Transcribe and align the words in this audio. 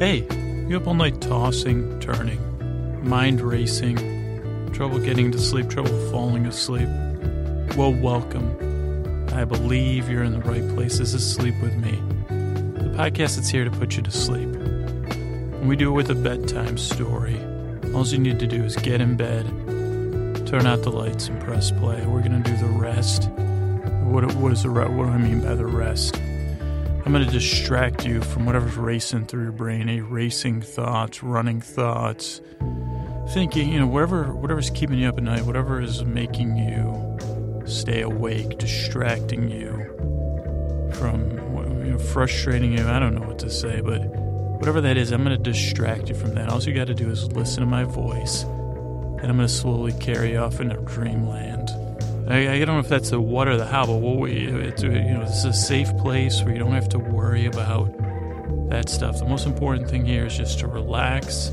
Hey, 0.00 0.26
you 0.66 0.76
up 0.76 0.88
all 0.88 0.94
night 0.94 1.20
tossing, 1.20 2.00
turning, 2.00 2.40
mind 3.08 3.40
racing, 3.40 4.72
trouble 4.72 4.98
getting 4.98 5.30
to 5.30 5.38
sleep, 5.38 5.70
trouble 5.70 6.10
falling 6.10 6.46
asleep? 6.46 6.88
Well, 7.76 7.92
welcome. 7.92 9.28
I 9.32 9.44
believe 9.44 10.10
you're 10.10 10.24
in 10.24 10.32
the 10.32 10.40
right 10.40 10.68
place. 10.74 10.98
This 10.98 11.14
is 11.14 11.24
Sleep 11.24 11.54
With 11.62 11.76
Me, 11.76 11.92
the 12.28 12.92
podcast 12.96 13.36
that's 13.36 13.50
here 13.50 13.62
to 13.62 13.70
put 13.70 13.96
you 13.96 14.02
to 14.02 14.10
sleep. 14.10 14.48
And 14.48 15.68
we 15.68 15.76
do 15.76 15.90
it 15.90 15.94
with 15.94 16.10
a 16.10 16.16
bedtime 16.16 16.76
story. 16.76 17.38
All 17.94 18.04
you 18.04 18.18
need 18.18 18.40
to 18.40 18.48
do 18.48 18.64
is 18.64 18.74
get 18.74 19.00
in 19.00 19.16
bed, 19.16 19.46
turn 20.44 20.66
out 20.66 20.82
the 20.82 20.90
lights, 20.90 21.28
and 21.28 21.40
press 21.40 21.70
play. 21.70 22.04
We're 22.04 22.20
going 22.20 22.42
to 22.42 22.50
do 22.50 22.56
the 22.56 22.66
rest. 22.66 23.30
What, 24.02 24.34
what 24.34 24.50
is 24.50 24.64
the 24.64 24.70
what 24.70 24.88
do 24.88 25.04
I 25.04 25.18
mean 25.18 25.40
by 25.40 25.54
the 25.54 25.66
rest? 25.66 26.20
I'm 27.04 27.12
going 27.12 27.24
to 27.24 27.30
distract 27.30 28.06
you 28.06 28.22
from 28.22 28.46
whatever's 28.46 28.78
racing 28.78 29.26
through 29.26 29.42
your 29.42 29.52
brain, 29.52 29.82
any 29.82 30.00
racing 30.00 30.62
thoughts, 30.62 31.22
running 31.22 31.60
thoughts, 31.60 32.40
thinking, 33.34 33.70
you 33.70 33.78
know, 33.78 33.86
whatever, 33.86 34.34
whatever's 34.34 34.70
keeping 34.70 34.98
you 34.98 35.08
up 35.08 35.18
at 35.18 35.24
night, 35.24 35.42
whatever 35.42 35.82
is 35.82 36.02
making 36.02 36.56
you 36.56 37.18
stay 37.66 38.00
awake, 38.00 38.56
distracting 38.56 39.50
you 39.50 39.84
from, 40.94 41.30
you 41.84 41.92
know, 41.92 41.98
frustrating 41.98 42.72
you. 42.72 42.86
I 42.86 42.98
don't 42.98 43.14
know 43.14 43.26
what 43.26 43.38
to 43.40 43.50
say, 43.50 43.82
but 43.82 44.00
whatever 44.58 44.80
that 44.80 44.96
is, 44.96 45.12
I'm 45.12 45.24
going 45.24 45.36
to 45.36 45.42
distract 45.42 46.08
you 46.08 46.14
from 46.14 46.34
that. 46.36 46.48
All 46.48 46.62
you 46.62 46.72
got 46.72 46.86
to 46.86 46.94
do 46.94 47.10
is 47.10 47.30
listen 47.32 47.60
to 47.60 47.66
my 47.66 47.84
voice, 47.84 48.44
and 48.44 49.20
I'm 49.20 49.36
going 49.36 49.40
to 49.40 49.48
slowly 49.48 49.92
carry 49.92 50.38
off 50.38 50.58
into 50.58 50.76
dreamland. 50.76 51.68
I, 52.26 52.52
I 52.52 52.58
don't 52.64 52.76
know 52.76 52.78
if 52.78 52.88
that's 52.88 53.10
the 53.10 53.20
what 53.20 53.48
or 53.48 53.58
the 53.58 53.66
how, 53.66 53.84
but 53.84 53.96
what 53.96 54.18
we, 54.18 54.46
it's 54.46 54.82
you 54.82 54.88
know, 54.88 55.24
this 55.26 55.38
is 55.38 55.44
a 55.44 55.52
safe 55.52 55.94
place 55.98 56.42
where 56.42 56.54
you 56.54 56.58
don't 56.58 56.72
have 56.72 56.88
to 56.90 56.98
worry 56.98 57.44
about 57.44 57.92
that 58.70 58.88
stuff. 58.88 59.18
The 59.18 59.26
most 59.26 59.46
important 59.46 59.90
thing 59.90 60.06
here 60.06 60.24
is 60.24 60.34
just 60.34 60.58
to 60.60 60.66
relax, 60.66 61.52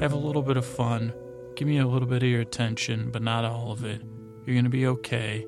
have 0.00 0.14
a 0.14 0.16
little 0.16 0.40
bit 0.40 0.56
of 0.56 0.64
fun, 0.64 1.12
give 1.54 1.68
me 1.68 1.76
a 1.78 1.86
little 1.86 2.08
bit 2.08 2.22
of 2.22 2.28
your 2.30 2.40
attention, 2.40 3.10
but 3.10 3.20
not 3.20 3.44
all 3.44 3.72
of 3.72 3.84
it. 3.84 4.00
You're 4.46 4.56
gonna 4.56 4.70
be 4.70 4.86
okay. 4.86 5.44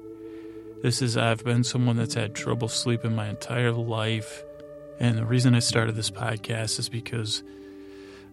This 0.82 1.00
is 1.00 1.16
I've 1.16 1.42
been 1.42 1.64
someone 1.64 1.96
that's 1.96 2.14
had 2.14 2.34
trouble 2.34 2.68
sleeping 2.68 3.14
my 3.14 3.28
entire 3.28 3.72
life, 3.72 4.44
and 5.00 5.16
the 5.16 5.24
reason 5.24 5.54
I 5.54 5.60
started 5.60 5.96
this 5.96 6.10
podcast 6.10 6.78
is 6.78 6.90
because 6.90 7.42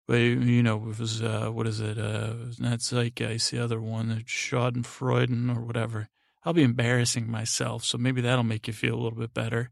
But, 0.08 0.16
you 0.16 0.64
know, 0.64 0.90
it 0.90 1.00
was, 1.00 1.22
uh, 1.22 1.50
what 1.52 1.68
is 1.68 1.80
it? 1.80 1.98
Uh, 1.98 2.34
not 2.60 2.80
Zeitgeist, 2.80 3.52
the 3.52 3.64
other 3.64 3.82
one, 3.82 4.24
Schadenfreude 4.28 5.56
or 5.56 5.62
whatever. 5.62 6.10
I'll 6.44 6.54
be 6.54 6.64
embarrassing 6.64 7.30
myself. 7.30 7.86
So 7.86 7.98
maybe 7.98 8.22
that'll 8.22 8.44
make 8.44 8.68
you 8.68 8.74
feel 8.74 8.96
a 8.96 9.02
little 9.02 9.20
bit 9.20 9.34
better 9.34 9.72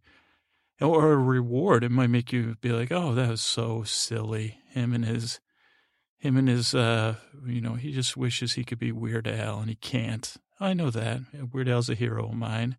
or 0.82 1.12
a 1.12 1.18
reward. 1.18 1.84
It 1.84 1.92
might 1.92 2.08
make 2.08 2.32
you 2.32 2.56
be 2.62 2.72
like, 2.72 2.92
"Oh, 2.92 3.14
that 3.16 3.30
was 3.30 3.42
so 3.42 3.84
silly." 3.84 4.60
Him 4.70 4.94
and 4.94 5.06
his, 5.06 5.40
him 6.18 6.38
and 6.38 6.48
his, 6.48 6.76
uh, 6.76 7.16
you 7.46 7.62
know, 7.62 7.74
he 7.74 7.92
just 7.92 8.16
wishes 8.16 8.54
he 8.54 8.64
could 8.64 8.80
be 8.80 8.92
Weird 8.92 9.28
Al 9.28 9.60
and 9.60 9.70
he 9.70 9.76
can't. 9.76 10.36
I 10.60 10.74
know 10.74 10.90
that 10.92 11.22
Weird 11.52 11.70
Al's 11.70 11.90
a 11.90 11.96
hero 11.96 12.28
of 12.28 12.36
mine. 12.36 12.78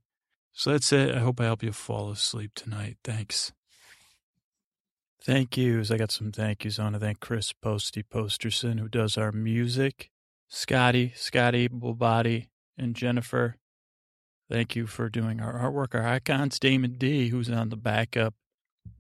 So 0.53 0.73
that's 0.73 0.93
it. 0.93 1.15
I 1.15 1.21
hope 1.21 1.41
I 1.41 1.45
help 1.45 1.63
you 1.63 1.73
fall 1.73 2.11
asleep 2.11 2.53
tonight. 2.55 2.99
Thanks. 3.03 3.53
Thank 5.23 5.57
yous. 5.57 5.91
I 5.91 5.97
got 5.97 6.11
some 6.11 6.33
thank 6.33 6.65
yous. 6.65 6.79
On. 6.79 6.85
I 6.85 6.87
want 6.87 6.95
to 6.97 7.01
thank 7.01 7.21
Chris 7.21 7.53
Posty 7.53 8.03
Posterson, 8.03 8.79
who 8.79 8.89
does 8.89 9.17
our 9.17 9.33
music, 9.33 10.11
Scotty, 10.49 11.13
Scotty 11.15 11.69
Bulbody, 11.69 12.49
and 12.77 12.97
Jennifer. 12.97 13.57
Thank 14.51 14.75
you 14.75 14.89
for 14.89 15.09
doing 15.09 15.41
our 15.41 15.53
artwork. 15.53 15.95
Our 15.95 16.05
icons, 16.05 16.59
Damon 16.59 16.95
D, 16.99 17.29
who's 17.29 17.49
on 17.49 17.69
the 17.69 17.77
backup. 17.77 18.35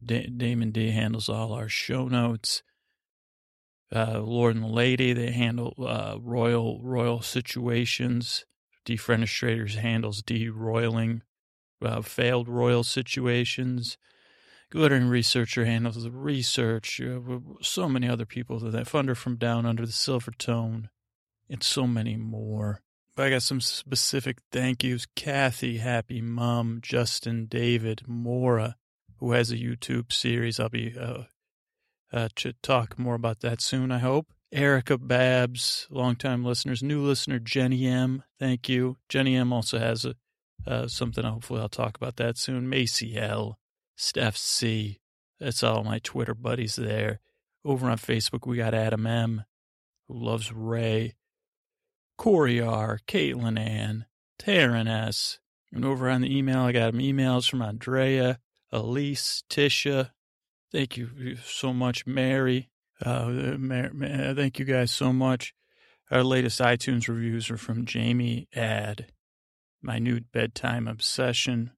Da- 0.04 0.28
Damon 0.28 0.70
D 0.70 0.92
handles 0.92 1.28
all 1.28 1.52
our 1.52 1.68
show 1.68 2.06
notes. 2.06 2.62
Uh, 3.92 4.20
Lord 4.20 4.54
and 4.54 4.70
Lady, 4.70 5.12
they 5.12 5.32
handle 5.32 5.74
uh, 5.84 6.16
royal 6.20 6.80
royal 6.84 7.20
situations. 7.20 8.44
Defenestrators 8.86 9.74
handles 9.74 10.22
deroiling 10.22 11.22
uh, 11.82 12.02
failed 12.02 12.48
royal 12.48 12.84
situations. 12.84 13.98
Glittering 14.70 15.08
Researcher 15.08 15.64
handles 15.64 16.00
the 16.00 16.12
research. 16.12 17.00
Uh, 17.00 17.38
so 17.60 17.88
many 17.88 18.08
other 18.08 18.24
people 18.26 18.60
that 18.60 18.86
Funder 18.86 19.16
from 19.16 19.34
Down 19.34 19.66
Under 19.66 19.84
the 19.84 19.90
Silver 19.90 20.30
Tone, 20.30 20.90
and 21.48 21.60
so 21.60 21.88
many 21.88 22.16
more. 22.16 22.82
I 23.16 23.30
got 23.30 23.42
some 23.42 23.60
specific 23.60 24.38
thank 24.50 24.82
yous. 24.82 25.06
Kathy, 25.14 25.78
Happy 25.78 26.20
Mom, 26.20 26.80
Justin, 26.82 27.46
David, 27.46 28.02
Mora, 28.06 28.76
who 29.18 29.32
has 29.32 29.50
a 29.50 29.56
YouTube 29.56 30.12
series. 30.12 30.58
I'll 30.58 30.68
be 30.68 30.94
uh, 30.98 31.24
uh, 32.12 32.28
to 32.36 32.54
talk 32.62 32.98
more 32.98 33.14
about 33.14 33.40
that 33.40 33.60
soon, 33.60 33.92
I 33.92 33.98
hope. 33.98 34.28
Erica 34.52 34.98
Babs, 34.98 35.86
longtime 35.90 36.44
listeners, 36.44 36.82
new 36.82 37.02
listener 37.02 37.38
Jenny 37.38 37.86
M. 37.86 38.24
Thank 38.38 38.68
you. 38.68 38.96
Jenny 39.08 39.36
M. 39.36 39.52
also 39.52 39.78
has 39.78 40.04
a 40.04 40.14
uh, 40.66 40.88
something. 40.88 41.24
Hopefully, 41.24 41.60
I'll 41.60 41.68
talk 41.68 41.96
about 41.96 42.16
that 42.16 42.36
soon. 42.36 42.68
Macy 42.68 43.16
L. 43.16 43.58
Steph 43.96 44.36
C. 44.36 45.00
That's 45.38 45.62
all 45.62 45.84
my 45.84 46.00
Twitter 46.00 46.34
buddies 46.34 46.76
there. 46.76 47.20
Over 47.64 47.90
on 47.90 47.98
Facebook, 47.98 48.46
we 48.46 48.56
got 48.56 48.74
Adam 48.74 49.06
M. 49.06 49.44
Who 50.08 50.18
loves 50.18 50.52
Ray. 50.52 51.14
Corey 52.20 52.60
R., 52.60 53.00
Caitlin 53.08 53.58
Ann, 53.58 54.04
Taryn 54.38 54.86
S. 54.86 55.40
And 55.72 55.84
over 55.86 56.10
on 56.10 56.20
the 56.20 56.36
email, 56.36 56.64
I 56.64 56.72
got 56.72 56.92
emails 56.92 57.48
from 57.48 57.62
Andrea, 57.62 58.38
Elise, 58.70 59.42
Tisha. 59.48 60.10
Thank 60.70 60.98
you 60.98 61.38
so 61.42 61.72
much, 61.72 62.06
Mary. 62.06 62.68
Uh, 63.02 63.56
Mary, 63.58 64.34
thank 64.34 64.58
you 64.58 64.66
guys 64.66 64.92
so 64.92 65.14
much. 65.14 65.54
Our 66.10 66.22
latest 66.22 66.60
iTunes 66.60 67.08
reviews 67.08 67.50
are 67.50 67.56
from 67.56 67.86
Jamie 67.86 68.48
Ad. 68.54 69.06
New 69.82 70.20
bedtime 70.20 70.86
obsession. 70.86 71.70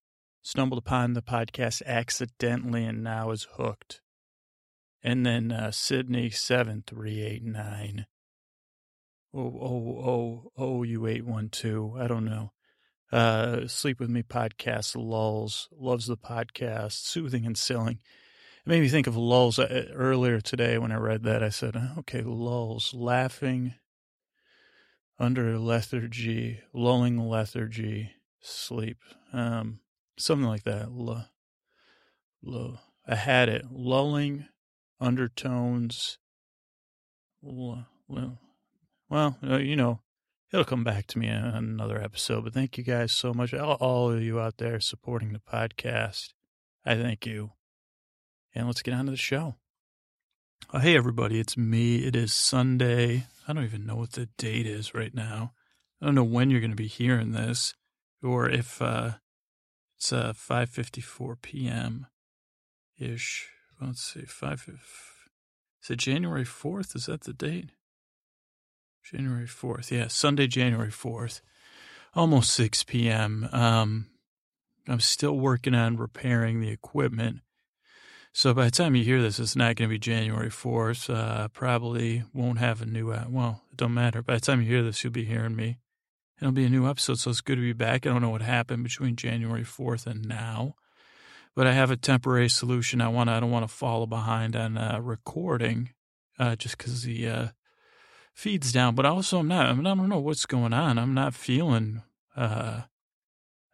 Stumbled 0.42 0.80
upon 0.80 1.12
the 1.12 1.22
podcast 1.22 1.86
accidentally 1.86 2.84
and 2.84 3.04
now 3.04 3.30
is 3.30 3.46
hooked. 3.52 4.00
And 5.04 5.24
then 5.24 5.52
uh, 5.52 5.68
Sydney7389 5.68 8.06
oh, 9.34 9.58
oh, 9.60 10.02
oh, 10.04 10.52
oh, 10.56 10.82
you 10.82 11.06
812. 11.06 11.96
I 11.96 12.06
don't 12.06 12.24
know. 12.24 12.52
Uh, 13.10 13.66
Sleep 13.66 14.00
With 14.00 14.08
Me 14.08 14.22
podcast, 14.22 14.96
Lulls, 14.96 15.68
loves 15.70 16.06
the 16.06 16.16
podcast, 16.16 16.92
soothing 16.92 17.44
and 17.44 17.58
silling. 17.58 17.98
It 18.64 18.68
made 18.68 18.80
me 18.80 18.88
think 18.88 19.06
of 19.06 19.16
lulls 19.16 19.58
uh, 19.58 19.88
earlier 19.94 20.40
today 20.40 20.78
when 20.78 20.92
I 20.92 20.96
read 20.96 21.24
that. 21.24 21.42
I 21.42 21.50
said, 21.50 21.76
okay, 21.98 22.22
lulls, 22.22 22.94
laughing 22.94 23.74
under 25.18 25.58
lethargy, 25.58 26.60
lulling 26.72 27.18
lethargy, 27.18 28.12
sleep. 28.40 28.98
Um, 29.32 29.80
something 30.18 30.48
like 30.48 30.64
that. 30.64 30.84
L- 30.84 31.28
l- 32.46 32.80
I 33.06 33.14
had 33.14 33.48
it. 33.48 33.66
Lulling 33.70 34.46
undertones. 35.00 36.18
L- 37.44 37.86
well, 39.12 39.36
uh, 39.46 39.58
you 39.58 39.76
know, 39.76 40.00
it'll 40.50 40.64
come 40.64 40.84
back 40.84 41.06
to 41.08 41.18
me 41.18 41.28
in 41.28 41.34
another 41.34 42.00
episode. 42.02 42.44
But 42.44 42.54
thank 42.54 42.78
you 42.78 42.82
guys 42.82 43.12
so 43.12 43.34
much. 43.34 43.52
All, 43.52 44.10
of 44.10 44.22
you 44.22 44.40
out 44.40 44.56
there 44.56 44.80
supporting 44.80 45.34
the 45.34 45.38
podcast. 45.38 46.32
I 46.86 46.94
thank 46.94 47.26
you. 47.26 47.52
And 48.54 48.66
let's 48.66 48.80
get 48.80 48.94
on 48.94 49.04
to 49.04 49.10
the 49.10 49.18
show. 49.18 49.56
Oh, 50.72 50.78
hey, 50.78 50.96
everybody. 50.96 51.38
It's 51.38 51.58
me. 51.58 52.06
It 52.06 52.16
is 52.16 52.32
Sunday. 52.32 53.26
I 53.46 53.52
don't 53.52 53.64
even 53.64 53.84
know 53.84 53.96
what 53.96 54.12
the 54.12 54.30
date 54.38 54.66
is 54.66 54.94
right 54.94 55.14
now. 55.14 55.52
I 56.00 56.06
don't 56.06 56.14
know 56.14 56.24
when 56.24 56.48
you're 56.48 56.60
going 56.60 56.70
to 56.70 56.74
be 56.76 56.86
hearing 56.86 57.32
this 57.32 57.74
or 58.22 58.48
if 58.48 58.80
uh, 58.80 59.10
it's 59.98 60.10
uh, 60.10 60.32
5.54 60.32 61.42
p.m. 61.42 62.06
ish. 62.98 63.50
Let's 63.78 64.02
see. 64.02 64.22
5, 64.22 64.70
is 65.82 65.90
it 65.90 65.96
January 65.96 66.46
4th? 66.46 66.96
Is 66.96 67.06
that 67.06 67.24
the 67.24 67.34
date? 67.34 67.72
January 69.02 69.46
4th. 69.46 69.90
Yeah, 69.90 70.08
Sunday, 70.08 70.46
January 70.46 70.90
4th. 70.90 71.40
Almost 72.14 72.52
6 72.54 72.84
p.m. 72.84 73.48
Um, 73.52 74.06
I'm 74.88 75.00
still 75.00 75.38
working 75.38 75.74
on 75.74 75.96
repairing 75.96 76.60
the 76.60 76.70
equipment. 76.70 77.40
So 78.34 78.54
by 78.54 78.66
the 78.66 78.70
time 78.70 78.96
you 78.96 79.04
hear 79.04 79.20
this, 79.20 79.38
it's 79.38 79.56
not 79.56 79.76
going 79.76 79.88
to 79.88 79.94
be 79.94 79.98
January 79.98 80.48
4th. 80.48 81.14
Uh, 81.14 81.48
probably 81.48 82.24
won't 82.32 82.58
have 82.58 82.80
a 82.80 82.86
new, 82.86 83.12
uh, 83.12 83.26
well, 83.28 83.62
it 83.70 83.76
don't 83.76 83.94
matter. 83.94 84.22
By 84.22 84.34
the 84.34 84.40
time 84.40 84.62
you 84.62 84.68
hear 84.68 84.82
this, 84.82 85.04
you'll 85.04 85.12
be 85.12 85.24
hearing 85.24 85.54
me. 85.54 85.78
It'll 86.40 86.52
be 86.52 86.64
a 86.64 86.70
new 86.70 86.88
episode, 86.88 87.18
so 87.18 87.30
it's 87.30 87.40
good 87.40 87.56
to 87.56 87.60
be 87.60 87.72
back. 87.72 88.06
I 88.06 88.10
don't 88.10 88.22
know 88.22 88.30
what 88.30 88.42
happened 88.42 88.84
between 88.84 89.16
January 89.16 89.62
4th 89.62 90.06
and 90.06 90.26
now, 90.26 90.74
but 91.54 91.66
I 91.66 91.72
have 91.72 91.90
a 91.90 91.96
temporary 91.96 92.48
solution. 92.48 93.00
I 93.00 93.08
want 93.08 93.30
I 93.30 93.38
don't 93.38 93.50
want 93.50 93.68
to 93.68 93.72
fall 93.72 94.06
behind 94.06 94.56
on 94.56 94.76
uh, 94.76 94.98
recording 95.00 95.90
uh, 96.38 96.56
just 96.56 96.78
because 96.78 97.02
the 97.02 97.28
uh, 97.28 97.48
feed's 98.34 98.72
down. 98.72 98.94
But 98.94 99.06
also, 99.06 99.38
I'm 99.38 99.48
not. 99.48 99.66
I, 99.66 99.70
I 99.70 99.74
don't 99.74 100.08
know 100.08 100.18
what's 100.18 100.46
going 100.46 100.72
on. 100.72 100.98
I'm 100.98 101.14
not 101.14 101.34
feeling. 101.34 102.02
Uh, 102.36 102.82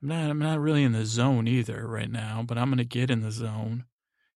I'm 0.02 0.08
not. 0.08 0.30
I'm 0.30 0.38
not 0.38 0.60
really 0.60 0.84
in 0.84 0.92
the 0.92 1.06
zone 1.06 1.48
either 1.48 1.86
right 1.86 2.10
now. 2.10 2.44
But 2.46 2.58
I'm 2.58 2.70
gonna 2.70 2.84
get 2.84 3.10
in 3.10 3.22
the 3.22 3.30
zone, 3.30 3.84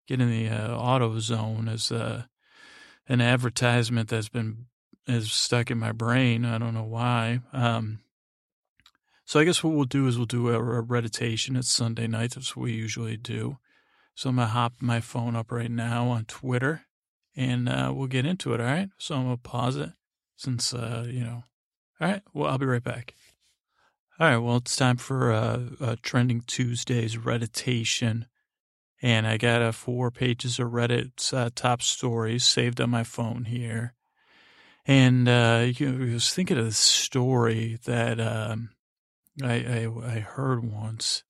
get 0.06 0.20
in 0.20 0.30
the 0.30 0.48
uh, 0.48 0.76
auto 0.76 1.18
zone 1.18 1.68
as 1.68 1.92
uh, 1.92 2.24
an 3.08 3.20
advertisement 3.20 4.08
that's 4.08 4.28
been 4.28 4.66
is 5.06 5.32
stuck 5.32 5.70
in 5.70 5.78
my 5.78 5.92
brain. 5.92 6.44
I 6.44 6.58
don't 6.58 6.74
know 6.74 6.84
why. 6.84 7.40
Um, 7.52 8.00
so 9.24 9.40
I 9.40 9.44
guess 9.44 9.64
what 9.64 9.74
we'll 9.74 9.84
do 9.84 10.06
is 10.06 10.16
we'll 10.16 10.26
do 10.26 10.50
a, 10.50 10.80
a 10.80 10.86
meditation. 10.86 11.56
It's 11.56 11.70
Sunday 11.70 12.06
night. 12.06 12.32
That's 12.34 12.56
what 12.56 12.64
we 12.64 12.72
usually 12.72 13.16
do. 13.16 13.58
So 14.14 14.28
I'm 14.30 14.36
gonna 14.36 14.48
hop 14.48 14.74
my 14.80 15.00
phone 15.00 15.34
up 15.34 15.50
right 15.50 15.70
now 15.70 16.08
on 16.08 16.26
Twitter, 16.26 16.82
and 17.34 17.68
uh, 17.68 17.92
we'll 17.94 18.08
get 18.08 18.26
into 18.26 18.52
it. 18.54 18.60
All 18.60 18.66
right. 18.66 18.88
So 18.98 19.16
I'm 19.16 19.24
gonna 19.24 19.36
pause 19.38 19.76
it 19.76 19.90
since 20.42 20.74
uh, 20.74 21.06
you 21.08 21.24
know. 21.24 21.44
All 22.00 22.08
right. 22.08 22.22
Well, 22.34 22.50
I'll 22.50 22.58
be 22.58 22.66
right 22.66 22.82
back. 22.82 23.14
All 24.18 24.28
right. 24.28 24.38
Well, 24.38 24.56
it's 24.56 24.76
time 24.76 24.96
for 24.96 25.32
uh, 25.32 25.60
uh 25.80 25.96
trending 26.02 26.42
Tuesday's 26.42 27.16
Redditation, 27.16 28.26
and 29.00 29.26
I 29.26 29.36
got 29.36 29.62
uh, 29.62 29.72
four 29.72 30.10
pages 30.10 30.58
of 30.58 30.68
Reddit's 30.68 31.32
uh, 31.32 31.50
top 31.54 31.82
stories 31.82 32.44
saved 32.44 32.80
on 32.80 32.90
my 32.90 33.04
phone 33.04 33.44
here. 33.44 33.94
And 34.84 35.28
uh, 35.28 35.66
you 35.76 35.92
know, 35.92 36.10
I 36.10 36.14
was 36.14 36.34
thinking 36.34 36.58
of 36.58 36.64
this 36.64 36.76
story 36.76 37.78
that 37.84 38.20
um, 38.20 38.70
I, 39.42 39.54
I, 39.54 40.16
I 40.16 40.18
heard 40.18 40.64
once, 40.64 41.22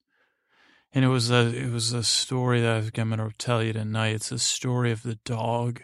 and 0.94 1.05
it 1.05 1.08
was 1.08 1.31
a 1.31 1.55
it 1.55 1.70
was 1.70 1.93
a 1.93 2.03
story 2.03 2.62
that 2.62 2.99
I'm 2.99 3.11
going 3.11 3.19
to 3.19 3.37
tell 3.37 3.62
you 3.62 3.75
tonight. 3.75 4.15
It's 4.15 4.32
a 4.32 4.38
story 4.38 4.91
of 4.91 5.03
the 5.03 5.17
dog 5.17 5.82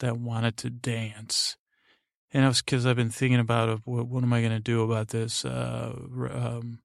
that 0.00 0.18
wanted 0.18 0.56
to 0.58 0.70
dance, 0.70 1.56
and 2.32 2.44
it 2.44 2.48
was 2.48 2.62
because 2.62 2.86
I've 2.86 2.96
been 2.96 3.10
thinking 3.10 3.40
about 3.40 3.80
what, 3.84 4.06
what 4.06 4.22
am 4.22 4.32
I 4.32 4.40
going 4.40 4.52
to 4.52 4.60
do 4.60 4.82
about 4.82 5.08
this 5.08 5.44
uh, 5.44 5.94
um, 6.30 6.80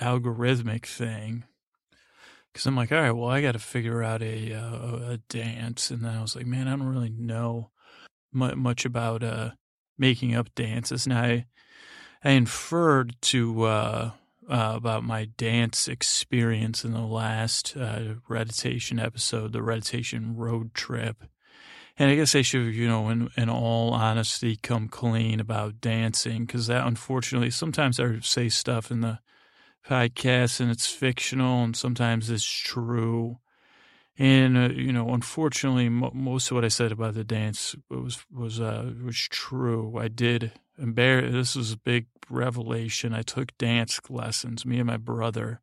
algorithmic 0.00 0.86
thing. 0.86 1.44
Because 2.52 2.66
I'm 2.66 2.76
like, 2.76 2.92
all 2.92 3.00
right, 3.00 3.10
well, 3.10 3.30
I 3.30 3.42
got 3.42 3.52
to 3.52 3.58
figure 3.58 4.02
out 4.02 4.22
a 4.22 4.52
uh, 4.52 5.12
a 5.12 5.18
dance, 5.28 5.90
and 5.90 6.04
then 6.04 6.14
I 6.14 6.22
was 6.22 6.36
like, 6.36 6.46
man, 6.46 6.68
I 6.68 6.76
don't 6.76 6.86
really 6.86 7.10
know 7.10 7.70
much 8.32 8.84
about 8.84 9.22
uh, 9.22 9.50
making 9.98 10.34
up 10.34 10.54
dances. 10.54 11.06
and 11.06 11.14
I, 11.14 11.46
I 12.22 12.30
inferred 12.30 13.16
to 13.22 13.62
uh, 13.64 14.10
uh, 14.48 14.72
about 14.76 15.04
my 15.04 15.26
dance 15.36 15.88
experience 15.88 16.84
in 16.84 16.92
the 16.92 17.00
last 17.00 17.76
uh, 17.76 18.14
Redditation 18.28 18.98
episode, 18.98 19.52
the 19.52 19.62
Redditation 19.62 20.36
road 20.36 20.74
trip. 20.74 21.24
And 21.96 22.10
I 22.10 22.16
guess 22.16 22.34
I 22.34 22.42
should, 22.42 22.74
you 22.74 22.88
know, 22.88 23.08
in, 23.08 23.28
in 23.36 23.48
all 23.48 23.92
honesty, 23.92 24.56
come 24.56 24.88
clean 24.88 25.38
about 25.38 25.80
dancing 25.80 26.44
because 26.44 26.66
that, 26.66 26.86
unfortunately, 26.86 27.50
sometimes 27.50 28.00
I 28.00 28.18
say 28.20 28.48
stuff 28.48 28.90
in 28.90 29.00
the 29.00 29.20
podcast 29.86 30.60
and 30.60 30.70
it's 30.70 30.90
fictional 30.90 31.62
and 31.62 31.76
sometimes 31.76 32.30
it's 32.30 32.44
true. 32.44 33.38
And 34.16 34.56
uh, 34.56 34.68
you 34.70 34.92
know, 34.92 35.10
unfortunately, 35.10 35.88
most 35.88 36.50
of 36.50 36.54
what 36.54 36.64
I 36.64 36.68
said 36.68 36.92
about 36.92 37.14
the 37.14 37.24
dance 37.24 37.74
was 37.90 38.24
was 38.32 38.60
uh, 38.60 38.92
was 39.04 39.16
true. 39.16 39.98
I 39.98 40.06
did 40.06 40.52
embarrass. 40.78 41.32
This 41.32 41.56
was 41.56 41.72
a 41.72 41.78
big 41.78 42.06
revelation. 42.30 43.12
I 43.12 43.22
took 43.22 43.56
dance 43.58 44.00
lessons. 44.08 44.64
Me 44.64 44.78
and 44.78 44.86
my 44.86 44.98
brother, 44.98 45.60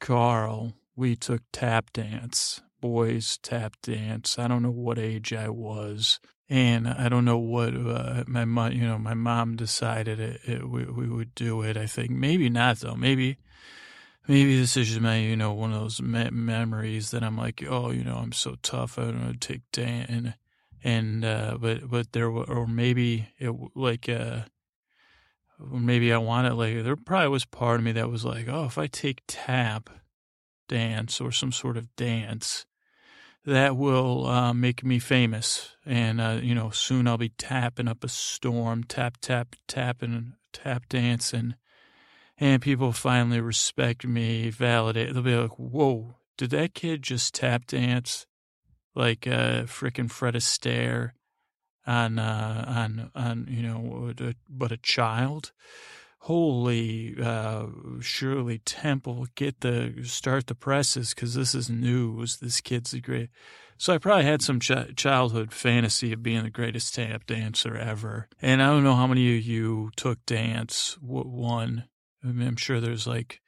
Carl, 0.00 0.74
we 0.96 1.14
took 1.14 1.42
tap 1.52 1.92
dance, 1.92 2.60
boys 2.80 3.38
tap 3.42 3.76
dance. 3.82 4.38
I 4.38 4.48
don't 4.48 4.62
know 4.62 4.70
what 4.70 4.98
age 4.98 5.32
I 5.32 5.48
was, 5.48 6.20
and 6.48 6.88
I 6.88 7.08
don't 7.08 7.24
know 7.24 7.38
what 7.38 7.74
uh, 7.74 8.24
my 8.26 8.44
mom. 8.44 8.72
You 8.72 8.86
know, 8.86 8.98
my 8.98 9.14
mom 9.14 9.56
decided 9.56 10.20
it, 10.20 10.40
it, 10.44 10.68
we 10.68 10.84
we 10.84 11.08
would 11.08 11.34
do 11.34 11.62
it. 11.62 11.76
I 11.76 11.86
think 11.86 12.10
maybe 12.10 12.48
not 12.48 12.78
though. 12.78 12.96
Maybe 12.96 13.38
maybe 14.30 14.58
this 14.58 14.76
is 14.76 14.88
just 14.88 15.00
my, 15.00 15.18
you 15.18 15.36
know, 15.36 15.52
one 15.52 15.72
of 15.72 15.80
those 15.80 16.00
me- 16.00 16.30
memories 16.30 17.10
that 17.10 17.22
I'm 17.22 17.36
like, 17.36 17.64
oh, 17.68 17.90
you 17.90 18.04
know, 18.04 18.16
I'm 18.16 18.32
so 18.32 18.56
tough. 18.62 18.98
I 18.98 19.06
don't 19.06 19.40
take 19.40 19.62
dance. 19.72 20.06
and, 20.08 20.34
and, 20.82 21.24
uh, 21.24 21.58
but, 21.60 21.90
but 21.90 22.12
there, 22.12 22.28
or 22.28 22.66
maybe 22.66 23.28
it 23.38 23.52
like, 23.74 24.08
uh, 24.08 24.42
maybe 25.58 26.12
I 26.12 26.18
wanted 26.18 26.54
like, 26.54 26.82
there 26.84 26.96
probably 26.96 27.28
was 27.28 27.44
part 27.44 27.80
of 27.80 27.84
me 27.84 27.92
that 27.92 28.10
was 28.10 28.24
like, 28.24 28.46
oh, 28.48 28.66
if 28.66 28.78
I 28.78 28.86
take 28.86 29.22
tap 29.26 29.90
dance 30.68 31.20
or 31.20 31.32
some 31.32 31.52
sort 31.52 31.76
of 31.76 31.94
dance, 31.96 32.66
that 33.44 33.76
will 33.76 34.26
uh, 34.26 34.52
make 34.52 34.84
me 34.84 34.98
famous. 34.98 35.76
And, 35.86 36.20
uh, 36.20 36.38
you 36.42 36.54
know, 36.54 36.70
soon 36.70 37.08
I'll 37.08 37.18
be 37.18 37.30
tapping 37.30 37.88
up 37.88 38.04
a 38.04 38.08
storm, 38.08 38.84
tap, 38.84 39.16
tap, 39.20 39.56
tapping, 39.66 40.34
tap 40.52 40.88
dancing 40.88 41.54
and 42.40 42.62
people 42.62 42.92
finally 42.92 43.40
respect 43.40 44.06
me, 44.06 44.48
validate. 44.48 45.12
They'll 45.12 45.22
be 45.22 45.36
like, 45.36 45.58
"Whoa, 45.58 46.16
did 46.38 46.50
that 46.50 46.74
kid 46.74 47.02
just 47.02 47.34
tap 47.34 47.66
dance 47.66 48.26
like 48.94 49.26
uh, 49.26 49.64
freaking 49.64 50.10
Fred 50.10 50.34
Astaire 50.34 51.12
on 51.86 52.18
uh, 52.18 52.64
on 52.66 53.10
on 53.14 53.46
you 53.48 53.62
know, 53.62 54.14
but 54.48 54.72
a 54.72 54.78
child?" 54.78 55.52
Holy, 56.24 57.16
uh, 57.20 57.66
Shirley 58.00 58.58
Temple, 58.58 59.26
get 59.34 59.60
the 59.60 60.02
start 60.04 60.46
the 60.46 60.54
presses 60.54 61.14
because 61.14 61.34
this 61.34 61.54
is 61.54 61.70
news. 61.70 62.36
This 62.36 62.60
kid's 62.60 62.92
a 62.92 63.00
great. 63.00 63.30
So 63.78 63.94
I 63.94 63.98
probably 63.98 64.26
had 64.26 64.42
some 64.42 64.60
ch- 64.60 64.94
childhood 64.94 65.52
fantasy 65.52 66.12
of 66.12 66.22
being 66.22 66.42
the 66.42 66.50
greatest 66.50 66.94
tap 66.94 67.26
dancer 67.26 67.74
ever. 67.74 68.28
And 68.42 68.62
I 68.62 68.66
don't 68.66 68.84
know 68.84 68.96
how 68.96 69.06
many 69.06 69.38
of 69.38 69.42
you 69.42 69.90
took 69.96 70.24
dance. 70.26 70.98
One, 71.00 71.84
I 72.22 72.26
mean, 72.26 72.46
I'm 72.46 72.56
sure 72.56 72.80
there's 72.80 73.06
like 73.06 73.40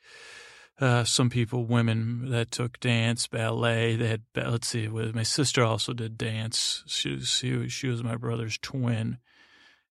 uh, 0.81 1.05
some 1.05 1.29
people, 1.29 1.67
women 1.67 2.31
that 2.31 2.51
took 2.51 2.81
dance, 2.81 3.27
ballet. 3.27 3.97
They 3.97 4.09
had, 4.09 4.23
let's 4.35 4.69
see, 4.69 4.89
my 4.89 5.23
sister 5.23 5.63
also 5.63 5.93
did 5.93 6.17
dance. 6.17 6.83
She, 6.87 7.21
she, 7.21 7.69
she 7.69 7.89
was 7.89 8.03
my 8.03 8.17
brother's 8.17 8.57
twin, 8.57 9.19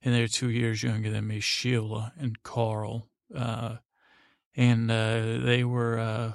and 0.04 0.14
they're 0.14 0.28
two 0.28 0.50
years 0.50 0.84
younger 0.84 1.10
than 1.10 1.28
me, 1.28 1.40
Sheila 1.40 2.14
and 2.18 2.42
Carl. 2.44 3.08
Uh, 3.34 3.78
and 4.56 4.92
uh, 4.92 5.38
they 5.40 5.64
were, 5.64 6.00
uh, 6.00 6.32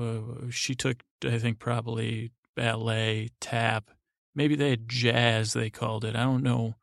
uh, 0.00 0.50
she 0.50 0.74
took, 0.74 1.02
I 1.24 1.38
think, 1.38 1.58
probably 1.58 2.32
ballet, 2.56 3.30
tap. 3.40 3.90
Maybe 4.34 4.56
they 4.56 4.70
had 4.70 4.88
jazz, 4.88 5.52
they 5.52 5.70
called 5.70 6.04
it. 6.04 6.16
I 6.16 6.24
don't 6.24 6.42
know 6.42 6.74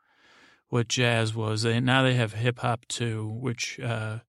what 0.70 0.88
jazz 0.88 1.36
was. 1.36 1.64
They, 1.64 1.80
now 1.80 2.04
they 2.04 2.14
have 2.14 2.34
hip 2.34 2.60
hop 2.60 2.86
too, 2.88 3.28
which 3.28 3.80
uh, 3.80 4.20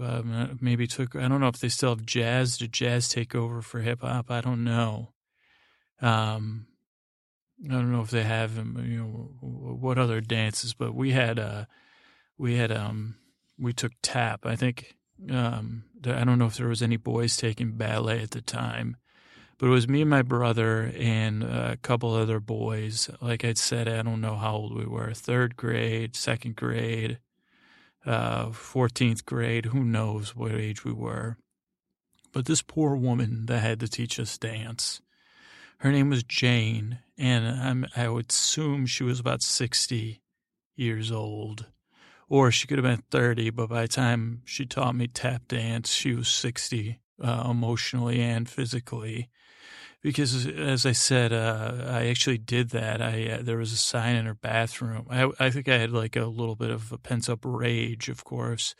um, 0.00 0.58
maybe 0.60 0.86
took. 0.86 1.16
I 1.16 1.26
don't 1.26 1.40
know 1.40 1.48
if 1.48 1.58
they 1.58 1.68
still 1.68 1.90
have 1.90 2.06
jazz. 2.06 2.58
Did 2.58 2.72
jazz 2.72 3.08
take 3.08 3.34
over 3.34 3.60
for 3.60 3.80
hip 3.80 4.02
hop? 4.02 4.30
I 4.30 4.40
don't 4.40 4.62
know. 4.62 5.14
Um, 6.00 6.66
I 7.64 7.72
don't 7.72 7.92
know 7.92 8.02
if 8.02 8.10
they 8.10 8.24
have 8.24 8.54
them, 8.54 8.82
you 8.86 8.98
know 8.98 9.30
what 9.40 9.98
other 9.98 10.20
dances, 10.20 10.74
but 10.74 10.94
we 10.94 11.12
had 11.12 11.38
uh 11.38 11.64
we 12.36 12.56
had 12.56 12.70
um 12.70 13.16
we 13.58 13.72
took 13.72 13.92
tap. 14.02 14.46
I 14.46 14.56
think 14.56 14.94
Um, 15.28 15.82
I 16.06 16.22
don't 16.24 16.38
know 16.38 16.46
if 16.46 16.56
there 16.56 16.68
was 16.68 16.82
any 16.82 16.96
boys 16.96 17.36
taking 17.36 17.72
ballet 17.76 18.22
at 18.22 18.30
the 18.30 18.40
time, 18.40 18.96
but 19.58 19.66
it 19.66 19.70
was 19.70 19.88
me 19.88 20.02
and 20.02 20.10
my 20.10 20.22
brother 20.22 20.92
and 20.96 21.42
a 21.42 21.76
couple 21.82 22.14
other 22.14 22.38
boys. 22.38 23.10
Like 23.20 23.44
I 23.44 23.54
said, 23.54 23.88
I 23.88 24.02
don't 24.02 24.20
know 24.20 24.36
how 24.36 24.54
old 24.54 24.76
we 24.76 24.86
were 24.86 25.12
third 25.12 25.56
grade, 25.56 26.14
second 26.14 26.54
grade, 26.54 27.18
uh, 28.06 28.50
14th 28.50 29.24
grade, 29.24 29.66
who 29.66 29.82
knows 29.82 30.36
what 30.36 30.52
age 30.52 30.84
we 30.84 30.92
were. 30.92 31.36
But 32.32 32.44
this 32.46 32.62
poor 32.62 32.94
woman 32.94 33.46
that 33.46 33.58
had 33.58 33.80
to 33.80 33.88
teach 33.88 34.20
us 34.20 34.38
dance, 34.38 35.00
her 35.78 35.92
name 35.92 36.10
was 36.10 36.22
Jane, 36.22 36.98
and 37.16 37.46
I'm, 37.46 37.86
I 37.96 38.08
would 38.08 38.30
assume 38.30 38.86
she 38.86 39.04
was 39.04 39.20
about 39.20 39.42
60 39.42 40.22
years 40.76 41.10
old. 41.12 41.66
Or 42.30 42.50
she 42.50 42.66
could 42.66 42.76
have 42.76 42.84
been 42.84 43.04
30, 43.10 43.50
but 43.50 43.70
by 43.70 43.82
the 43.82 43.88
time 43.88 44.42
she 44.44 44.66
taught 44.66 44.94
me 44.94 45.06
tap 45.06 45.48
dance, 45.48 45.90
she 45.90 46.14
was 46.14 46.28
60 46.28 47.00
uh, 47.22 47.46
emotionally 47.48 48.20
and 48.20 48.48
physically 48.48 49.30
because 50.02 50.46
as 50.46 50.86
I 50.86 50.92
said, 50.92 51.32
uh, 51.32 51.84
I 51.86 52.06
actually 52.06 52.38
did 52.38 52.70
that. 52.70 53.02
I 53.02 53.28
uh, 53.28 53.42
there 53.42 53.56
was 53.56 53.72
a 53.72 53.76
sign 53.76 54.16
in 54.16 54.26
her 54.26 54.34
bathroom. 54.34 55.06
I 55.10 55.30
I 55.40 55.50
think 55.50 55.68
I 55.68 55.78
had 55.78 55.90
like 55.90 56.16
a 56.16 56.26
little 56.26 56.56
bit 56.56 56.70
of 56.70 56.92
a 56.92 56.98
pent 56.98 57.28
up 57.28 57.40
rage, 57.42 58.08
of 58.08 58.24
course, 58.24 58.74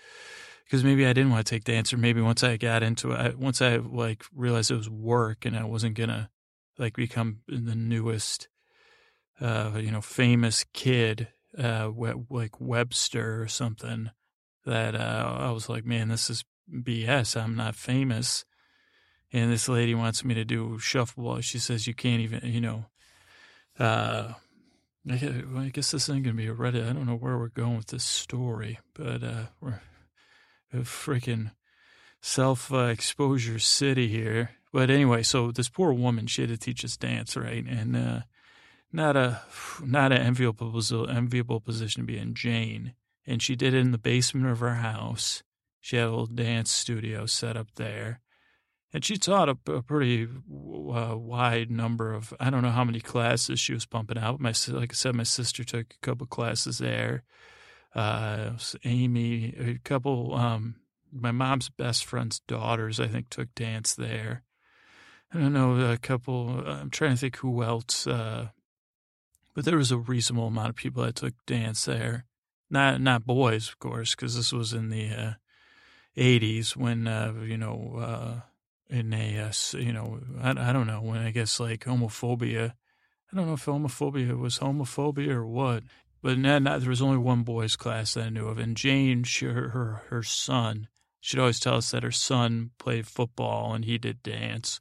because 0.64 0.84
maybe 0.84 1.06
I 1.06 1.12
didn't 1.12 1.30
want 1.30 1.46
to 1.46 1.50
take 1.50 1.64
dance, 1.64 1.92
or 1.92 1.96
Maybe 1.96 2.20
once 2.20 2.44
I 2.44 2.56
got 2.56 2.82
into 2.82 3.12
it, 3.12 3.16
I, 3.16 3.28
once 3.30 3.60
I 3.60 3.76
like 3.76 4.24
realized 4.34 4.70
it 4.70 4.76
was 4.76 4.90
work 4.90 5.44
and 5.44 5.56
I 5.56 5.64
wasn't 5.64 5.96
gonna 5.96 6.30
like 6.78 6.94
become 6.94 7.40
the 7.48 7.74
newest, 7.74 8.48
uh, 9.40 9.72
you 9.76 9.90
know, 9.90 10.00
famous 10.00 10.64
kid, 10.72 11.28
uh, 11.58 11.90
like 12.30 12.60
Webster 12.60 13.42
or 13.42 13.48
something. 13.48 14.10
That 14.64 14.94
uh, 14.94 15.36
I 15.38 15.50
was 15.50 15.68
like, 15.68 15.84
man, 15.84 16.08
this 16.08 16.28
is 16.28 16.44
BS. 16.70 17.40
I'm 17.40 17.56
not 17.56 17.74
famous 17.74 18.44
and 19.32 19.52
this 19.52 19.68
lady 19.68 19.94
wants 19.94 20.24
me 20.24 20.34
to 20.34 20.44
do 20.44 20.78
shuffleball. 20.78 21.42
She 21.42 21.58
says 21.58 21.86
you 21.86 21.94
can't 21.94 22.20
even, 22.20 22.40
you 22.44 22.60
know. 22.60 22.86
Uh, 23.78 24.32
I 25.10 25.70
guess 25.72 25.92
this 25.92 26.08
isn't 26.08 26.24
to 26.24 26.32
be 26.32 26.48
a 26.48 26.54
Reddit. 26.54 26.88
I 26.88 26.92
don't 26.92 27.06
know 27.06 27.16
where 27.16 27.38
we're 27.38 27.48
going 27.48 27.76
with 27.76 27.88
this 27.88 28.04
story, 28.04 28.78
but 28.94 29.22
uh, 29.22 29.46
we're 29.60 29.80
a 30.72 30.78
freaking 30.78 31.52
self 32.20 32.72
uh, 32.72 32.86
exposure 32.86 33.58
city 33.58 34.08
here. 34.08 34.50
But 34.72 34.90
anyway, 34.90 35.22
so 35.22 35.50
this 35.50 35.68
poor 35.68 35.92
woman, 35.92 36.26
she 36.26 36.42
had 36.42 36.50
to 36.50 36.58
teach 36.58 36.84
us 36.84 36.96
dance, 36.96 37.36
right? 37.36 37.64
And 37.66 37.96
uh, 37.96 38.20
not 38.92 39.16
a 39.16 39.42
not 39.84 40.12
an 40.12 40.18
enviable 40.18 40.80
enviable 41.08 41.60
position 41.60 42.02
to 42.02 42.06
be 42.06 42.18
in. 42.18 42.34
Jane, 42.34 42.94
and 43.26 43.42
she 43.42 43.56
did 43.56 43.74
it 43.74 43.78
in 43.78 43.92
the 43.92 43.98
basement 43.98 44.46
of 44.46 44.60
her 44.60 44.74
house. 44.74 45.42
She 45.80 45.96
had 45.96 46.06
a 46.06 46.10
little 46.10 46.26
dance 46.26 46.70
studio 46.70 47.26
set 47.26 47.56
up 47.56 47.68
there 47.76 48.20
and 48.92 49.04
she 49.04 49.16
taught 49.16 49.48
a, 49.48 49.56
a 49.70 49.82
pretty 49.82 50.24
uh, 50.24 51.14
wide 51.16 51.70
number 51.70 52.12
of 52.12 52.32
I 52.40 52.50
don't 52.50 52.62
know 52.62 52.70
how 52.70 52.84
many 52.84 53.00
classes 53.00 53.60
she 53.60 53.74
was 53.74 53.86
pumping 53.86 54.18
out. 54.18 54.40
My 54.40 54.54
like 54.68 54.92
I 54.92 54.94
said, 54.94 55.14
my 55.14 55.24
sister 55.24 55.64
took 55.64 55.94
a 55.94 56.06
couple 56.06 56.26
classes 56.26 56.78
there. 56.78 57.24
Uh, 57.94 58.52
Amy, 58.84 59.54
a 59.58 59.78
couple. 59.84 60.34
Um, 60.34 60.76
my 61.12 61.32
mom's 61.32 61.68
best 61.68 62.04
friend's 62.04 62.40
daughters, 62.40 63.00
I 63.00 63.08
think, 63.08 63.30
took 63.30 63.54
dance 63.54 63.94
there. 63.94 64.44
I 65.32 65.38
don't 65.38 65.52
know 65.52 65.90
a 65.90 65.98
couple. 65.98 66.64
I'm 66.66 66.90
trying 66.90 67.12
to 67.12 67.16
think 67.16 67.36
who 67.36 67.62
else, 67.62 68.06
uh, 68.06 68.48
but 69.54 69.64
there 69.64 69.76
was 69.76 69.92
a 69.92 69.98
reasonable 69.98 70.46
amount 70.46 70.70
of 70.70 70.76
people 70.76 71.04
that 71.04 71.16
took 71.16 71.34
dance 71.46 71.84
there. 71.84 72.24
Not 72.70 73.00
not 73.00 73.26
boys, 73.26 73.68
of 73.68 73.78
course, 73.78 74.14
because 74.14 74.36
this 74.36 74.52
was 74.52 74.72
in 74.72 74.88
the 74.88 75.36
80s 76.16 76.76
uh, 76.76 76.80
when 76.80 77.06
uh, 77.06 77.34
you 77.42 77.58
know 77.58 77.96
uh, 77.98 78.40
in 78.90 79.12
a, 79.12 79.38
uh, 79.38 79.52
you 79.78 79.92
know, 79.92 80.20
I, 80.40 80.50
I 80.50 80.72
don't 80.72 80.86
know, 80.86 81.00
when 81.00 81.20
I 81.20 81.30
guess 81.30 81.60
like 81.60 81.84
homophobia, 81.84 82.72
I 83.32 83.36
don't 83.36 83.46
know 83.46 83.54
if 83.54 83.66
homophobia 83.66 84.36
was 84.38 84.58
homophobia 84.58 85.28
or 85.28 85.46
what, 85.46 85.82
but 86.22 86.38
not, 86.38 86.62
not, 86.62 86.80
there 86.80 86.88
was 86.88 87.02
only 87.02 87.18
one 87.18 87.42
boys' 87.42 87.76
class 87.76 88.14
that 88.14 88.26
I 88.26 88.30
knew 88.30 88.48
of. 88.48 88.58
And 88.58 88.76
Jane, 88.76 89.24
she, 89.24 89.46
her, 89.46 89.68
her, 89.70 90.02
her 90.08 90.22
son, 90.22 90.88
she'd 91.20 91.38
always 91.38 91.60
tell 91.60 91.76
us 91.76 91.90
that 91.90 92.02
her 92.02 92.10
son 92.10 92.70
played 92.78 93.06
football 93.06 93.74
and 93.74 93.84
he 93.84 93.98
did 93.98 94.22
dance. 94.22 94.80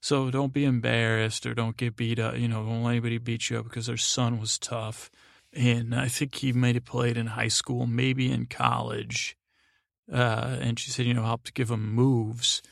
So 0.00 0.30
don't 0.30 0.52
be 0.52 0.64
embarrassed 0.64 1.44
or 1.46 1.54
don't 1.54 1.76
get 1.76 1.96
beat 1.96 2.18
up. 2.18 2.36
You 2.36 2.48
know, 2.48 2.64
don't 2.64 2.84
let 2.84 2.92
anybody 2.92 3.18
beat 3.18 3.50
you 3.50 3.58
up 3.58 3.64
because 3.64 3.88
her 3.88 3.96
son 3.96 4.38
was 4.38 4.58
tough. 4.58 5.10
And 5.52 5.94
I 5.94 6.08
think 6.08 6.36
he 6.36 6.52
might 6.52 6.76
have 6.76 6.84
played 6.84 7.16
in 7.16 7.28
high 7.28 7.48
school, 7.48 7.86
maybe 7.86 8.30
in 8.30 8.46
college. 8.46 9.36
Uh, 10.12 10.56
and 10.60 10.78
she 10.78 10.90
said, 10.90 11.06
you 11.06 11.14
know, 11.14 11.24
helped 11.24 11.54
give 11.54 11.70
him 11.70 11.94
moves. 11.94 12.62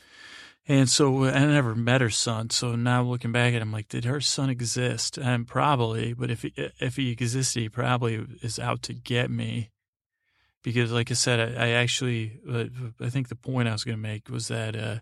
And 0.67 0.89
so 0.89 1.25
I 1.25 1.45
never 1.45 1.75
met 1.75 2.01
her 2.01 2.09
son. 2.09 2.49
So 2.49 2.75
now 2.75 3.01
looking 3.01 3.31
back 3.31 3.53
at 3.53 3.61
him, 3.61 3.71
like, 3.71 3.87
did 3.87 4.05
her 4.05 4.19
son 4.19 4.49
exist? 4.49 5.17
And 5.17 5.47
probably, 5.47 6.13
but 6.13 6.29
if 6.29 6.41
he, 6.41 6.53
if 6.79 6.97
he 6.97 7.11
existed, 7.11 7.61
he 7.61 7.69
probably 7.69 8.25
is 8.41 8.59
out 8.59 8.81
to 8.83 8.93
get 8.93 9.31
me. 9.31 9.71
Because, 10.63 10.91
like 10.91 11.09
I 11.09 11.13
said, 11.13 11.57
I, 11.57 11.67
I 11.67 11.69
actually, 11.69 12.39
uh, 12.49 12.65
I 12.99 13.09
think 13.09 13.29
the 13.29 13.35
point 13.35 13.69
I 13.69 13.71
was 13.71 13.85
going 13.85 13.97
to 13.97 14.01
make 14.01 14.29
was 14.29 14.49
that 14.49 14.75
uh, 14.75 14.99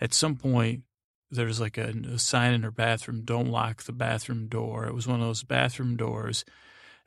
at 0.00 0.14
some 0.14 0.36
point 0.36 0.84
there's 1.30 1.60
like 1.60 1.78
a, 1.78 1.92
a 2.12 2.18
sign 2.18 2.54
in 2.54 2.62
her 2.62 2.70
bathroom: 2.70 3.22
"Don't 3.24 3.50
lock 3.50 3.82
the 3.82 3.92
bathroom 3.92 4.48
door." 4.48 4.86
It 4.86 4.94
was 4.94 5.06
one 5.06 5.20
of 5.20 5.26
those 5.26 5.42
bathroom 5.42 5.96
doors. 5.96 6.44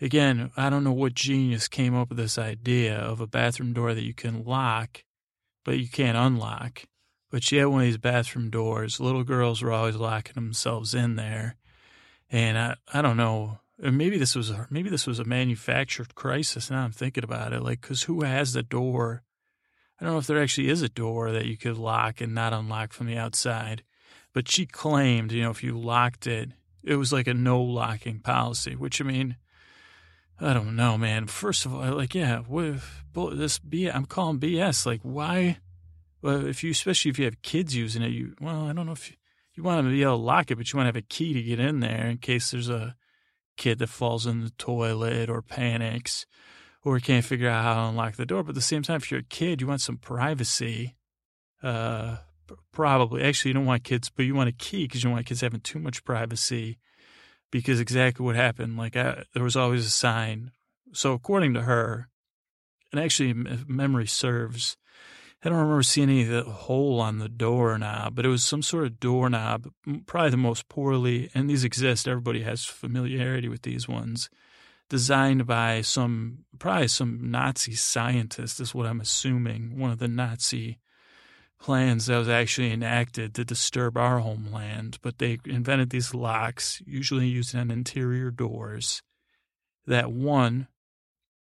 Again, 0.01 0.51
I 0.55 0.69
don't 0.69 0.83
know 0.83 0.93
what 0.93 1.13
genius 1.13 1.67
came 1.67 1.95
up 1.95 2.09
with 2.09 2.17
this 2.17 2.37
idea 2.37 2.97
of 2.97 3.19
a 3.19 3.27
bathroom 3.27 3.73
door 3.73 3.93
that 3.93 4.03
you 4.03 4.13
can 4.13 4.45
lock, 4.45 5.03
but 5.65 5.77
you 5.77 5.89
can't 5.89 6.17
unlock 6.17 6.85
but 7.29 7.43
she 7.43 7.57
had 7.57 7.65
one 7.65 7.81
of 7.81 7.87
these 7.87 7.97
bathroom 7.97 8.49
doors. 8.49 8.99
Little 8.99 9.23
girls 9.23 9.61
were 9.61 9.71
always 9.71 9.95
locking 9.95 10.33
themselves 10.33 10.93
in 10.93 11.15
there. 11.15 11.55
And 12.29 12.57
I, 12.57 12.75
I 12.93 13.01
don't 13.01 13.17
know. 13.17 13.59
Maybe 13.77 14.17
this 14.17 14.35
was 14.35 14.49
a, 14.49 14.67
maybe 14.69 14.89
this 14.89 15.07
was 15.07 15.19
a 15.19 15.25
manufactured 15.25 16.15
crisis. 16.15 16.69
Now 16.69 16.83
I'm 16.83 16.91
thinking 16.91 17.23
about 17.23 17.53
it, 17.53 17.61
like, 17.61 17.81
because 17.81 18.03
who 18.03 18.23
has 18.23 18.53
the 18.53 18.63
door? 18.63 19.23
I 19.99 20.05
don't 20.05 20.13
know 20.13 20.19
if 20.19 20.27
there 20.27 20.41
actually 20.41 20.69
is 20.69 20.81
a 20.81 20.89
door 20.89 21.31
that 21.31 21.45
you 21.45 21.57
could 21.57 21.77
lock 21.77 22.19
and 22.19 22.33
not 22.33 22.53
unlock 22.53 22.93
from 22.93 23.07
the 23.07 23.17
outside. 23.17 23.83
But 24.33 24.49
she 24.49 24.65
claimed, 24.65 25.31
you 25.31 25.43
know, 25.43 25.49
if 25.49 25.63
you 25.63 25.77
locked 25.77 26.27
it, 26.27 26.51
it 26.83 26.95
was 26.95 27.11
like 27.11 27.27
a 27.27 27.33
no 27.33 27.61
locking 27.61 28.19
policy. 28.19 28.75
Which 28.75 29.01
I 29.01 29.05
mean, 29.05 29.37
I 30.39 30.53
don't 30.53 30.75
know, 30.75 30.97
man. 30.97 31.27
First 31.27 31.65
of 31.65 31.73
all, 31.73 31.81
like, 31.91 32.15
yeah, 32.15 32.39
what 32.39 32.79
this 33.37 33.59
B? 33.59 33.87
I'm 33.87 34.05
calling 34.05 34.39
BS. 34.39 34.85
Like, 34.85 35.01
why? 35.03 35.57
Well, 36.21 36.45
if 36.45 36.63
you, 36.63 36.71
especially 36.71 37.11
if 37.11 37.19
you 37.19 37.25
have 37.25 37.41
kids 37.41 37.75
using 37.75 38.01
it, 38.01 38.11
you, 38.11 38.35
well, 38.39 38.67
I 38.67 38.73
don't 38.73 38.85
know 38.85 38.91
if 38.91 39.09
you, 39.09 39.15
you 39.55 39.63
want 39.63 39.85
to 39.85 39.89
be 39.89 40.01
able 40.01 40.17
to 40.17 40.23
lock 40.23 40.51
it, 40.51 40.55
but 40.55 40.71
you 40.71 40.77
want 40.77 40.85
to 40.85 40.89
have 40.89 40.95
a 40.95 41.01
key 41.01 41.33
to 41.33 41.41
get 41.41 41.59
in 41.59 41.79
there 41.79 42.07
in 42.07 42.17
case 42.17 42.51
there's 42.51 42.69
a 42.69 42.95
kid 43.57 43.79
that 43.79 43.87
falls 43.87 44.25
in 44.25 44.41
the 44.41 44.49
toilet 44.51 45.29
or 45.29 45.41
panics 45.41 46.25
or 46.83 46.99
can't 46.99 47.25
figure 47.25 47.49
out 47.49 47.63
how 47.63 47.73
to 47.73 47.89
unlock 47.89 48.15
the 48.15 48.25
door. 48.25 48.43
But 48.43 48.51
at 48.51 48.55
the 48.55 48.61
same 48.61 48.83
time, 48.83 48.97
if 48.97 49.11
you're 49.11 49.21
a 49.21 49.23
kid, 49.23 49.61
you 49.61 49.67
want 49.67 49.81
some 49.81 49.97
privacy. 49.97 50.95
Uh, 51.61 52.17
probably, 52.71 53.23
actually, 53.23 53.49
you 53.49 53.53
don't 53.53 53.65
want 53.65 53.83
kids, 53.83 54.09
but 54.09 54.25
you 54.25 54.35
want 54.35 54.49
a 54.49 54.53
key 54.53 54.85
because 54.85 55.03
you 55.03 55.07
don't 55.07 55.15
want 55.15 55.25
kids 55.25 55.41
having 55.41 55.61
too 55.61 55.79
much 55.79 56.03
privacy. 56.03 56.77
Because 57.51 57.79
exactly 57.79 58.23
what 58.23 58.35
happened, 58.35 58.77
like 58.77 58.95
I, 58.95 59.23
there 59.33 59.43
was 59.43 59.55
always 59.55 59.83
a 59.83 59.89
sign. 59.89 60.51
So 60.93 61.13
according 61.13 61.55
to 61.55 61.63
her, 61.63 62.07
and 62.91 63.01
actually, 63.01 63.33
memory 63.33 64.05
serves, 64.05 64.77
I 65.43 65.49
don't 65.49 65.57
remember 65.57 65.81
seeing 65.81 66.09
any 66.09 66.23
of 66.23 66.29
the 66.29 66.51
hole 66.51 66.99
on 66.99 67.17
the 67.17 67.27
doorknob, 67.27 68.13
but 68.13 68.23
it 68.23 68.29
was 68.29 68.43
some 68.43 68.61
sort 68.61 68.85
of 68.85 68.99
doorknob, 68.99 69.67
probably 70.05 70.29
the 70.29 70.37
most 70.37 70.69
poorly, 70.69 71.31
and 71.33 71.49
these 71.49 71.63
exist, 71.63 72.07
everybody 72.07 72.43
has 72.43 72.65
familiarity 72.65 73.47
with 73.47 73.63
these 73.63 73.87
ones, 73.87 74.29
designed 74.89 75.47
by 75.47 75.81
some, 75.81 76.45
probably 76.59 76.87
some 76.87 77.31
Nazi 77.31 77.73
scientist, 77.73 78.59
is 78.59 78.75
what 78.75 78.85
I'm 78.85 79.01
assuming, 79.01 79.79
one 79.79 79.89
of 79.91 79.97
the 79.99 80.07
Nazi 80.07 80.77
plans 81.59 82.05
that 82.05 82.17
was 82.17 82.29
actually 82.29 82.71
enacted 82.71 83.35
to 83.35 83.45
disturb 83.45 83.97
our 83.97 84.19
homeland. 84.19 84.97
But 85.01 85.19
they 85.19 85.39
invented 85.45 85.89
these 85.89 86.13
locks, 86.13 86.81
usually 86.85 87.27
used 87.27 87.55
on 87.55 87.71
interior 87.71 88.31
doors, 88.31 89.01
that 89.85 90.11
one, 90.11 90.67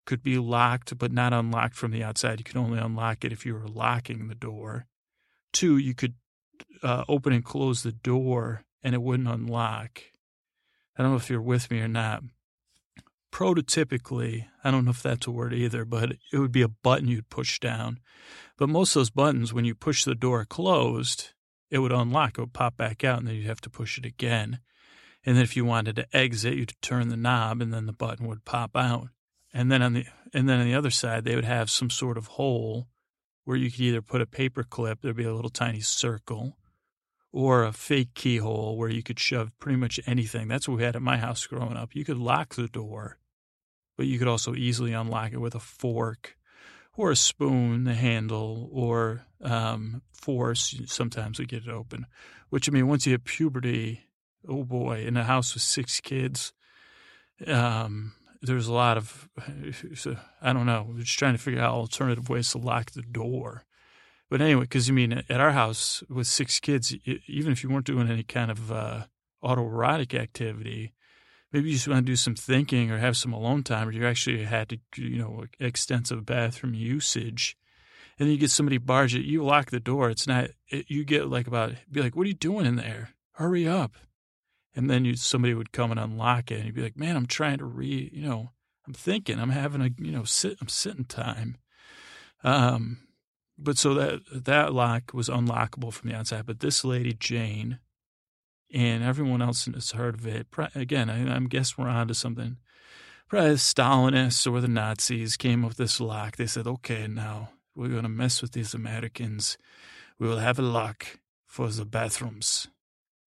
could 0.06 0.24
be 0.24 0.40
locked 0.40 0.98
but 0.98 1.12
not 1.12 1.34
unlocked 1.34 1.76
from 1.76 1.92
the 1.92 2.04
outside. 2.04 2.40
You 2.40 2.44
could 2.44 2.58
only 2.58 2.80
unlock 2.80 3.24
it 3.24 3.32
if 3.32 3.46
you 3.46 3.54
were 3.54 3.68
locking 3.68 4.28
the 4.28 4.34
door. 4.34 4.88
Two, 5.54 5.78
you 5.78 5.94
could 5.94 6.16
uh, 6.82 7.04
open 7.08 7.32
and 7.32 7.46
close 7.46 7.84
the 7.84 7.92
door 7.92 8.64
and 8.82 8.96
it 8.96 9.04
wouldn't 9.04 9.30
unlock. 9.30 10.02
I 10.98 11.04
don't 11.04 11.12
know 11.12 11.18
if 11.18 11.30
you're 11.30 11.42
with 11.42 11.70
me 11.70 11.80
or 11.80 11.88
not. 11.88 12.24
Prototypically, 13.32 14.48
I 14.64 14.72
don't 14.72 14.86
know 14.86 14.92
if 14.92 15.04
that's 15.04 15.28
a 15.28 15.32
word 15.32 15.54
either, 15.54 15.86
but 15.86 16.14
it 16.34 16.40
would 16.40 16.52
be 16.52 16.64
a 16.64 16.68
button 16.68 17.08
you'd 17.08 17.30
push 17.30 17.60
down. 17.60 18.00
But 18.60 18.70
most 18.70 18.96
of 18.96 19.00
those 19.00 19.10
buttons, 19.10 19.54
when 19.54 19.66
you 19.66 19.74
push 19.74 20.04
the 20.04 20.14
door 20.14 20.46
closed, 20.46 21.30
it 21.72 21.80
would 21.80 21.92
unlock, 21.92 22.38
it 22.38 22.42
would 22.42 22.54
pop 22.54 22.78
back 22.78 23.04
out, 23.04 23.18
and 23.18 23.28
then 23.28 23.36
you'd 23.36 23.48
have 23.48 23.62
to 23.62 23.70
push 23.70 23.98
it 23.98 24.06
again. 24.06 24.60
And 25.26 25.36
then 25.36 25.44
if 25.44 25.58
you 25.58 25.66
wanted 25.66 25.96
to 25.96 26.16
exit, 26.16 26.56
you'd 26.56 26.74
turn 26.82 27.10
the 27.10 27.18
knob 27.18 27.62
and 27.62 27.74
then 27.74 27.88
the 27.88 27.94
button 27.94 28.28
would 28.28 28.46
pop 28.46 28.76
out 28.76 29.08
and 29.54 29.72
then 29.72 29.82
on 29.82 29.94
the 29.94 30.06
and 30.34 30.48
then 30.48 30.60
on 30.60 30.66
the 30.66 30.76
other 30.76 30.92
side 30.92 31.24
they 31.24 31.36
would 31.36 31.46
have 31.46 31.70
some 31.70 31.90
sort 31.90 32.18
of 32.18 32.28
hole 32.28 32.88
where 33.46 33.58
you 33.58 33.72
could 33.72 33.82
either 33.82 34.02
put 34.02 34.22
a 34.22 34.28
paper 34.28 34.64
clip, 34.64 35.02
there'd 35.02 35.16
be 35.16 35.24
a 35.24 35.34
little 35.34 35.50
tiny 35.50 35.80
circle, 35.80 36.56
or 37.32 37.64
a 37.64 37.74
fake 37.74 38.14
keyhole 38.14 38.78
where 38.78 38.90
you 38.90 39.02
could 39.02 39.20
shove 39.20 39.52
pretty 39.58 39.78
much 39.78 40.00
anything. 40.06 40.48
That's 40.48 40.68
what 40.68 40.78
we 40.78 40.84
had 40.84 40.96
at 40.96 41.02
my 41.02 41.18
house 41.18 41.48
growing 41.48 41.76
up. 41.76 41.96
You 41.96 42.06
could 42.06 42.20
lock 42.20 42.54
the 42.54 42.68
door, 42.68 43.18
but 43.98 44.06
you 44.06 44.20
could 44.20 44.28
also 44.28 44.54
easily 44.54 44.94
unlock 44.94 45.34
it 45.34 45.40
with 45.40 45.56
a 45.56 45.60
fork 45.60 46.38
or 47.00 47.12
a 47.12 47.16
spoon, 47.16 47.86
the 47.86 47.94
handle, 47.94 48.70
or 48.74 49.26
um, 49.42 50.02
force. 50.12 50.76
Sometimes 50.88 51.40
we 51.40 51.46
get 51.46 51.64
it 51.64 51.70
open, 51.70 52.06
which 52.50 52.68
I 52.68 52.74
mean, 52.74 52.90
once 52.90 53.06
you 53.06 53.12
hit 53.12 53.24
puberty, 53.24 54.02
oh 54.46 54.66
boy, 54.66 55.06
in 55.06 55.16
a 55.16 55.24
house 55.24 55.54
with 55.54 55.64
six 55.64 56.02
kids, 56.02 56.52
um, 57.48 58.12
there's 58.42 58.68
a 58.68 58.74
lot 58.74 58.98
of, 58.98 59.30
I 60.42 60.52
don't 60.52 60.66
know, 60.66 60.88
we're 60.90 61.00
just 61.00 61.18
trying 61.18 61.36
to 61.36 61.42
figure 61.42 61.62
out 61.62 61.74
alternative 61.74 62.28
ways 62.28 62.52
to 62.52 62.58
lock 62.58 62.92
the 62.92 63.02
door. 63.02 63.64
But 64.30 64.42
anyway, 64.42 64.64
because 64.64 64.90
you 64.90 64.94
mean 64.94 65.14
at 65.14 65.40
our 65.40 65.52
house 65.52 66.04
with 66.10 66.28
six 66.28 66.60
kids, 66.60 66.94
even 67.30 67.54
if 67.54 67.64
you 67.64 67.70
weren't 67.70 67.86
doing 67.86 68.10
any 68.10 68.24
kind 68.24 68.52
of 68.52 68.74
uh, 68.74 69.06
autoerotic 69.42 70.20
activity, 70.20 70.92
maybe 71.52 71.70
you 71.70 71.76
just 71.76 71.88
want 71.88 72.06
to 72.06 72.12
do 72.12 72.16
some 72.16 72.36
thinking 72.36 72.92
or 72.92 72.98
have 72.98 73.18
some 73.18 73.34
alone 73.34 73.64
time, 73.64 73.88
or 73.88 73.92
you 73.92 74.06
actually 74.06 74.44
had 74.44 74.70
to, 74.70 74.78
you 74.96 75.18
know, 75.18 75.46
extensive 75.60 76.26
bathroom 76.26 76.74
usage. 76.74 77.58
And 78.18 78.28
then 78.28 78.34
you 78.34 78.40
get 78.40 78.52
somebody 78.52 78.78
barge 78.78 79.16
it, 79.16 79.26
you 79.26 79.44
lock 79.44 79.70
the 79.70 79.80
door. 79.80 80.10
It's 80.10 80.28
not, 80.28 80.50
it, 80.68 80.86
you 80.90 81.06
get 81.06 81.30
like 81.30 81.48
about, 81.48 81.74
be 81.92 82.02
like, 82.02 82.16
what 82.16 82.26
are 82.26 82.30
you 82.30 82.34
doing 82.34 82.66
in 82.66 82.76
there? 82.76 83.12
Hurry 83.34 83.68
up. 83.68 83.96
And 84.76 84.90
then 84.90 85.06
you, 85.06 85.16
somebody 85.16 85.54
would 85.54 85.72
come 85.72 85.92
and 85.92 86.00
unlock 86.00 86.52
it 86.52 86.56
and 86.56 86.66
you'd 86.66 86.76
be 86.76 86.82
like, 86.82 86.98
man, 86.98 87.16
I'm 87.16 87.28
trying 87.28 87.60
to 87.60 87.66
read, 87.66 88.12
you 88.14 88.22
know, 88.28 88.52
I'm 88.86 88.94
thinking, 88.94 89.40
I'm 89.40 89.52
having 89.52 89.82
a, 89.82 89.90
you 89.98 90.12
know, 90.12 90.24
sit, 90.26 90.58
I'm 90.62 90.68
sitting 90.68 91.06
time. 91.06 91.58
Um, 92.44 92.98
but 93.58 93.78
so 93.78 93.94
that 93.94 94.22
that 94.32 94.74
lock 94.74 95.12
was 95.14 95.30
unlockable 95.30 95.92
from 95.92 96.10
the 96.10 96.16
outside. 96.16 96.46
But 96.46 96.60
this 96.60 96.86
lady 96.86 97.14
Jane, 97.14 97.80
and 98.74 99.04
everyone 99.04 99.42
else 99.42 99.66
has 99.66 99.92
heard 99.92 100.16
of 100.16 100.28
it. 100.28 100.48
Again, 100.76 101.10
I, 101.10 101.36
I 101.36 101.40
guess 101.40 101.78
we're 101.78 101.88
on 101.88 102.08
to 102.08 102.14
something. 102.14 102.58
Probably 103.28 103.52
the 103.52 103.56
Stalinists 103.56 104.52
or 104.52 104.60
the 104.60 104.68
Nazis 104.68 105.38
came 105.38 105.64
up 105.64 105.70
with 105.70 105.78
this 105.78 106.00
lock. 106.00 106.36
They 106.36 106.48
said, 106.48 106.68
"Okay, 106.68 107.08
now 107.08 107.50
we're 107.76 107.90
going 107.90 108.04
to 108.04 108.10
mess 108.10 108.42
with 108.42 108.54
these 108.54 108.74
Americans. 108.74 109.58
We 110.18 110.28
will 110.28 110.40
have 110.40 110.60
a 110.60 110.64
lock 110.64 111.20
for 111.46 111.70
the 111.70 111.86
bathrooms. 111.86 112.68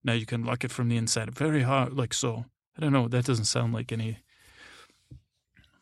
Now 0.05 0.15
you 0.15 0.27
can 0.27 0.45
lock 0.45 0.65
it 0.65 0.73
from 0.73 0.89
the 0.89 0.97
inside. 0.97 1.33
Very 1.35 1.63
hard, 1.63 1.95
like 1.95 2.13
so. 2.13 2.47
I 2.77 2.81
don't 2.81 2.93
know. 2.93 3.07
That 3.09 3.25
doesn't 3.25 3.45
sound 3.45 3.73
like 3.73 3.93
any 3.93 4.19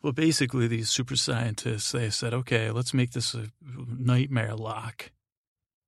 well, 0.01 0.13
basically, 0.13 0.67
these 0.67 0.89
super 0.89 1.15
scientists 1.15 1.91
they 1.91 2.09
said, 2.09 2.33
okay, 2.33 2.71
let's 2.71 2.93
make 2.93 3.11
this 3.11 3.35
a 3.35 3.47
nightmare 3.61 4.55
lock. 4.55 5.11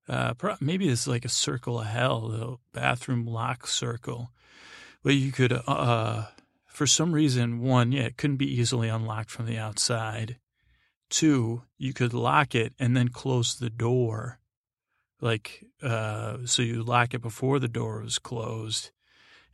Uh, 0.08 0.34
maybe 0.60 0.90
it's 0.90 1.08
like 1.08 1.26
a 1.26 1.30
circle 1.30 1.80
of 1.80 1.86
hell, 1.86 2.28
the 2.28 2.58
bathroom 2.74 3.26
lock 3.26 3.68
circle, 3.68 4.32
where 5.02 5.14
you 5.14 5.32
could, 5.32 5.54
uh, 5.66 6.26
for 6.66 6.86
some 6.86 7.14
reason, 7.14 7.62
one, 7.62 7.92
yeah, 7.92 8.04
it 8.04 8.18
couldn't 8.18 8.38
be 8.38 8.60
easily 8.60 8.90
unlocked 8.90 9.30
from 9.30 9.46
the 9.46 9.58
outside. 9.58 10.38
Two, 11.10 11.64
you 11.78 11.94
could 11.94 12.14
lock 12.14 12.54
it 12.56 12.74
and 12.80 12.98
then 12.98 13.10
close 13.10 13.56
the 13.56 13.70
door, 13.70 14.40
like 15.22 15.64
uh, 15.82 16.40
so 16.46 16.62
you 16.62 16.84
lock 16.84 17.14
it 17.14 17.22
before 17.22 17.60
the 17.60 17.68
door 17.68 18.02
was 18.02 18.20
closed, 18.20 18.92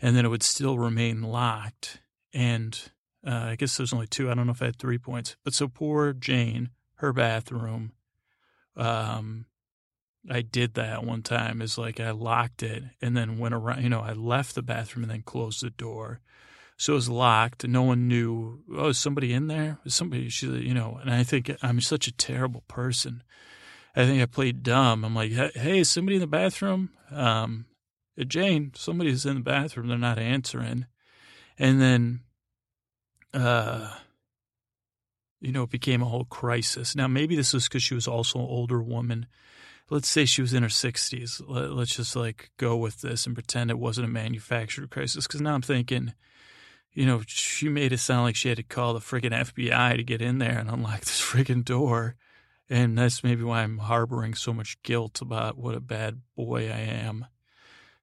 and 0.01 0.15
then 0.15 0.25
it 0.25 0.29
would 0.29 0.43
still 0.43 0.79
remain 0.79 1.21
locked. 1.21 2.01
And 2.33 2.79
uh, 3.25 3.49
I 3.49 3.55
guess 3.55 3.77
there's 3.77 3.93
only 3.93 4.07
two. 4.07 4.31
I 4.31 4.33
don't 4.33 4.47
know 4.47 4.53
if 4.53 4.61
I 4.61 4.67
had 4.67 4.77
three 4.77 4.97
points. 4.97 5.35
But 5.43 5.53
so 5.53 5.67
poor 5.67 6.13
Jane, 6.13 6.69
her 6.95 7.13
bathroom. 7.13 7.91
Um, 8.75 9.45
I 10.29 10.41
did 10.41 10.73
that 10.73 11.03
one 11.03 11.21
time. 11.21 11.61
Is 11.61 11.77
like 11.77 11.99
I 11.99 12.11
locked 12.11 12.63
it 12.63 12.83
and 13.01 13.15
then 13.15 13.37
went 13.37 13.53
around. 13.53 13.83
You 13.83 13.89
know, 13.89 14.01
I 14.01 14.13
left 14.13 14.55
the 14.55 14.61
bathroom 14.61 15.03
and 15.03 15.11
then 15.11 15.21
closed 15.21 15.61
the 15.61 15.69
door. 15.69 16.19
So 16.77 16.93
it 16.93 16.95
was 16.95 17.09
locked. 17.09 17.67
No 17.67 17.83
one 17.83 18.07
knew. 18.07 18.63
Oh, 18.73 18.89
is 18.89 18.97
somebody 18.97 19.33
in 19.33 19.47
there? 19.47 19.79
Is 19.85 19.95
somebody? 19.95 20.29
She, 20.29 20.47
you 20.47 20.73
know. 20.73 20.97
And 21.01 21.11
I 21.11 21.23
think 21.23 21.51
I'm 21.61 21.81
such 21.81 22.07
a 22.07 22.13
terrible 22.13 22.63
person. 22.67 23.23
I 23.95 24.05
think 24.05 24.21
I 24.21 24.25
played 24.25 24.63
dumb. 24.63 25.03
I'm 25.03 25.15
like, 25.15 25.31
hey, 25.31 25.79
is 25.79 25.91
somebody 25.91 26.15
in 26.15 26.21
the 26.21 26.27
bathroom? 26.27 26.91
Um, 27.11 27.65
Jane, 28.27 28.71
somebody's 28.75 29.25
in 29.25 29.35
the 29.35 29.41
bathroom. 29.41 29.87
They're 29.87 29.97
not 29.97 30.19
answering. 30.19 30.85
And 31.57 31.81
then 31.81 32.21
uh, 33.33 33.89
you 35.41 35.51
know, 35.51 35.63
it 35.63 35.69
became 35.69 36.01
a 36.01 36.05
whole 36.05 36.25
crisis. 36.25 36.95
Now, 36.95 37.07
maybe 37.07 37.35
this 37.35 37.53
was 37.53 37.67
because 37.67 37.83
she 37.83 37.95
was 37.95 38.07
also 38.07 38.39
an 38.39 38.45
older 38.45 38.81
woman. 38.81 39.27
Let's 39.89 40.07
say 40.07 40.25
she 40.25 40.41
was 40.41 40.53
in 40.53 40.63
her 40.63 40.69
60s. 40.69 41.41
Let's 41.47 41.95
just 41.95 42.15
like 42.15 42.51
go 42.57 42.77
with 42.77 43.01
this 43.01 43.25
and 43.25 43.35
pretend 43.35 43.71
it 43.71 43.79
wasn't 43.79 44.07
a 44.07 44.11
manufactured 44.11 44.89
crisis. 44.91 45.25
Because 45.25 45.41
now 45.41 45.55
I'm 45.55 45.61
thinking, 45.61 46.13
you 46.93 47.05
know, 47.05 47.21
she 47.25 47.69
made 47.69 47.91
it 47.91 47.99
sound 47.99 48.23
like 48.23 48.35
she 48.35 48.49
had 48.49 48.57
to 48.57 48.63
call 48.63 48.93
the 48.93 48.99
friggin' 48.99 49.31
FBI 49.31 49.95
to 49.95 50.03
get 50.03 50.21
in 50.21 50.37
there 50.37 50.59
and 50.59 50.69
unlock 50.69 50.99
this 51.05 51.21
friggin' 51.21 51.65
door. 51.65 52.15
And 52.69 52.97
that's 52.97 53.23
maybe 53.23 53.43
why 53.43 53.63
I'm 53.63 53.79
harboring 53.79 54.35
so 54.35 54.53
much 54.53 54.81
guilt 54.83 55.21
about 55.21 55.57
what 55.57 55.73
a 55.73 55.79
bad 55.79 56.21
boy 56.35 56.65
I 56.69 56.79
am. 56.79 57.25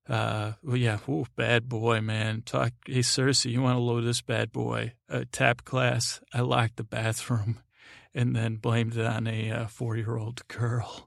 Uh, 0.09 0.53
well, 0.63 0.77
yeah, 0.77 0.99
ooh, 1.09 1.27
bad 1.37 1.69
boy, 1.69 2.01
man. 2.01 2.43
Talk, 2.43 2.73
hey, 2.87 3.01
Cersei, 3.01 3.51
you 3.51 3.63
want 3.63 3.77
to 3.77 3.81
load 3.83 4.05
this 4.05 4.23
bad 4.23 4.53
boy? 4.53 4.93
Uh, 5.09 5.25
tap 5.33 5.65
class. 5.65 6.21
I 6.33 6.41
locked 6.41 6.77
the 6.77 6.85
bathroom 6.85 7.61
and 8.15 8.35
then 8.35 8.57
blamed 8.57 8.97
it 8.97 9.07
on 9.07 9.27
a 9.27 9.51
uh, 9.51 9.67
four 9.67 9.97
year 9.97 10.17
old 10.17 10.47
girl. 10.49 11.06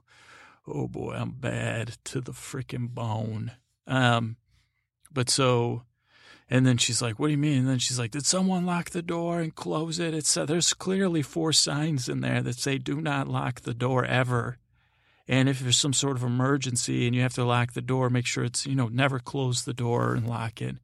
Oh 0.72 0.88
boy, 0.88 1.14
I'm 1.14 1.32
bad 1.32 1.96
to 2.04 2.20
the 2.20 2.32
freaking 2.32 2.88
bone. 2.88 3.52
Um, 3.86 4.36
but 5.12 5.28
so, 5.28 5.82
and 6.48 6.66
then 6.66 6.76
she's 6.76 7.02
like, 7.02 7.18
what 7.18 7.26
do 7.26 7.32
you 7.32 7.38
mean? 7.38 7.60
And 7.60 7.68
then 7.68 7.78
she's 7.78 7.98
like, 7.98 8.12
did 8.12 8.26
someone 8.26 8.66
lock 8.66 8.90
the 8.90 9.02
door 9.02 9.40
and 9.40 9.54
close 9.54 9.98
it? 9.98 10.14
It's, 10.14 10.36
uh, 10.36 10.46
there's 10.46 10.72
clearly 10.72 11.22
four 11.22 11.52
signs 11.52 12.08
in 12.08 12.20
there 12.20 12.42
that 12.42 12.58
say, 12.58 12.78
do 12.78 13.00
not 13.00 13.28
lock 13.28 13.62
the 13.62 13.74
door 13.74 14.04
ever. 14.04 14.58
And 15.26 15.48
if 15.48 15.60
there's 15.60 15.76
some 15.78 15.92
sort 15.92 16.16
of 16.16 16.24
emergency 16.24 17.06
and 17.06 17.14
you 17.14 17.22
have 17.22 17.34
to 17.34 17.44
lock 17.44 17.72
the 17.72 17.82
door, 17.82 18.10
make 18.10 18.26
sure 18.26 18.44
it's, 18.44 18.66
you 18.66 18.74
know, 18.74 18.88
never 18.88 19.18
close 19.18 19.64
the 19.64 19.74
door 19.74 20.14
and 20.14 20.26
lock 20.26 20.60
it. 20.60 20.76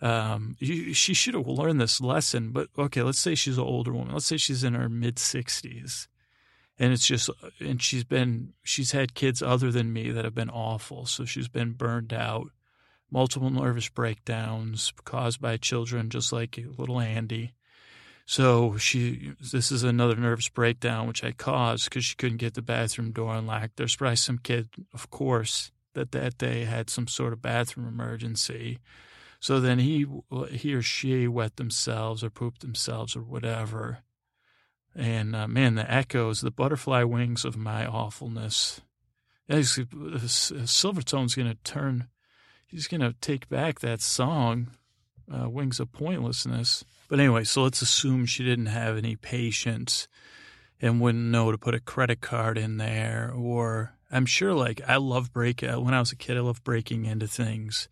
Um, 0.00 0.56
you, 0.58 0.94
she 0.94 1.14
should 1.14 1.34
have 1.34 1.46
learned 1.46 1.80
this 1.80 2.00
lesson, 2.00 2.50
but 2.50 2.68
okay, 2.76 3.02
let's 3.02 3.20
say 3.20 3.36
she's 3.36 3.58
an 3.58 3.64
older 3.64 3.92
woman. 3.92 4.14
Let's 4.14 4.26
say 4.26 4.36
she's 4.36 4.64
in 4.64 4.74
her 4.74 4.88
mid 4.88 5.16
60s 5.16 6.08
and 6.82 6.92
it's 6.92 7.06
just, 7.06 7.30
and 7.60 7.80
she's 7.80 8.02
been, 8.02 8.54
she's 8.64 8.90
had 8.90 9.14
kids 9.14 9.40
other 9.40 9.70
than 9.70 9.92
me 9.92 10.10
that 10.10 10.24
have 10.24 10.34
been 10.34 10.50
awful. 10.50 11.06
So 11.06 11.24
she's 11.24 11.46
been 11.46 11.74
burned 11.74 12.12
out, 12.12 12.48
multiple 13.08 13.50
nervous 13.50 13.88
breakdowns 13.88 14.92
caused 15.04 15.40
by 15.40 15.58
children, 15.58 16.10
just 16.10 16.32
like 16.32 16.58
little 16.76 16.98
Andy. 16.98 17.52
So 18.26 18.76
she, 18.78 19.34
this 19.52 19.70
is 19.70 19.84
another 19.84 20.16
nervous 20.16 20.48
breakdown, 20.48 21.06
which 21.06 21.22
I 21.22 21.30
caused 21.30 21.84
because 21.84 22.04
she 22.04 22.16
couldn't 22.16 22.38
get 22.38 22.54
the 22.54 22.62
bathroom 22.62 23.12
door 23.12 23.32
unlocked. 23.36 23.76
There's 23.76 23.94
probably 23.94 24.16
some 24.16 24.38
kid, 24.38 24.68
of 24.92 25.08
course, 25.08 25.70
that 25.94 26.10
that 26.10 26.36
day 26.36 26.64
had 26.64 26.90
some 26.90 27.06
sort 27.06 27.32
of 27.32 27.40
bathroom 27.40 27.86
emergency. 27.86 28.80
So 29.38 29.60
then 29.60 29.78
he, 29.78 30.04
he 30.50 30.74
or 30.74 30.82
she 30.82 31.28
wet 31.28 31.58
themselves 31.58 32.24
or 32.24 32.30
pooped 32.30 32.60
themselves 32.60 33.14
or 33.14 33.22
whatever. 33.22 34.00
And 34.94 35.34
uh, 35.34 35.48
man, 35.48 35.74
the 35.74 35.90
echoes, 35.90 36.40
the 36.40 36.50
butterfly 36.50 37.02
wings 37.02 37.44
of 37.44 37.56
my 37.56 37.86
awfulness. 37.86 38.80
Silvertone's 39.48 41.34
going 41.34 41.48
to 41.48 41.58
turn, 41.64 42.08
he's 42.66 42.88
going 42.88 43.00
to 43.00 43.14
take 43.20 43.48
back 43.48 43.80
that 43.80 44.00
song, 44.00 44.68
uh, 45.32 45.48
Wings 45.48 45.80
of 45.80 45.92
Pointlessness. 45.92 46.84
But 47.08 47.20
anyway, 47.20 47.44
so 47.44 47.62
let's 47.62 47.82
assume 47.82 48.26
she 48.26 48.44
didn't 48.44 48.66
have 48.66 48.96
any 48.96 49.16
patience 49.16 50.08
and 50.80 51.00
wouldn't 51.00 51.24
know 51.24 51.50
to 51.52 51.58
put 51.58 51.74
a 51.74 51.80
credit 51.80 52.20
card 52.20 52.58
in 52.58 52.76
there. 52.76 53.32
Or 53.34 53.94
I'm 54.10 54.26
sure, 54.26 54.54
like, 54.54 54.80
I 54.86 54.96
love 54.96 55.32
breaking, 55.32 55.70
uh, 55.70 55.80
when 55.80 55.94
I 55.94 56.00
was 56.00 56.12
a 56.12 56.16
kid, 56.16 56.36
I 56.36 56.40
loved 56.40 56.64
breaking 56.64 57.04
into 57.04 57.26
things. 57.26 57.88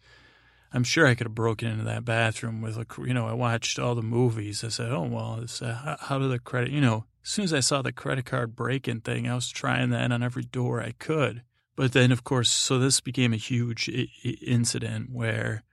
I'm 0.72 0.84
sure 0.84 1.06
I 1.06 1.14
could 1.14 1.26
have 1.26 1.34
broken 1.34 1.68
into 1.68 1.84
that 1.84 2.04
bathroom 2.04 2.62
with 2.62 2.76
a, 2.76 2.86
you 3.04 3.14
know, 3.14 3.26
I 3.26 3.32
watched 3.32 3.78
all 3.78 3.94
the 3.94 4.02
movies. 4.02 4.62
I 4.62 4.68
said, 4.68 4.92
oh, 4.92 5.02
well, 5.02 5.40
it's, 5.42 5.60
uh, 5.60 5.96
how, 6.00 6.18
do 6.18 6.28
the 6.28 6.38
credit, 6.38 6.70
you 6.70 6.80
know, 6.80 7.06
as 7.24 7.30
soon 7.30 7.44
as 7.44 7.52
I 7.52 7.60
saw 7.60 7.82
the 7.82 7.92
credit 7.92 8.24
card 8.24 8.54
breaking 8.54 9.00
thing, 9.00 9.28
I 9.28 9.34
was 9.34 9.48
trying 9.48 9.90
that 9.90 10.12
on 10.12 10.22
every 10.22 10.44
door 10.44 10.80
I 10.80 10.92
could. 10.92 11.42
But 11.76 11.92
then, 11.92 12.12
of 12.12 12.24
course, 12.24 12.50
so 12.50 12.78
this 12.78 13.00
became 13.00 13.32
a 13.32 13.38
huge 13.38 13.88
I- 13.88 14.08
incident 14.46 15.10
where 15.10 15.64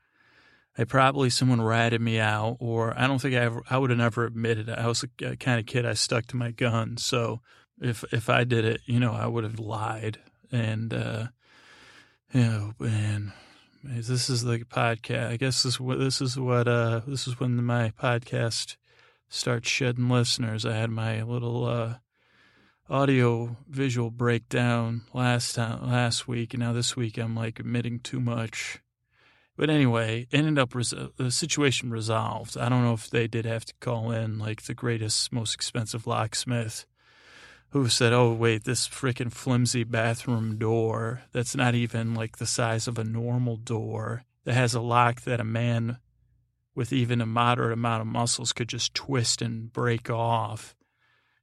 I 0.77 0.83
probably 0.83 1.29
someone 1.29 1.61
ratted 1.61 2.01
me 2.01 2.19
out, 2.19 2.57
or 2.59 2.93
I 2.97 3.07
don't 3.07 3.19
think 3.19 3.35
I 3.35 3.39
ever, 3.39 3.63
I 3.69 3.77
would 3.77 3.89
have 3.89 3.97
never 3.97 4.25
admitted 4.25 4.69
it. 4.69 4.77
I 4.77 4.87
was 4.87 5.01
the 5.01 5.35
kind 5.37 5.59
of 5.59 5.65
kid 5.65 5.85
I 5.85 5.93
stuck 5.93 6.27
to 6.27 6.37
my 6.37 6.51
gun. 6.51 6.97
So 6.97 7.41
if 7.81 8.03
if 8.11 8.29
I 8.29 8.43
did 8.43 8.63
it, 8.63 8.81
you 8.85 8.99
know, 8.99 9.13
I 9.13 9.27
would 9.27 9.43
have 9.43 9.59
lied. 9.59 10.19
And 10.51 10.93
uh, 10.93 11.27
you 12.31 12.41
know, 12.41 12.73
and 12.79 13.31
this 13.83 14.29
is 14.29 14.43
the 14.43 14.59
podcast. 14.59 15.29
I 15.29 15.37
guess 15.37 15.63
this 15.63 15.79
what 15.79 15.99
this 15.99 16.21
is 16.21 16.37
what 16.39 16.67
uh 16.67 17.01
this 17.05 17.27
is 17.27 17.39
when 17.39 17.63
my 17.63 17.91
podcast 17.91 18.75
starts 19.29 19.69
shedding 19.69 20.09
listeners. 20.09 20.65
I 20.65 20.75
had 20.75 20.89
my 20.89 21.21
little 21.23 21.65
uh 21.65 21.95
audio 22.89 23.57
visual 23.67 24.09
breakdown 24.09 25.03
last 25.13 25.55
time, 25.55 25.89
last 25.89 26.27
week, 26.27 26.53
and 26.53 26.61
now 26.61 26.73
this 26.73 26.95
week 26.95 27.17
I'm 27.17 27.35
like 27.35 27.59
admitting 27.59 27.99
too 27.99 28.19
much. 28.19 28.81
But 29.57 29.69
anyway, 29.69 30.27
ended 30.31 30.59
up 30.59 30.75
res- 30.75 30.93
the 31.17 31.31
situation 31.31 31.89
resolved. 31.89 32.57
I 32.57 32.69
don't 32.69 32.83
know 32.83 32.93
if 32.93 33.09
they 33.09 33.27
did 33.27 33.45
have 33.45 33.65
to 33.65 33.73
call 33.79 34.11
in 34.11 34.37
like 34.37 34.63
the 34.63 34.75
greatest, 34.75 35.33
most 35.33 35.55
expensive 35.55 36.05
locksmith 36.05 36.85
who 37.69 37.89
said, 37.89 38.13
"Oh 38.13 38.33
wait, 38.33 38.63
this 38.63 38.87
freaking 38.87 39.31
flimsy 39.31 39.83
bathroom 39.83 40.57
door 40.57 41.23
that's 41.31 41.55
not 41.55 41.75
even 41.75 42.13
like 42.13 42.37
the 42.37 42.45
size 42.45 42.87
of 42.87 42.97
a 42.97 43.03
normal 43.03 43.57
door 43.57 44.23
that 44.45 44.53
has 44.53 44.73
a 44.73 44.81
lock 44.81 45.21
that 45.21 45.39
a 45.39 45.45
man 45.45 45.97
with 46.75 46.93
even 46.93 47.21
a 47.21 47.25
moderate 47.25 47.73
amount 47.73 48.01
of 48.01 48.07
muscles 48.07 48.53
could 48.53 48.69
just 48.69 48.93
twist 48.93 49.41
and 49.41 49.71
break 49.71 50.09
off." 50.09 50.75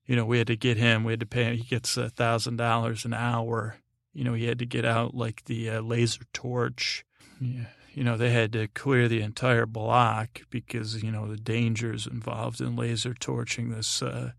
You 0.07 0.17
know, 0.17 0.27
we 0.27 0.39
had 0.39 0.49
to 0.49 0.57
get 0.57 0.77
him. 0.77 1.03
We 1.05 1.13
had 1.13 1.21
to 1.21 1.27
pay. 1.27 1.45
Him. 1.45 1.57
He 1.57 1.63
gets 1.63 1.97
a 1.97 2.11
thousand 2.11 2.57
dollars 2.57 3.05
an 3.05 3.15
hour. 3.15 3.77
You 4.13 4.25
know, 4.25 4.35
he 4.35 4.45
had 4.45 4.59
to 4.59 4.67
get 4.67 4.85
out 4.85 5.15
like 5.15 5.45
the 5.47 5.71
uh, 5.71 5.81
laser 5.81 6.23
torch. 6.33 7.05
Yeah 7.41 7.67
you 7.95 8.03
know, 8.03 8.17
they 8.17 8.31
had 8.31 8.53
to 8.53 8.67
clear 8.69 9.09
the 9.09 9.23
entire 9.23 9.67
block 9.67 10.43
because, 10.51 11.03
you 11.03 11.13
know, 11.13 11.29
the 11.29 11.37
dangers 11.37 12.07
involved 12.07 12.61
in 12.61 12.75
laser 12.75 13.15
torching 13.15 13.71
this 13.71 14.03
uh, 14.03 14.33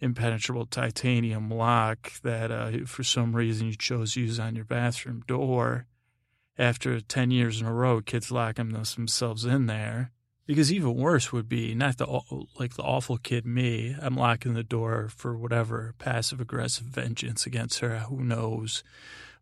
impenetrable 0.00 0.66
titanium 0.66 1.50
lock 1.50 2.12
that 2.22 2.50
uh, 2.50 2.86
for 2.86 3.02
some 3.02 3.34
reason 3.34 3.66
you 3.66 3.74
chose 3.74 4.14
to 4.14 4.20
use 4.20 4.38
on 4.38 4.56
your 4.56 4.64
bathroom 4.64 5.22
door. 5.26 5.86
After 6.56 7.00
10 7.00 7.30
years 7.30 7.60
in 7.60 7.66
a 7.66 7.72
row, 7.72 8.00
kids 8.00 8.32
locking 8.32 8.70
themselves 8.70 9.44
in 9.44 9.66
there. 9.66 10.10
Because 10.44 10.72
even 10.72 10.96
worse 10.96 11.30
would 11.30 11.48
be 11.48 11.74
not 11.74 11.98
the 11.98 12.06
like 12.58 12.74
the 12.74 12.82
awful 12.82 13.18
kid 13.18 13.44
me. 13.44 13.94
I'm 14.00 14.16
locking 14.16 14.54
the 14.54 14.62
door 14.62 15.08
for 15.14 15.36
whatever 15.36 15.94
passive 15.98 16.40
aggressive 16.40 16.86
vengeance 16.86 17.44
against 17.44 17.80
her. 17.80 17.98
Who 17.98 18.24
knows? 18.24 18.82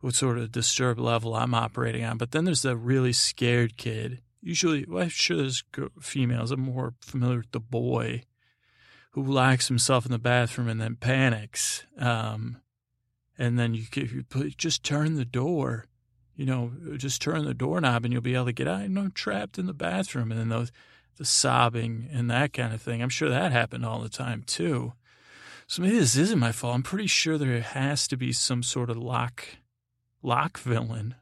what 0.01 0.15
sort 0.15 0.39
of 0.39 0.53
disturbed 0.53 1.01
level 1.01 1.35
I'm 1.35 1.55
operating 1.55 2.05
on. 2.05 2.19
But 2.19 2.31
then 2.31 2.45
there's 2.45 2.63
the 2.63 2.77
really 2.77 3.13
scared 3.13 3.77
kid. 3.77 4.21
Usually, 4.41 4.85
well, 4.87 5.05
I'm 5.05 5.09
sure 5.09 5.37
there's 5.37 5.65
females. 6.01 6.51
I'm 6.51 6.61
more 6.61 6.95
familiar 7.01 7.39
with 7.39 7.53
the 7.53 7.61
boy 7.61 8.23
who 9.17 9.23
locks 9.23 9.69
himself 9.69 10.05
in 10.05 10.13
the 10.13 10.19
bathroom 10.19 10.69
and 10.69 10.79
then 10.79 10.95
panics. 10.95 11.87
Um, 11.99 12.61
and 13.39 13.59
then 13.59 13.73
you, 13.73 13.85
you 13.95 14.51
just 14.51 14.85
turn 14.85 15.15
the 15.15 15.25
door, 15.25 15.87
you 16.37 16.45
know, 16.45 16.71
just 16.99 17.23
turn 17.23 17.47
the 17.47 17.55
doorknob 17.55 18.05
and 18.05 18.13
you'll 18.13 18.21
be 18.21 18.35
able 18.35 18.45
to 18.45 18.53
get 18.53 18.69
out. 18.69 18.83
You 18.83 18.91
know, 18.91 19.09
trapped 19.09 19.59
in 19.59 19.65
the 19.65 19.73
bathroom. 19.73 20.31
And 20.31 20.39
then 20.39 20.51
those, 20.51 20.71
the 21.17 21.25
sobbing 21.25 22.11
and 22.13 22.31
that 22.31 22.53
kind 22.53 22.75
of 22.75 22.83
thing. 22.83 23.03
I'm 23.03 23.09
sure 23.09 23.31
that 23.31 23.53
happened 23.53 23.87
all 23.87 24.01
the 24.01 24.11
time 24.11 24.45
too. 24.47 24.93
So 25.67 25.81
maybe 25.81 25.99
this 25.99 26.17
isn't 26.17 26.39
my 26.39 26.53
fault. 26.53 26.75
I'm 26.75 26.83
pretty 26.83 27.07
sure 27.07 27.39
there 27.39 27.63
has 27.63 28.07
to 28.09 28.19
be 28.19 28.35
some 28.35 28.63
sort 28.63 28.91
of 28.91 28.99
lock 28.99 29.47
lock 30.23 30.59
villain. 30.59 31.15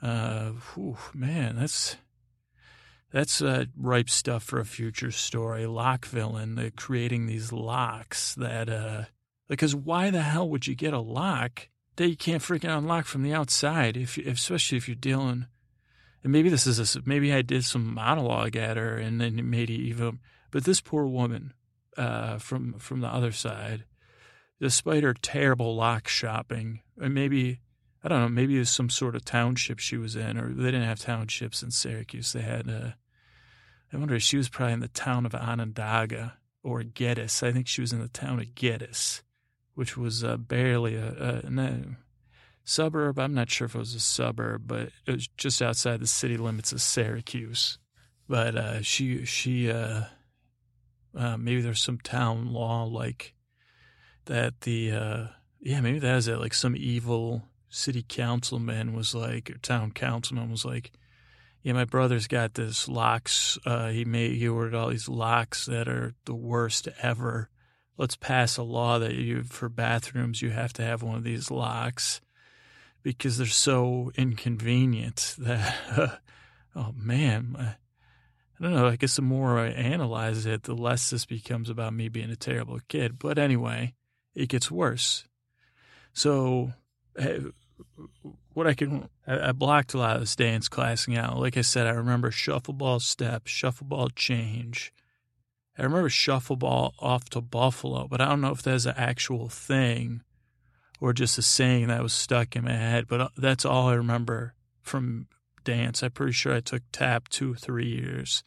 Uh, 0.00 0.52
whew, 0.72 0.96
man, 1.12 1.56
that's 1.56 1.98
that's 3.14 3.40
uh, 3.40 3.66
ripe 3.76 4.10
stuff 4.10 4.42
for 4.42 4.58
a 4.58 4.64
future 4.64 5.12
story. 5.12 5.66
Lock 5.66 6.04
villain, 6.04 6.58
uh, 6.58 6.70
creating 6.74 7.26
these 7.26 7.52
locks 7.52 8.34
that, 8.34 8.68
uh, 8.68 9.04
because 9.48 9.72
why 9.72 10.10
the 10.10 10.22
hell 10.22 10.48
would 10.48 10.66
you 10.66 10.74
get 10.74 10.92
a 10.92 10.98
lock 10.98 11.68
that 11.94 12.08
you 12.08 12.16
can't 12.16 12.42
freaking 12.42 12.76
unlock 12.76 13.04
from 13.04 13.22
the 13.22 13.32
outside? 13.32 13.96
If, 13.96 14.18
if 14.18 14.38
especially 14.38 14.78
if 14.78 14.88
you're 14.88 14.96
dealing, 14.96 15.46
and 16.24 16.32
maybe 16.32 16.48
this 16.48 16.66
is 16.66 16.96
a, 16.96 17.02
maybe 17.04 17.32
I 17.32 17.42
did 17.42 17.64
some 17.64 17.94
monologue 17.94 18.56
at 18.56 18.76
her 18.76 18.96
and 18.96 19.20
then 19.20 19.38
it 19.38 19.70
even. 19.70 20.18
But 20.50 20.64
this 20.64 20.80
poor 20.80 21.06
woman, 21.06 21.52
uh, 21.96 22.38
from 22.38 22.80
from 22.80 23.00
the 23.00 23.06
other 23.06 23.30
side, 23.30 23.84
despite 24.60 25.04
her 25.04 25.14
terrible 25.14 25.76
lock 25.76 26.08
shopping, 26.08 26.80
maybe 26.96 27.60
I 28.02 28.08
don't 28.08 28.22
know, 28.22 28.28
maybe 28.28 28.56
it 28.56 28.58
was 28.58 28.70
some 28.70 28.90
sort 28.90 29.14
of 29.14 29.24
township 29.24 29.78
she 29.78 29.96
was 29.96 30.16
in, 30.16 30.36
or 30.36 30.52
they 30.52 30.64
didn't 30.64 30.82
have 30.82 30.98
townships 30.98 31.62
in 31.62 31.70
Syracuse. 31.70 32.32
They 32.32 32.42
had, 32.42 32.68
uh, 32.68 32.90
I 33.94 33.98
wonder 33.98 34.16
if 34.16 34.22
she 34.22 34.36
was 34.36 34.48
probably 34.48 34.72
in 34.72 34.80
the 34.80 34.88
town 34.88 35.24
of 35.24 35.34
Onondaga 35.36 36.38
or 36.64 36.82
Geddes. 36.82 37.42
I 37.44 37.52
think 37.52 37.68
she 37.68 37.80
was 37.80 37.92
in 37.92 38.00
the 38.00 38.08
town 38.08 38.40
of 38.40 38.54
Geddes, 38.56 39.22
which 39.74 39.96
was 39.96 40.24
uh, 40.24 40.36
barely 40.36 40.96
a, 40.96 41.42
a, 41.44 41.60
a, 41.60 41.96
suburb. 42.64 43.20
I'm 43.20 43.34
not 43.34 43.50
sure 43.50 43.66
if 43.66 43.74
it 43.76 43.78
was 43.78 43.94
a 43.94 44.00
suburb, 44.00 44.62
but 44.66 44.88
it 45.06 45.12
was 45.12 45.28
just 45.36 45.62
outside 45.62 46.00
the 46.00 46.08
city 46.08 46.36
limits 46.36 46.72
of 46.72 46.82
Syracuse. 46.82 47.78
But 48.28 48.56
uh, 48.56 48.82
she, 48.82 49.24
she, 49.26 49.70
uh, 49.70 50.04
uh 51.16 51.36
maybe 51.36 51.60
there's 51.60 51.82
some 51.82 51.98
town 51.98 52.52
law 52.52 52.84
like 52.84 53.34
that. 54.24 54.62
The 54.62 54.90
uh, 54.90 55.26
yeah, 55.60 55.80
maybe 55.80 56.00
that 56.00 56.16
is 56.16 56.26
it. 56.26 56.40
Like 56.40 56.54
some 56.54 56.74
evil 56.74 57.44
city 57.68 58.04
councilman 58.08 58.92
was 58.92 59.14
like, 59.14 59.50
or 59.50 59.58
town 59.58 59.92
councilman 59.92 60.50
was 60.50 60.64
like, 60.64 60.90
yeah, 61.64 61.72
my 61.72 61.86
brother's 61.86 62.28
got 62.28 62.54
this 62.54 62.88
locks. 62.88 63.58
Uh, 63.64 63.88
he 63.88 64.04
made 64.04 64.36
he 64.36 64.46
ordered 64.46 64.74
all 64.74 64.90
these 64.90 65.08
locks 65.08 65.66
that 65.66 65.88
are 65.88 66.14
the 66.26 66.34
worst 66.34 66.88
ever. 67.02 67.48
Let's 67.96 68.16
pass 68.16 68.56
a 68.56 68.62
law 68.62 68.98
that 68.98 69.14
you 69.14 69.42
for 69.44 69.68
bathrooms 69.68 70.42
you 70.42 70.50
have 70.50 70.74
to 70.74 70.82
have 70.82 71.02
one 71.02 71.16
of 71.16 71.24
these 71.24 71.50
locks 71.50 72.20
because 73.02 73.38
they're 73.38 73.46
so 73.48 74.12
inconvenient 74.16 75.34
that. 75.38 76.20
Oh 76.76 76.92
man, 76.96 77.54
I 77.58 78.62
don't 78.62 78.72
know. 78.72 78.88
I 78.88 78.96
guess 78.96 79.16
the 79.16 79.22
more 79.22 79.58
I 79.58 79.68
analyze 79.68 80.44
it, 80.44 80.64
the 80.64 80.74
less 80.74 81.10
this 81.10 81.24
becomes 81.24 81.70
about 81.70 81.94
me 81.94 82.08
being 82.08 82.30
a 82.30 82.36
terrible 82.36 82.80
kid. 82.88 83.18
But 83.18 83.38
anyway, 83.38 83.94
it 84.34 84.48
gets 84.48 84.70
worse. 84.70 85.24
So 86.12 86.72
eh, 87.16 87.38
what 88.54 88.66
I 88.66 88.74
can, 88.74 89.08
I, 89.26 89.48
I, 89.48 89.52
blocked 89.52 89.94
a 89.94 89.98
lot 89.98 90.16
of 90.16 90.22
this 90.22 90.36
dance 90.36 90.68
classing 90.68 91.16
out. 91.16 91.38
Like 91.38 91.56
I 91.56 91.62
said, 91.62 91.86
I 91.86 91.90
remember 91.90 92.30
shuffleball 92.30 93.02
step, 93.02 93.44
shuffleball 93.44 94.14
change. 94.14 94.92
I 95.76 95.82
remember 95.82 96.08
shuffleball 96.08 96.92
off 97.00 97.28
to 97.30 97.40
Buffalo, 97.40 98.06
but 98.08 98.20
I 98.20 98.28
don't 98.28 98.40
know 98.40 98.52
if 98.52 98.62
that's 98.62 98.86
an 98.86 98.94
actual 98.96 99.48
thing 99.48 100.22
or 101.00 101.12
just 101.12 101.36
a 101.36 101.42
saying 101.42 101.88
that 101.88 102.02
was 102.02 102.12
stuck 102.12 102.54
in 102.54 102.64
my 102.64 102.72
head. 102.72 103.06
But 103.08 103.20
uh, 103.20 103.28
that's 103.36 103.64
all 103.64 103.88
I 103.88 103.94
remember 103.94 104.54
from 104.80 105.26
dance. 105.64 106.02
I'm 106.02 106.12
pretty 106.12 106.32
sure 106.32 106.54
I 106.54 106.60
took 106.60 106.82
tap 106.92 107.28
two, 107.28 107.54
three 107.54 107.88
years 107.88 108.44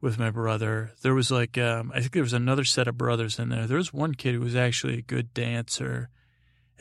with 0.00 0.18
my 0.18 0.30
brother. 0.30 0.92
There 1.02 1.14
was 1.14 1.30
like, 1.30 1.56
um, 1.56 1.90
I 1.94 2.00
think 2.00 2.12
there 2.12 2.22
was 2.22 2.32
another 2.34 2.64
set 2.64 2.88
of 2.88 2.98
brothers 2.98 3.38
in 3.38 3.48
there. 3.48 3.66
There 3.66 3.78
was 3.78 3.94
one 3.94 4.14
kid 4.14 4.34
who 4.34 4.40
was 4.40 4.56
actually 4.56 4.98
a 4.98 5.02
good 5.02 5.32
dancer 5.32 6.10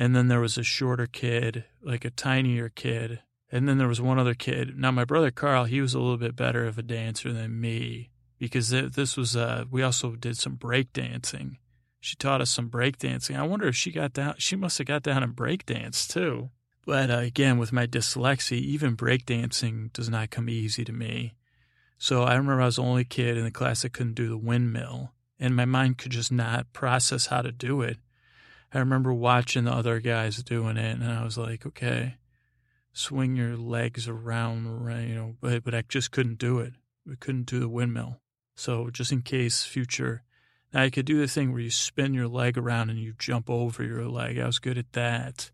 and 0.02 0.16
then 0.16 0.30
there 0.30 0.40
was 0.40 0.58
a 0.58 0.64
shorter 0.64 1.06
kid, 1.06 1.64
like 1.80 2.04
a 2.04 2.10
tinier 2.10 2.70
kid. 2.70 3.22
And 3.52 3.70
then 3.70 3.78
there 3.78 3.88
was 3.88 4.02
one 4.02 4.18
other 4.18 4.34
kid. 4.34 4.76
Now, 4.76 4.90
my 4.90 5.06
brother 5.06 5.30
Carl, 5.30 5.66
he 5.66 5.80
was 5.80 5.94
a 5.94 6.00
little 6.00 6.18
bit 6.18 6.36
better 6.36 6.66
of 6.66 6.80
a 6.80 6.82
dancer 6.82 7.32
than 7.32 7.62
me 7.62 8.10
because 8.40 8.70
this 8.72 9.16
was, 9.16 9.36
uh, 9.36 9.66
we 9.70 9.84
also 9.84 10.16
did 10.16 10.40
some 10.40 10.56
break 10.56 10.92
dancing. 10.92 11.60
She 12.00 12.16
taught 12.16 12.42
us 12.42 12.50
some 12.50 12.68
break 12.68 12.98
dancing. 12.98 13.36
I 13.36 13.44
wonder 13.44 13.68
if 13.68 13.76
she 13.76 13.92
got 13.92 14.12
down, 14.12 14.34
she 14.40 14.56
must 14.56 14.80
have 14.80 14.88
got 14.88 15.04
down 15.04 15.22
and 15.22 15.36
break 15.36 15.68
dance 15.68 16.08
too. 16.08 16.50
But 16.84 17.12
uh, 17.12 17.18
again, 17.20 17.60
with 17.60 17.72
my 17.72 17.86
dyslexia, 17.86 18.58
even 18.58 18.96
break 18.96 19.28
dancing 19.28 19.92
does 19.94 20.10
not 20.10 20.32
come 20.32 20.50
easy 20.50 20.84
to 20.84 20.92
me. 20.92 21.36
So 22.00 22.24
I 22.24 22.34
remember 22.34 22.64
I 22.64 22.66
was 22.66 22.78
the 22.78 22.82
only 22.82 23.06
kid 23.06 23.38
in 23.38 23.44
the 23.44 23.52
class 23.52 23.84
that 23.84 23.94
couldn't 23.94 24.16
do 24.16 24.30
the 24.30 24.36
windmill, 24.36 25.12
and 25.40 25.56
my 25.56 25.66
mind 25.66 26.00
could 26.00 26.12
just 26.12 26.32
not 26.32 26.74
process 26.74 27.28
how 27.28 27.44
to 27.44 27.52
do 27.52 27.84
it. 27.84 27.98
I 28.74 28.80
remember 28.80 29.14
watching 29.14 29.66
the 29.66 29.74
other 29.74 30.00
guys 30.00 30.42
doing 30.44 30.78
it, 30.78 31.00
and 31.00 31.04
I 31.04 31.24
was 31.24 31.38
like, 31.38 31.66
okay, 31.66 32.16
swing 32.94 33.36
your 33.36 33.58
legs 33.58 34.08
around, 34.08 34.66
you 35.08 35.16
know, 35.16 35.36
but, 35.42 35.64
but 35.64 35.76
I 35.76 35.84
just 35.88 36.12
couldn't 36.12 36.38
do 36.38 36.60
it. 36.60 36.74
We 37.06 37.16
couldn't 37.16 37.48
do 37.48 37.60
the 37.60 37.70
windmill. 37.70 38.22
So 38.56 38.90
just 38.90 39.12
in 39.12 39.22
case 39.22 39.64
future, 39.64 40.24
now 40.74 40.84
I 40.84 40.90
could 40.90 41.06
do 41.06 41.20
the 41.20 41.28
thing 41.28 41.52
where 41.52 41.62
you 41.62 41.72
spin 41.72 42.14
your 42.14 42.28
leg 42.28 42.58
around 42.58 42.90
and 42.90 43.00
you 43.00 43.14
jump 43.18 43.50
over 43.50 43.84
your 43.84 44.08
leg. 44.08 44.38
I 44.38 44.46
was 44.46 44.60
good 44.60 44.78
at 44.78 44.94
that, 44.94 45.52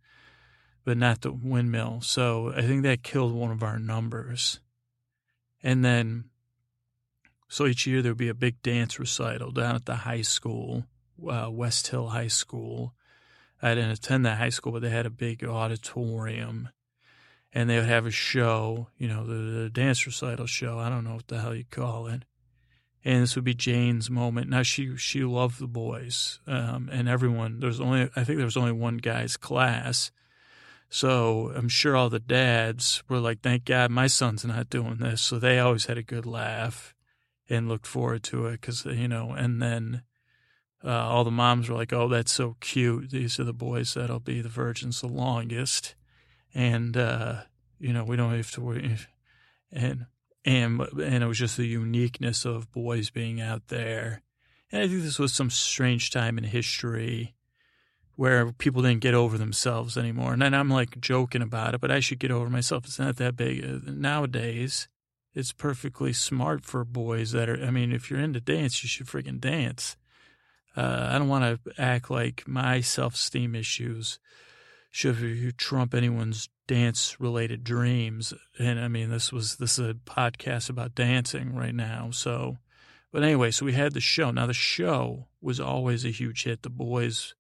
but 0.84 0.98
not 0.98 1.22
the 1.22 1.32
windmill. 1.32 2.02
So 2.02 2.54
I 2.56 2.62
think 2.62 2.84
that 2.84 3.04
killed 3.04 3.34
one 3.34 3.52
of 3.52 3.64
our 3.64 3.80
numbers. 3.80 4.60
And 5.64 5.84
then, 5.84 6.26
so 7.48 7.66
each 7.66 7.88
year 7.88 8.02
there 8.02 8.12
would 8.12 8.18
be 8.18 8.30
a 8.30 8.36
big 8.36 8.62
dance 8.62 9.00
recital 9.00 9.52
down 9.52 9.76
at 9.76 9.86
the 9.86 9.96
high 9.96 10.22
school, 10.22 10.86
uh, 11.28 11.50
West 11.50 11.88
Hill 11.88 12.10
High 12.10 12.28
School. 12.28 12.94
I 13.62 13.76
didn't 13.76 13.92
attend 13.92 14.26
that 14.26 14.38
high 14.38 14.50
school, 14.50 14.72
but 14.72 14.82
they 14.82 14.90
had 14.90 15.06
a 15.06 15.12
big 15.12 15.44
auditorium 15.44 16.70
and 17.54 17.70
they 17.70 17.78
would 17.78 17.88
have 17.88 18.06
a 18.06 18.12
show, 18.12 18.88
you 18.98 19.08
know, 19.08 19.26
the, 19.26 19.34
the, 19.34 19.70
dance 19.70 20.06
recital 20.06 20.46
show. 20.46 20.78
I 20.80 20.90
don't 20.90 21.04
know 21.04 21.16
what 21.16 21.28
the 21.28 21.42
hell 21.42 21.56
you 21.56 21.64
call 21.70 22.08
it. 22.08 22.24
And 23.06 23.24
this 23.24 23.36
would 23.36 23.46
be 23.46 23.54
Jane's 23.54 24.10
moment. 24.10 24.50
Now 24.50 24.64
she 24.64 24.98
she 24.98 25.24
loved 25.24 25.60
the 25.60 25.68
boys, 25.68 26.40
um, 26.46 26.90
and 26.92 27.08
everyone. 27.08 27.60
There's 27.60 27.80
only 27.80 28.10
I 28.16 28.24
think 28.24 28.38
there 28.38 28.46
was 28.46 28.58
only 28.58 28.74
one 28.74 28.98
guy's 28.98 29.38
class, 29.38 30.12
so 30.90 31.52
I'm 31.56 31.70
sure 31.70 31.96
all 31.96 32.10
the 32.10 32.20
dads 32.20 33.02
were 33.08 33.20
like, 33.20 33.42
"Thank 33.42 33.66
God 33.66 33.92
my 33.92 34.08
son's 34.08 34.44
not 34.44 34.70
doing 34.70 34.98
this." 34.98 35.22
So 35.22 35.40
they 35.40 35.58
always 35.58 35.86
had 35.86 35.98
a 35.98 36.04
good 36.04 36.26
laugh 36.26 36.94
and 37.50 37.70
looked 37.70 37.88
forward 37.88 38.24
to 38.24 38.48
it 38.48 38.60
because 38.60 38.84
you 38.86 39.08
know. 39.08 39.32
And 39.32 39.62
then 39.62 40.04
uh, 40.84 40.90
all 40.90 41.24
the 41.24 41.32
moms 41.32 41.70
were 41.70 41.76
like, 41.76 41.94
"Oh, 41.94 42.08
that's 42.08 42.32
so 42.32 42.56
cute. 42.60 43.12
These 43.12 43.40
are 43.40 43.44
the 43.44 43.54
boys 43.54 43.94
that'll 43.94 44.20
be 44.20 44.42
the 44.42 44.50
virgins 44.50 45.02
the 45.02 45.08
longest," 45.08 45.96
and 46.54 46.96
uh, 46.96 47.42
you 47.80 47.94
know 47.94 48.04
we 48.04 48.16
don't 48.16 48.36
have 48.36 48.52
to 48.52 48.62
worry. 48.62 48.98
And 49.72 50.06
and 50.46 50.82
and 50.82 51.24
it 51.24 51.28
was 51.28 51.40
just 51.40 51.58
the 51.58 51.68
uniqueness 51.68 52.46
of 52.46 52.72
boys 52.72 53.10
being 53.10 53.42
out 53.42 53.68
there. 53.68 54.22
And 54.72 54.82
I 54.82 54.88
think 54.88 55.02
this 55.02 55.20
was 55.20 55.34
some 55.34 55.50
strange 55.50 56.12
time 56.12 56.38
in 56.38 56.44
history 56.44 57.36
where 58.16 58.52
people 58.54 58.82
didn't 58.82 59.02
get 59.02 59.14
over 59.14 59.38
themselves 59.38 59.96
anymore. 59.96 60.34
And 60.34 60.42
then 60.42 60.54
I'm 60.54 60.70
like 60.70 61.00
joking 61.00 61.42
about 61.42 61.76
it, 61.76 61.82
but 61.82 61.92
I 61.92 62.00
should 62.00 62.20
get 62.20 62.32
over 62.32 62.50
myself. 62.50 62.86
It's 62.86 63.00
not 63.00 63.18
that 63.18 63.38
big 63.38 63.64
uh, 63.64 63.80
nowadays. 63.86 64.88
It's 65.34 65.54
perfectly 65.54 66.14
smart 66.14 66.66
for 66.66 66.84
boys 66.84 67.32
that 67.32 67.48
are. 67.48 67.64
I 67.64 67.70
mean, 67.70 67.92
if 67.92 68.10
you're 68.10 68.20
into 68.20 68.42
dance, 68.42 68.84
you 68.84 68.90
should 68.90 69.06
freaking 69.06 69.40
dance. 69.40 69.96
Uh, 70.78 71.10
I 71.12 71.18
don't 71.18 71.28
want 71.28 71.66
to 71.66 71.82
act 71.82 72.12
like 72.12 72.48
my 72.48 72.82
self 72.82 73.16
esteem 73.16 73.56
issues 73.56 74.20
should 74.92 75.58
trump 75.58 75.96
anyone's 75.96 76.50
dance 76.68 77.20
related 77.20 77.64
dreams. 77.64 78.34
And 78.60 78.80
I 78.80 78.88
mean, 78.88 79.10
this 79.10 79.32
was 79.34 79.56
this 79.56 79.80
is 79.80 79.90
a 79.90 79.94
podcast 79.96 80.70
about 80.70 80.94
dancing 80.94 81.56
right 81.56 81.74
now. 81.74 82.12
So, 82.12 82.58
but 83.12 83.24
anyway, 83.24 83.50
so 83.50 83.66
we 83.66 83.74
had 83.74 83.94
the 83.94 84.00
show. 84.00 84.30
Now 84.30 84.46
the 84.46 84.54
show 84.54 85.28
was 85.42 85.60
always 85.60 86.06
a 86.06 86.12
huge 86.12 86.44
hit. 86.44 86.62
The 86.62 86.70
boys, 86.70 87.34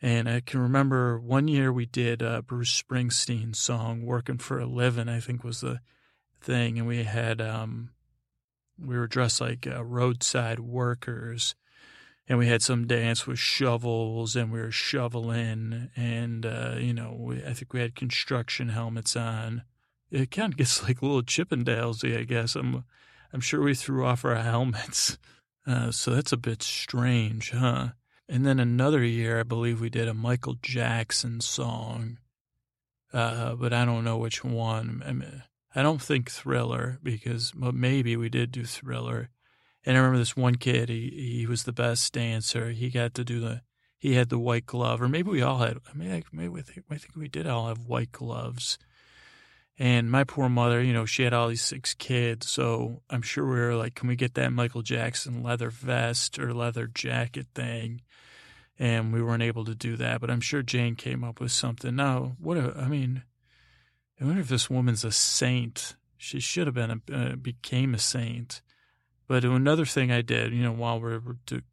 and 0.00 0.26
I 0.26 0.40
can 0.40 0.60
remember 0.60 1.20
one 1.20 1.48
year 1.48 1.70
we 1.70 1.84
did 1.84 2.22
a 2.22 2.40
Bruce 2.40 2.82
Springsteen 2.82 3.54
song, 3.54 4.02
"Working 4.06 4.38
for 4.38 4.58
a 4.58 4.66
Living." 4.66 5.10
I 5.10 5.20
think 5.20 5.44
was 5.44 5.60
the 5.60 5.80
thing, 6.40 6.78
and 6.78 6.88
we 6.88 7.04
had 7.04 7.42
um, 7.42 7.90
we 8.78 8.96
were 8.96 9.06
dressed 9.06 9.42
like 9.42 9.66
uh, 9.66 9.84
roadside 9.84 10.60
workers 10.60 11.54
and 12.28 12.38
we 12.38 12.48
had 12.48 12.62
some 12.62 12.86
dance 12.86 13.26
with 13.26 13.38
shovels 13.38 14.34
and 14.34 14.50
we 14.50 14.60
were 14.60 14.70
shoveling 14.70 15.90
and 15.96 16.44
uh, 16.44 16.74
you 16.78 16.92
know 16.92 17.16
we, 17.18 17.44
i 17.44 17.52
think 17.52 17.72
we 17.72 17.80
had 17.80 17.94
construction 17.94 18.70
helmets 18.70 19.16
on. 19.16 19.62
It 20.10 20.30
kind 20.30 20.52
of 20.52 20.56
gets 20.58 20.82
like 20.84 21.02
a 21.02 21.06
little 21.06 21.22
chippendalesy 21.22 22.18
i 22.18 22.24
guess. 22.24 22.56
I'm 22.56 22.84
i'm 23.32 23.40
sure 23.40 23.62
we 23.62 23.74
threw 23.74 24.04
off 24.04 24.24
our 24.24 24.36
helmets. 24.36 25.18
Uh, 25.68 25.90
so 25.90 26.12
that's 26.12 26.30
a 26.30 26.36
bit 26.36 26.62
strange 26.62 27.50
huh? 27.50 27.88
And 28.28 28.46
then 28.46 28.60
another 28.60 29.02
year 29.02 29.40
i 29.40 29.42
believe 29.42 29.80
we 29.80 29.90
did 29.90 30.06
a 30.06 30.14
michael 30.14 30.54
jackson 30.62 31.40
song. 31.40 32.18
Uh, 33.12 33.56
but 33.56 33.72
i 33.72 33.84
don't 33.84 34.04
know 34.04 34.16
which 34.16 34.44
one. 34.44 35.02
I, 35.04 35.12
mean, 35.12 35.42
I 35.74 35.82
don't 35.82 36.00
think 36.00 36.30
thriller 36.30 37.00
because 37.02 37.52
maybe 37.52 38.16
we 38.16 38.28
did 38.28 38.52
do 38.52 38.64
thriller 38.64 39.30
and 39.86 39.96
I 39.96 40.00
remember 40.00 40.18
this 40.18 40.36
one 40.36 40.56
kid, 40.56 40.88
he, 40.88 41.38
he 41.38 41.46
was 41.46 41.62
the 41.62 41.72
best 41.72 42.12
dancer. 42.12 42.70
He 42.70 42.90
got 42.90 43.14
to 43.14 43.24
do 43.24 43.40
the, 43.40 43.62
he 43.96 44.14
had 44.14 44.28
the 44.28 44.38
white 44.38 44.66
glove, 44.66 45.00
or 45.00 45.08
maybe 45.08 45.30
we 45.30 45.40
all 45.40 45.58
had, 45.58 45.78
I 45.88 45.96
mean, 45.96 46.24
maybe 46.32 46.48
we 46.48 46.60
think, 46.60 46.84
I 46.90 46.96
think 46.96 47.16
we 47.16 47.28
did 47.28 47.46
all 47.46 47.68
have 47.68 47.86
white 47.86 48.12
gloves. 48.12 48.78
And 49.78 50.10
my 50.10 50.24
poor 50.24 50.48
mother, 50.48 50.82
you 50.82 50.92
know, 50.92 51.04
she 51.04 51.22
had 51.22 51.34
all 51.34 51.48
these 51.48 51.62
six 51.62 51.92
kids. 51.94 52.48
So 52.48 53.02
I'm 53.10 53.22
sure 53.22 53.44
we 53.44 53.60
were 53.60 53.74
like, 53.74 53.94
can 53.94 54.08
we 54.08 54.16
get 54.16 54.34
that 54.34 54.52
Michael 54.52 54.82
Jackson 54.82 55.42
leather 55.42 55.70
vest 55.70 56.38
or 56.38 56.54
leather 56.54 56.86
jacket 56.86 57.46
thing? 57.54 58.00
And 58.78 59.12
we 59.12 59.22
weren't 59.22 59.42
able 59.42 59.66
to 59.66 59.74
do 59.74 59.96
that. 59.96 60.20
But 60.20 60.30
I'm 60.30 60.40
sure 60.40 60.62
Jane 60.62 60.96
came 60.96 61.22
up 61.22 61.40
with 61.40 61.52
something. 61.52 61.94
Now, 61.94 62.36
what, 62.38 62.56
a, 62.56 62.74
I 62.76 62.88
mean, 62.88 63.22
I 64.18 64.24
wonder 64.24 64.40
if 64.40 64.48
this 64.48 64.70
woman's 64.70 65.04
a 65.04 65.12
saint. 65.12 65.94
She 66.16 66.40
should 66.40 66.66
have 66.66 66.74
been, 66.74 67.02
a, 67.10 67.14
uh, 67.14 67.36
became 67.36 67.94
a 67.94 67.98
saint. 67.98 68.62
But 69.28 69.44
another 69.44 69.84
thing 69.84 70.12
I 70.12 70.22
did, 70.22 70.52
you 70.52 70.62
know, 70.62 70.72
while 70.72 71.00
we're 71.00 71.20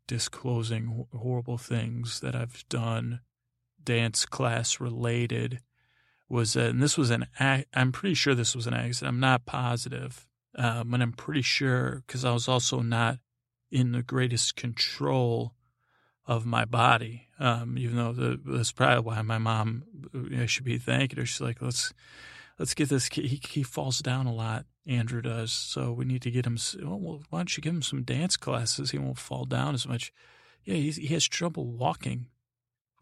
disclosing 0.07 1.05
horrible 1.13 1.57
things 1.57 2.19
that 2.21 2.35
I've 2.35 2.67
done, 2.67 3.21
dance 3.83 4.25
class 4.25 4.79
related, 4.79 5.59
was 6.27 6.53
that, 6.53 6.71
and 6.71 6.81
this 6.81 6.97
was 6.97 7.11
an, 7.11 7.27
I'm 7.39 7.91
pretty 7.91 8.15
sure 8.15 8.33
this 8.33 8.55
was 8.55 8.65
an 8.65 8.73
accident. 8.73 9.13
I'm 9.13 9.19
not 9.19 9.45
positive, 9.45 10.25
um, 10.55 10.89
but 10.89 11.01
I'm 11.01 11.11
pretty 11.11 11.43
sure 11.43 12.01
because 12.07 12.25
I 12.25 12.31
was 12.31 12.47
also 12.47 12.79
not 12.81 13.19
in 13.69 13.91
the 13.91 14.01
greatest 14.01 14.55
control 14.55 15.53
of 16.25 16.45
my 16.45 16.65
body. 16.65 17.27
Um, 17.39 17.77
even 17.77 17.97
though 17.97 18.13
the, 18.13 18.39
that's 18.43 18.71
probably 18.71 19.03
why 19.03 19.21
my 19.21 19.37
mom, 19.37 19.83
I 20.35 20.47
should 20.47 20.65
be 20.65 20.79
thanking 20.79 21.19
her. 21.19 21.25
She's 21.25 21.41
like, 21.41 21.61
let's, 21.61 21.93
let's 22.57 22.73
get 22.73 22.89
this. 22.89 23.07
He, 23.07 23.39
he 23.47 23.61
falls 23.61 23.99
down 23.99 24.25
a 24.25 24.33
lot 24.33 24.65
Andrew 24.85 25.21
does. 25.21 25.51
So 25.51 25.91
we 25.91 26.05
need 26.05 26.21
to 26.23 26.31
get 26.31 26.45
him. 26.45 26.57
Well, 26.81 27.23
why 27.29 27.39
don't 27.39 27.55
you 27.55 27.61
give 27.61 27.73
him 27.73 27.81
some 27.81 28.03
dance 28.03 28.37
classes? 28.37 28.91
He 28.91 28.97
won't 28.97 29.17
fall 29.17 29.45
down 29.45 29.73
as 29.73 29.87
much. 29.87 30.13
Yeah, 30.63 30.75
he 30.75 31.07
has 31.07 31.27
trouble 31.27 31.65
walking, 31.65 32.27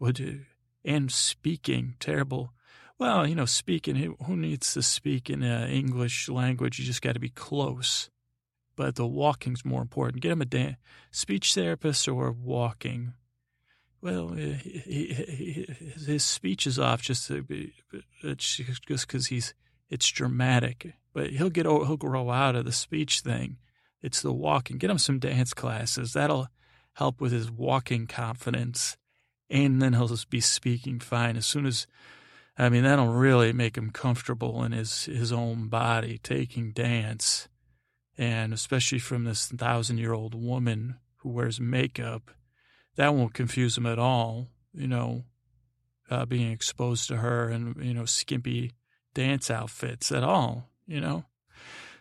would 0.00 0.44
and 0.84 1.12
speaking. 1.12 1.94
Terrible. 2.00 2.52
Well, 2.98 3.26
you 3.26 3.34
know, 3.34 3.46
speaking. 3.46 4.16
Who 4.26 4.36
needs 4.36 4.74
to 4.74 4.82
speak 4.82 5.30
in 5.30 5.42
uh, 5.42 5.66
English 5.70 6.28
language? 6.28 6.78
You 6.78 6.84
just 6.84 7.02
got 7.02 7.14
to 7.14 7.20
be 7.20 7.28
close. 7.28 8.10
But 8.74 8.94
the 8.94 9.06
walking's 9.06 9.64
more 9.64 9.82
important. 9.82 10.22
Get 10.22 10.32
him 10.32 10.40
a 10.40 10.46
dance 10.46 10.76
speech 11.10 11.54
therapist 11.54 12.08
or 12.08 12.32
walking. 12.32 13.12
Well, 14.00 14.30
he, 14.30 14.54
he, 14.54 15.66
his 16.04 16.24
speech 16.24 16.66
is 16.66 16.78
off 16.78 17.02
just 17.02 17.30
be, 17.46 17.72
just 18.36 19.06
because 19.06 19.26
he's 19.26 19.54
it's 19.92 20.08
dramatic 20.08 20.94
but 21.12 21.30
he'll 21.30 21.50
get 21.50 21.66
he'll 21.66 21.96
grow 21.96 22.30
out 22.30 22.56
of 22.56 22.64
the 22.64 22.72
speech 22.72 23.20
thing. 23.20 23.58
It's 24.00 24.22
the 24.22 24.32
walking. 24.32 24.78
Get 24.78 24.90
him 24.90 24.98
some 24.98 25.18
dance 25.18 25.54
classes. 25.54 26.12
That'll 26.12 26.48
help 26.94 27.20
with 27.20 27.32
his 27.32 27.50
walking 27.50 28.06
confidence, 28.06 28.96
and 29.48 29.80
then 29.80 29.92
he'll 29.92 30.08
just 30.08 30.30
be 30.30 30.40
speaking 30.40 30.98
fine 30.98 31.36
as 31.36 31.46
soon 31.46 31.66
as. 31.66 31.86
I 32.58 32.68
mean, 32.68 32.82
that'll 32.82 33.08
really 33.08 33.52
make 33.54 33.78
him 33.78 33.90
comfortable 33.90 34.62
in 34.64 34.72
his 34.72 35.04
his 35.06 35.32
own 35.32 35.68
body, 35.68 36.18
taking 36.22 36.72
dance, 36.72 37.48
and 38.18 38.52
especially 38.52 38.98
from 38.98 39.24
this 39.24 39.46
thousand 39.46 39.98
year 39.98 40.12
old 40.12 40.34
woman 40.34 40.96
who 41.18 41.30
wears 41.30 41.60
makeup, 41.60 42.30
that 42.96 43.14
won't 43.14 43.34
confuse 43.34 43.78
him 43.78 43.86
at 43.86 43.98
all. 43.98 44.48
You 44.74 44.88
know, 44.88 45.24
uh, 46.10 46.26
being 46.26 46.50
exposed 46.50 47.08
to 47.08 47.18
her 47.18 47.48
and 47.48 47.76
you 47.82 47.94
know 47.94 48.04
skimpy 48.04 48.72
dance 49.14 49.50
outfits 49.50 50.10
at 50.12 50.22
all 50.22 50.68
you 50.86 51.00
know? 51.00 51.24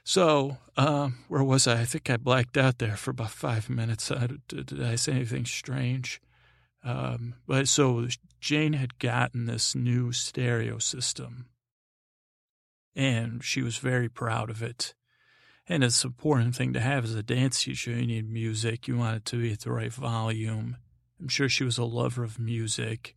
So, 0.04 0.58
um, 0.78 1.20
where 1.28 1.44
was 1.44 1.68
I? 1.68 1.82
I 1.82 1.86
think 1.86 2.10
I 2.10 2.18
blacked 2.18 2.58
out 2.58 2.80
there 2.80 2.98
for 2.98 3.12
about 3.12 3.32
five 3.32 3.70
minutes. 3.70 4.12
I, 4.12 4.28
did, 4.48 4.66
did, 4.66 4.84
I 4.84 4.96
say 4.96 5.14
anything 5.14 5.46
strange? 5.46 6.22
Um, 6.84 7.36
but 7.48 7.68
so 7.68 8.08
Jane 8.40 8.74
had 8.74 8.98
gotten 8.98 9.46
this 9.46 9.76
new 9.76 10.12
stereo 10.12 10.80
system, 10.80 11.46
and 12.96 13.44
she 13.44 13.62
was 13.62 13.78
very 13.78 14.10
proud 14.10 14.50
of 14.50 14.64
it. 14.64 14.96
And 15.68 15.84
it's 15.84 16.04
an 16.04 16.10
important 16.10 16.56
thing 16.56 16.74
to 16.74 16.80
have 16.80 17.06
as 17.06 17.14
a 17.14 17.22
dance 17.22 17.64
teacher. 17.64 17.92
You 17.92 18.08
need 18.08 18.30
music. 18.30 18.88
You 18.88 18.98
want 18.98 19.18
it 19.18 19.26
to 19.26 19.38
be 19.40 19.54
at 19.54 19.62
the 19.62 19.72
right 19.72 19.94
volume. 19.94 20.78
I'm 21.20 21.28
sure 21.28 21.48
she 21.48 21.64
was 21.64 21.78
a 21.78 21.86
lover 21.86 22.24
of 22.24 22.40
music 22.40 23.16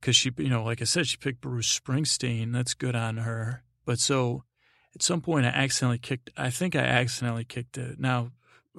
because 0.00 0.16
she, 0.16 0.32
you 0.38 0.48
know, 0.48 0.64
like 0.64 0.80
I 0.80 0.84
said, 0.84 1.06
she 1.06 1.16
picked 1.16 1.40
Bruce 1.40 1.78
Springsteen. 1.78 2.52
That's 2.52 2.74
good 2.74 2.96
on 2.96 3.18
her. 3.18 3.62
But 3.84 3.98
so 3.98 4.44
at 4.94 5.02
some 5.02 5.20
point 5.20 5.46
I 5.46 5.50
accidentally 5.50 5.98
kicked, 5.98 6.30
I 6.36 6.50
think 6.50 6.74
I 6.74 6.80
accidentally 6.80 7.44
kicked 7.44 7.76
it. 7.78 8.00
Now, 8.00 8.30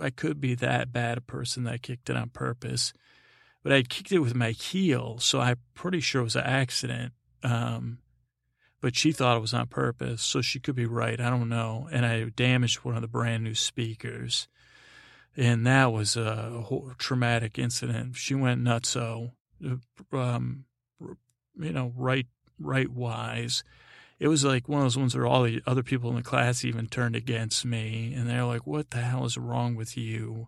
I 0.01 0.10
could 0.10 0.41
be 0.41 0.55
that 0.55 0.91
bad 0.91 1.17
a 1.17 1.21
person 1.21 1.63
that 1.65 1.81
kicked 1.81 2.10
it 2.10 2.15
on 2.15 2.29
purpose, 2.29 2.93
but 3.63 3.73
I 3.73 3.84
kicked 3.84 4.12
it 4.12 4.19
with 4.19 4.36
my 4.36 4.51
heel, 4.51 5.19
so 5.19 5.39
I'm 5.39 5.57
pretty 5.73 5.99
sure 5.99 6.21
it 6.21 6.25
was 6.25 6.36
an 6.36 6.45
accident. 6.45 7.13
Um, 7.43 7.99
but 8.79 8.95
she 8.95 9.12
thought 9.12 9.38
it 9.38 9.41
was 9.41 9.53
on 9.53 9.67
purpose, 9.67 10.23
so 10.23 10.41
she 10.41 10.60
could 10.60 10.75
be 10.75 10.86
right. 10.86 11.19
I 11.19 11.29
don't 11.29 11.49
know. 11.49 11.88
And 11.91 12.05
I 12.05 12.23
damaged 12.36 12.77
one 12.77 12.95
of 12.95 13.01
the 13.01 13.07
brand 13.07 13.43
new 13.43 13.53
speakers, 13.53 14.47
and 15.38 15.67
that 15.67 15.91
was 15.91 16.17
a 16.17 16.63
traumatic 16.97 17.60
incident. 17.60 18.15
She 18.15 18.34
went 18.34 18.63
nutso, 18.63 19.34
um, 20.12 20.65
you 21.62 21.71
know, 21.71 21.93
right, 21.95 22.28
right 22.60 22.89
wise 22.89 23.63
it 24.21 24.28
was 24.28 24.45
like 24.45 24.69
one 24.69 24.82
of 24.82 24.86
those 24.86 25.00
ones 25.00 25.15
where 25.15 25.26
all 25.26 25.41
the 25.41 25.63
other 25.65 25.82
people 25.82 26.12
in 26.12 26.15
the 26.15 26.21
class 26.21 26.63
even 26.63 26.86
turned 26.86 27.15
against 27.15 27.65
me 27.65 28.13
and 28.15 28.30
they're 28.30 28.45
like, 28.45 28.67
what 28.67 28.91
the 28.91 29.00
hell 29.00 29.26
is 29.26 29.36
wrong 29.36 29.74
with 29.74 29.97
you? 29.97 30.47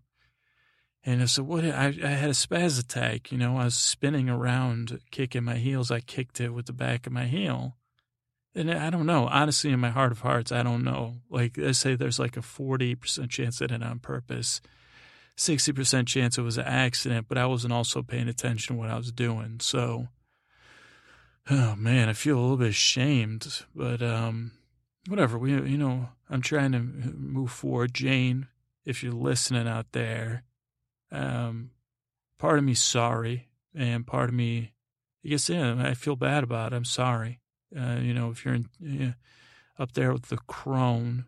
And 1.04 1.24
I 1.24 1.26
said, 1.26 1.48
what? 1.48 1.66
I, 1.66 1.88
I 1.88 2.10
had 2.10 2.30
a 2.30 2.34
spaz 2.34 2.80
attack. 2.80 3.32
You 3.32 3.40
know, 3.40 3.58
I 3.58 3.66
was 3.66 3.76
spinning 3.76 4.30
around, 4.30 5.00
kicking 5.10 5.44
my 5.44 5.56
heels. 5.56 5.90
I 5.90 6.02
kicked 6.02 6.40
it 6.40 6.54
with 6.54 6.68
the 6.68 6.72
back 6.72 7.08
of 7.08 7.14
my 7.14 7.26
heel. 7.26 7.76
And 8.54 8.72
I 8.72 8.92
don't 8.92 9.08
know. 9.08 9.28
Honestly, 9.28 9.72
in 9.72 9.80
my 9.80 9.90
heart 9.90 10.12
of 10.12 10.20
hearts, 10.20 10.52
I 10.52 10.62
don't 10.62 10.84
know. 10.84 11.16
Like 11.32 11.58
I 11.58 11.72
say, 11.72 11.96
there's 11.96 12.20
like 12.20 12.38
a 12.38 12.42
40% 12.42 13.28
chance 13.32 13.58
that 13.58 13.72
it 13.72 13.82
on 13.82 13.98
purpose, 13.98 14.62
60% 15.36 16.06
chance 16.06 16.38
it 16.38 16.44
was 16.44 16.60
an 16.60 16.66
accident, 16.66 17.26
but 17.28 17.40
I 17.40 17.48
wasn't 17.48 17.74
also 17.74 18.04
paying 18.04 18.30
attention 18.30 18.76
to 18.76 18.80
what 18.80 18.92
I 18.92 18.98
was 18.98 19.12
doing. 19.12 19.58
So, 19.62 20.10
oh 21.50 21.76
man, 21.76 22.10
I 22.10 22.14
feel 22.14 22.38
a 22.38 22.42
little 22.42 22.58
bit 22.58 22.70
ashamed, 22.70 23.64
but 23.76 24.02
um, 24.02 24.52
whatever. 25.08 25.38
We, 25.38 25.52
you 25.52 25.78
know, 25.78 26.10
I'm 26.30 26.42
trying 26.42 26.72
to 26.74 26.80
move 26.80 27.52
forward. 27.52 27.94
Jane, 27.94 28.48
if 28.86 29.04
you're 29.04 29.14
listening 29.14 29.68
out 29.68 29.92
there, 29.92 30.44
um, 31.12 31.72
part 32.38 32.58
of 32.58 32.64
me 32.64 32.74
sorry, 32.74 33.50
and 33.76 34.08
part 34.08 34.30
of 34.30 34.36
me, 34.36 34.74
I 35.26 35.30
guess, 35.30 35.50
yeah, 35.50 35.76
I 35.80 35.94
feel 35.94 36.16
bad 36.16 36.44
about 36.44 36.74
it. 36.74 36.76
I'm 36.76 36.86
sorry. 36.86 37.40
Uh, 37.78 37.98
you 38.02 38.14
know, 38.14 38.30
if 38.30 38.46
you're 38.46 38.56
in, 38.56 39.16
up 39.80 39.94
there 39.94 40.14
with 40.14 40.28
the 40.28 40.38
crone, 40.48 41.26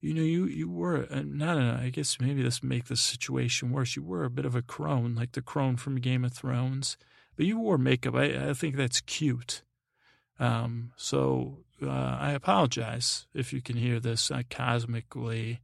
you 0.00 0.14
know, 0.14 0.22
you, 0.22 0.46
you 0.46 0.70
were 0.70 1.06
uh, 1.10 1.22
not, 1.24 1.58
I 1.58 1.88
guess 1.88 2.20
maybe 2.20 2.42
this 2.42 2.62
make 2.62 2.84
the 2.84 2.96
situation 2.96 3.72
worse. 3.72 3.96
You 3.96 4.02
were 4.02 4.24
a 4.24 4.30
bit 4.30 4.44
of 4.44 4.54
a 4.54 4.62
crone, 4.62 5.14
like 5.14 5.32
the 5.32 5.42
crone 5.42 5.76
from 5.76 5.96
Game 5.96 6.24
of 6.24 6.32
Thrones, 6.32 6.96
but 7.36 7.46
you 7.46 7.58
wore 7.58 7.78
makeup. 7.78 8.14
I, 8.14 8.50
I 8.50 8.54
think 8.54 8.76
that's 8.76 9.00
cute. 9.00 9.62
Um, 10.38 10.92
so 10.96 11.58
uh, 11.82 11.90
I 12.20 12.32
apologize 12.32 13.26
if 13.34 13.52
you 13.52 13.60
can 13.60 13.76
hear 13.76 14.00
this 14.00 14.30
uh, 14.30 14.42
cosmically. 14.50 15.60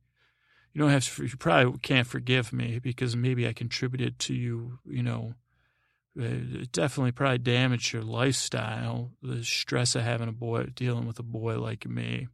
You 0.72 0.80
don't 0.80 0.90
have 0.90 1.16
to, 1.16 1.24
you 1.24 1.36
probably 1.36 1.78
can't 1.80 2.06
forgive 2.06 2.52
me 2.52 2.78
because 2.78 3.14
maybe 3.14 3.46
I 3.46 3.52
contributed 3.52 4.18
to 4.20 4.34
you, 4.34 4.78
you 4.86 5.02
know, 5.02 5.34
it 6.14 6.72
definitely 6.72 7.12
probably 7.12 7.38
damaged 7.38 7.92
your 7.92 8.02
lifestyle, 8.02 9.12
the 9.22 9.42
stress 9.44 9.94
of 9.94 10.02
having 10.02 10.28
a 10.28 10.32
boy, 10.32 10.64
dealing 10.74 11.06
with 11.06 11.18
a 11.18 11.22
boy 11.22 11.58
like 11.58 11.86
me. 11.86 12.28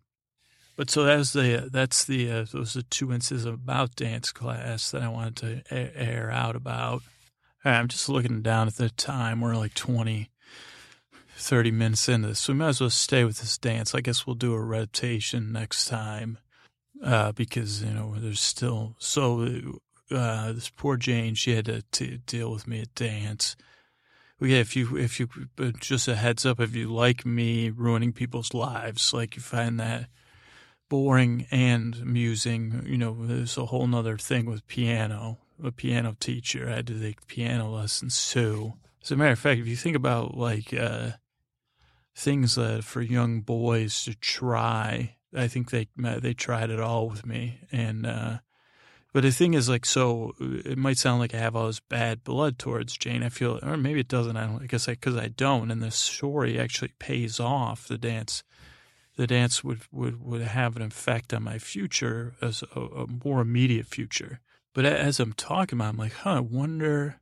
But 0.76 0.90
so 0.90 1.04
that's 1.04 1.32
the, 1.32 1.68
that's 1.72 2.04
the, 2.04 2.30
uh, 2.30 2.46
those 2.52 2.76
are 2.76 2.82
two 2.82 3.12
instances 3.12 3.44
about 3.44 3.96
dance 3.96 4.30
class 4.30 4.92
that 4.92 5.02
I 5.02 5.08
wanted 5.08 5.36
to 5.68 5.74
air 5.74 6.30
out 6.30 6.54
about. 6.54 7.02
I'm 7.74 7.88
just 7.88 8.08
looking 8.08 8.42
down 8.42 8.68
at 8.68 8.76
the 8.76 8.90
time. 8.90 9.40
We're 9.40 9.56
like 9.56 9.74
20, 9.74 10.30
30 11.36 11.70
minutes 11.70 12.08
into 12.08 12.28
this. 12.28 12.40
So 12.40 12.52
we 12.52 12.58
might 12.58 12.68
as 12.68 12.80
well 12.80 12.90
stay 12.90 13.24
with 13.24 13.38
this 13.38 13.58
dance. 13.58 13.94
I 13.94 14.00
guess 14.00 14.26
we'll 14.26 14.34
do 14.34 14.54
a 14.54 14.60
rotation 14.60 15.52
next 15.52 15.86
time 15.86 16.38
uh, 17.02 17.32
because, 17.32 17.82
you 17.82 17.90
know, 17.90 18.14
there's 18.16 18.40
still. 18.40 18.96
So 18.98 19.80
uh, 20.10 20.52
this 20.52 20.70
poor 20.70 20.96
Jane, 20.96 21.34
she 21.34 21.54
had 21.54 21.84
to 21.92 22.18
deal 22.18 22.50
with 22.52 22.66
me 22.66 22.80
at 22.80 22.94
dance. 22.94 23.56
Well, 24.40 24.50
yeah, 24.50 24.58
if 24.58 24.76
you, 24.76 24.96
if 24.96 25.18
you, 25.18 25.28
just 25.80 26.06
a 26.06 26.14
heads 26.14 26.46
up, 26.46 26.60
if 26.60 26.74
you 26.76 26.92
like 26.92 27.26
me 27.26 27.70
ruining 27.70 28.12
people's 28.12 28.54
lives, 28.54 29.12
like 29.12 29.36
you 29.36 29.42
find 29.42 29.80
that 29.80 30.08
boring 30.88 31.46
and 31.50 31.96
amusing, 31.96 32.84
you 32.86 32.98
know, 32.98 33.16
there's 33.26 33.58
a 33.58 33.66
whole 33.66 33.86
nother 33.86 34.16
thing 34.16 34.46
with 34.46 34.66
piano. 34.66 35.38
A 35.62 35.72
piano 35.72 36.16
teacher, 36.18 36.68
I 36.68 36.76
had 36.76 36.86
to 36.88 37.00
take 37.00 37.26
piano 37.26 37.70
lessons 37.70 38.30
too. 38.30 38.74
As 39.02 39.10
a 39.10 39.16
matter 39.16 39.32
of 39.32 39.38
fact, 39.38 39.60
if 39.60 39.66
you 39.66 39.76
think 39.76 39.96
about 39.96 40.36
like 40.36 40.72
uh, 40.72 41.12
things 42.18 42.56
that 42.56 42.84
for 42.84 43.00
young 43.00 43.40
boys 43.40 44.04
to 44.04 44.14
try. 44.14 45.16
I 45.34 45.46
think 45.46 45.70
they 45.70 45.88
they 45.96 46.34
tried 46.34 46.70
it 46.70 46.80
all 46.80 47.08
with 47.08 47.26
me, 47.26 47.60
and 47.70 48.06
uh, 48.06 48.38
but 49.12 49.22
the 49.22 49.30
thing 49.30 49.54
is, 49.54 49.68
like, 49.68 49.86
so 49.86 50.34
it 50.40 50.76
might 50.76 50.98
sound 50.98 51.20
like 51.20 51.34
I 51.34 51.38
have 51.38 51.56
all 51.56 51.66
this 51.66 51.80
bad 51.80 52.24
blood 52.24 52.58
towards 52.58 52.96
Jane. 52.96 53.22
I 53.22 53.30
feel, 53.30 53.58
or 53.62 53.76
maybe 53.76 54.00
it 54.00 54.08
doesn't. 54.08 54.36
I 54.36 54.46
don't. 54.46 54.62
I 54.62 54.66
guess 54.66 54.88
I 54.88 54.92
because 54.92 55.16
I 55.16 55.28
don't, 55.28 55.70
and 55.70 55.82
the 55.82 55.90
story 55.90 56.58
actually 56.58 56.92
pays 56.98 57.40
off. 57.40 57.88
The 57.88 57.98
dance, 57.98 58.42
the 59.16 59.26
dance 59.26 59.64
would 59.64 59.80
would 59.90 60.22
would 60.22 60.42
have 60.42 60.76
an 60.76 60.82
effect 60.82 61.32
on 61.32 61.42
my 61.42 61.58
future 61.58 62.34
as 62.42 62.62
a, 62.74 62.80
a 62.80 63.06
more 63.06 63.40
immediate 63.40 63.86
future. 63.86 64.40
But 64.74 64.84
as 64.84 65.18
I'm 65.18 65.32
talking 65.32 65.78
about, 65.78 65.90
I'm 65.90 65.96
like, 65.96 66.12
huh, 66.12 66.36
I 66.36 66.40
wonder 66.40 67.20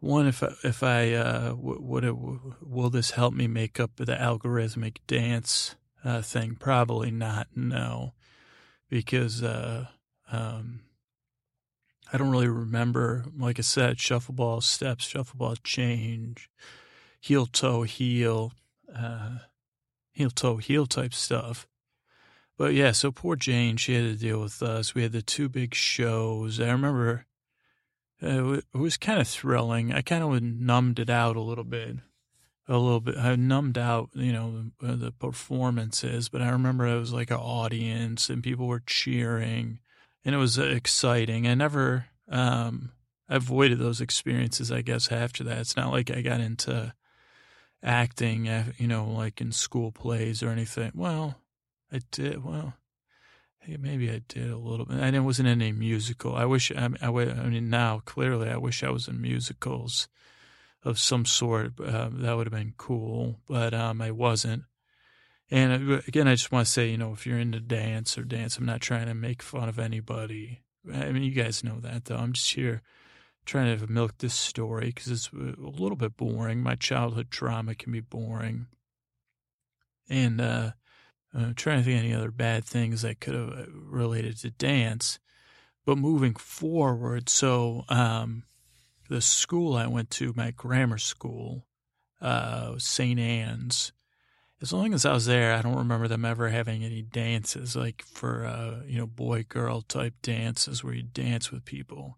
one, 0.00 0.26
if 0.26 0.42
I, 0.42 0.52
if 0.62 0.82
I 0.82 1.12
uh, 1.14 1.54
would 1.56 2.04
it, 2.04 2.14
will 2.16 2.90
this 2.90 3.12
help 3.12 3.34
me 3.34 3.46
make 3.46 3.80
up 3.80 3.96
the 3.96 4.04
algorithmic 4.14 4.98
dance 5.06 5.74
uh, 6.04 6.22
thing? 6.22 6.56
Probably 6.56 7.10
not. 7.10 7.48
No, 7.56 8.12
because 8.90 9.42
uh, 9.42 9.86
um, 10.30 10.80
I 12.12 12.18
don't 12.18 12.30
really 12.30 12.48
remember. 12.48 13.24
Like 13.36 13.58
I 13.58 13.62
said, 13.62 13.98
shuffle 13.98 14.34
ball 14.34 14.60
steps, 14.60 15.04
shuffle 15.06 15.38
ball 15.38 15.56
change, 15.64 16.50
heel 17.20 17.46
toe 17.46 17.82
heel, 17.82 18.52
uh, 18.94 19.38
heel 20.12 20.30
toe 20.30 20.58
heel 20.58 20.86
type 20.86 21.14
stuff. 21.14 21.66
But 22.56 22.72
yeah, 22.72 22.92
so 22.92 23.12
poor 23.12 23.36
Jane, 23.36 23.76
she 23.76 23.94
had 23.94 24.04
to 24.04 24.16
deal 24.16 24.40
with 24.40 24.62
us. 24.62 24.94
We 24.94 25.02
had 25.02 25.12
the 25.12 25.22
two 25.22 25.48
big 25.48 25.74
shows. 25.74 26.58
I 26.60 26.70
remember 26.70 27.26
it 28.20 28.64
was 28.72 28.96
kind 28.96 29.20
of 29.20 29.28
thrilling. 29.28 29.92
I 29.92 30.00
kind 30.00 30.24
of 30.24 30.42
numbed 30.42 30.98
it 30.98 31.10
out 31.10 31.36
a 31.36 31.40
little 31.40 31.64
bit, 31.64 31.96
a 32.66 32.78
little 32.78 33.00
bit. 33.00 33.16
I 33.18 33.36
numbed 33.36 33.76
out, 33.76 34.10
you 34.14 34.32
know, 34.32 34.70
the, 34.80 35.08
uh, 35.08 35.10
performances, 35.18 36.28
but 36.28 36.40
I 36.40 36.48
remember 36.48 36.86
it 36.86 36.98
was 36.98 37.12
like 37.12 37.30
an 37.30 37.36
audience 37.36 38.30
and 38.30 38.42
people 38.42 38.66
were 38.66 38.82
cheering, 38.86 39.80
and 40.24 40.34
it 40.34 40.38
was 40.38 40.56
exciting. 40.58 41.46
I 41.46 41.54
never 41.54 42.06
um, 42.28 42.92
avoided 43.28 43.78
those 43.78 44.00
experiences. 44.00 44.72
I 44.72 44.80
guess 44.80 45.12
after 45.12 45.44
that, 45.44 45.58
it's 45.58 45.76
not 45.76 45.92
like 45.92 46.10
I 46.10 46.22
got 46.22 46.40
into 46.40 46.94
acting, 47.82 48.46
you 48.78 48.88
know, 48.88 49.06
like 49.06 49.42
in 49.42 49.52
school 49.52 49.92
plays 49.92 50.42
or 50.42 50.48
anything. 50.48 50.92
Well, 50.94 51.36
I 51.92 52.00
did. 52.10 52.44
Well, 52.44 52.74
maybe 53.66 54.10
I 54.10 54.22
did 54.28 54.50
a 54.50 54.58
little 54.58 54.86
bit. 54.86 54.98
I 54.98 55.18
wasn't 55.18 55.48
in 55.48 55.60
any 55.60 55.72
musical. 55.72 56.34
I 56.34 56.44
wish, 56.44 56.70
I, 56.72 56.88
I, 57.00 57.08
I 57.08 57.48
mean, 57.48 57.70
now 57.70 58.00
clearly 58.04 58.48
I 58.48 58.56
wish 58.56 58.82
I 58.82 58.90
was 58.90 59.08
in 59.08 59.20
musicals 59.20 60.08
of 60.82 60.98
some 60.98 61.24
sort. 61.24 61.80
Uh, 61.80 62.10
that 62.12 62.36
would 62.36 62.46
have 62.46 62.54
been 62.54 62.74
cool, 62.76 63.40
but 63.48 63.74
um, 63.74 64.00
I 64.00 64.10
wasn't. 64.10 64.64
And 65.50 65.92
uh, 65.92 66.00
again, 66.06 66.28
I 66.28 66.34
just 66.34 66.52
want 66.52 66.66
to 66.66 66.72
say, 66.72 66.90
you 66.90 66.98
know, 66.98 67.12
if 67.12 67.26
you're 67.26 67.38
into 67.38 67.60
dance 67.60 68.18
or 68.18 68.24
dance, 68.24 68.56
I'm 68.56 68.66
not 68.66 68.80
trying 68.80 69.06
to 69.06 69.14
make 69.14 69.42
fun 69.42 69.68
of 69.68 69.78
anybody. 69.78 70.62
I 70.92 71.10
mean, 71.10 71.22
you 71.22 71.32
guys 71.32 71.64
know 71.64 71.80
that, 71.80 72.04
though. 72.04 72.16
I'm 72.16 72.32
just 72.32 72.52
here 72.52 72.82
trying 73.44 73.78
to 73.78 73.86
milk 73.86 74.18
this 74.18 74.34
story 74.34 74.86
because 74.86 75.08
it's 75.08 75.30
a 75.32 75.54
little 75.60 75.96
bit 75.96 76.16
boring. 76.16 76.62
My 76.62 76.74
childhood 76.74 77.30
trauma 77.30 77.74
can 77.74 77.92
be 77.92 78.00
boring. 78.00 78.66
And, 80.08 80.40
uh, 80.40 80.70
I'm 81.44 81.54
trying 81.54 81.78
to 81.78 81.84
think 81.84 81.98
any 81.98 82.14
other 82.14 82.30
bad 82.30 82.64
things 82.64 83.02
that 83.02 83.20
could 83.20 83.34
have 83.34 83.50
uh, 83.50 83.66
related 83.72 84.38
to 84.38 84.50
dance. 84.50 85.18
But 85.84 85.98
moving 85.98 86.34
forward, 86.34 87.28
so 87.28 87.84
um, 87.88 88.44
the 89.08 89.20
school 89.20 89.76
I 89.76 89.86
went 89.86 90.10
to, 90.12 90.32
my 90.34 90.50
grammar 90.50 90.98
school, 90.98 91.66
uh, 92.20 92.74
St. 92.78 93.20
Anne's, 93.20 93.92
as 94.62 94.72
long 94.72 94.94
as 94.94 95.04
I 95.04 95.12
was 95.12 95.26
there, 95.26 95.54
I 95.54 95.60
don't 95.60 95.76
remember 95.76 96.08
them 96.08 96.24
ever 96.24 96.48
having 96.48 96.82
any 96.82 97.02
dances 97.02 97.76
like 97.76 98.02
for, 98.02 98.46
uh, 98.46 98.82
you 98.86 98.98
know, 98.98 99.06
boy 99.06 99.44
girl 99.46 99.82
type 99.82 100.14
dances 100.22 100.82
where 100.82 100.94
you 100.94 101.02
dance 101.02 101.52
with 101.52 101.66
people. 101.66 102.16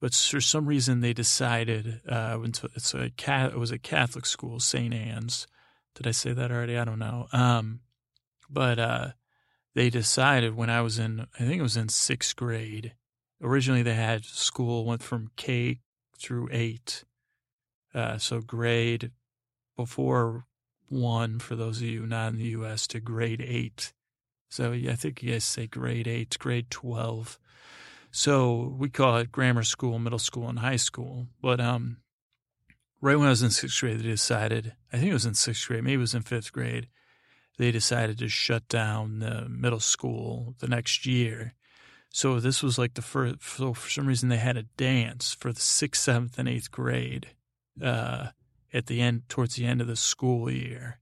But 0.00 0.14
for 0.14 0.40
some 0.40 0.66
reason, 0.66 1.00
they 1.00 1.12
decided 1.12 2.00
uh, 2.08 2.38
it's 2.74 2.94
a 2.94 3.10
it 3.18 3.58
was 3.58 3.70
a 3.70 3.78
Catholic 3.78 4.26
school, 4.26 4.60
St. 4.60 4.94
Anne's. 4.94 5.46
Did 5.94 6.06
I 6.06 6.12
say 6.12 6.32
that 6.32 6.50
already? 6.50 6.78
I 6.78 6.84
don't 6.84 7.00
know. 7.00 7.26
Um, 7.32 7.80
but 8.50 8.78
uh, 8.78 9.08
they 9.74 9.90
decided 9.90 10.56
when 10.56 10.70
I 10.70 10.80
was 10.80 10.98
in, 10.98 11.26
I 11.38 11.44
think 11.44 11.58
it 11.58 11.62
was 11.62 11.76
in 11.76 11.88
sixth 11.88 12.36
grade. 12.36 12.94
Originally, 13.42 13.82
they 13.82 13.94
had 13.94 14.24
school 14.24 14.84
went 14.84 15.02
from 15.02 15.30
K 15.36 15.80
through 16.18 16.48
eight. 16.50 17.04
Uh, 17.94 18.18
so 18.18 18.40
grade 18.40 19.12
before 19.76 20.46
one, 20.88 21.38
for 21.38 21.54
those 21.54 21.78
of 21.78 21.84
you 21.84 22.06
not 22.06 22.32
in 22.32 22.38
the 22.38 22.44
U.S., 22.44 22.86
to 22.88 23.00
grade 23.00 23.40
eight. 23.46 23.92
So 24.48 24.72
I 24.72 24.94
think 24.94 25.22
you 25.22 25.32
guys 25.32 25.44
say 25.44 25.66
grade 25.66 26.08
eight, 26.08 26.38
grade 26.38 26.70
12. 26.70 27.38
So 28.10 28.74
we 28.78 28.88
call 28.88 29.18
it 29.18 29.30
grammar 29.30 29.62
school, 29.62 29.98
middle 29.98 30.18
school, 30.18 30.48
and 30.48 30.58
high 30.58 30.76
school. 30.76 31.26
But 31.42 31.60
um, 31.60 31.98
right 33.00 33.16
when 33.16 33.26
I 33.26 33.30
was 33.30 33.42
in 33.42 33.50
sixth 33.50 33.80
grade, 33.80 33.98
they 33.98 34.04
decided, 34.04 34.74
I 34.92 34.96
think 34.96 35.10
it 35.10 35.14
was 35.14 35.26
in 35.26 35.34
sixth 35.34 35.68
grade, 35.68 35.84
maybe 35.84 35.94
it 35.94 35.98
was 35.98 36.14
in 36.14 36.22
fifth 36.22 36.52
grade, 36.52 36.88
they 37.58 37.70
decided 37.70 38.18
to 38.18 38.28
shut 38.28 38.66
down 38.68 39.18
the 39.18 39.46
middle 39.48 39.80
school 39.80 40.54
the 40.60 40.68
next 40.68 41.04
year. 41.04 41.54
So 42.10 42.40
this 42.40 42.62
was 42.62 42.78
like 42.78 42.94
the 42.94 43.02
first, 43.02 43.42
so 43.42 43.74
for 43.74 43.90
some 43.90 44.06
reason 44.06 44.28
they 44.28 44.38
had 44.38 44.56
a 44.56 44.62
dance 44.62 45.36
for 45.38 45.52
the 45.52 45.60
sixth, 45.60 46.02
seventh, 46.02 46.38
and 46.38 46.48
eighth 46.48 46.70
grade 46.70 47.28
uh, 47.82 48.28
at 48.72 48.86
the 48.86 49.00
end, 49.00 49.28
towards 49.28 49.56
the 49.56 49.66
end 49.66 49.80
of 49.80 49.86
the 49.86 49.96
school 49.96 50.50
year. 50.50 50.98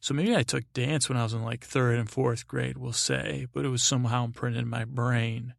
So 0.00 0.14
maybe 0.14 0.36
I 0.36 0.42
took 0.42 0.70
dance 0.72 1.08
when 1.08 1.16
I 1.16 1.22
was 1.22 1.32
in 1.32 1.44
like 1.44 1.64
third 1.64 1.98
and 1.98 2.10
fourth 2.10 2.46
grade, 2.48 2.76
we'll 2.76 2.92
say, 2.92 3.46
but 3.52 3.64
it 3.64 3.68
was 3.68 3.82
somehow 3.82 4.24
imprinted 4.24 4.62
in 4.62 4.68
my 4.68 4.84
brain. 4.84 5.54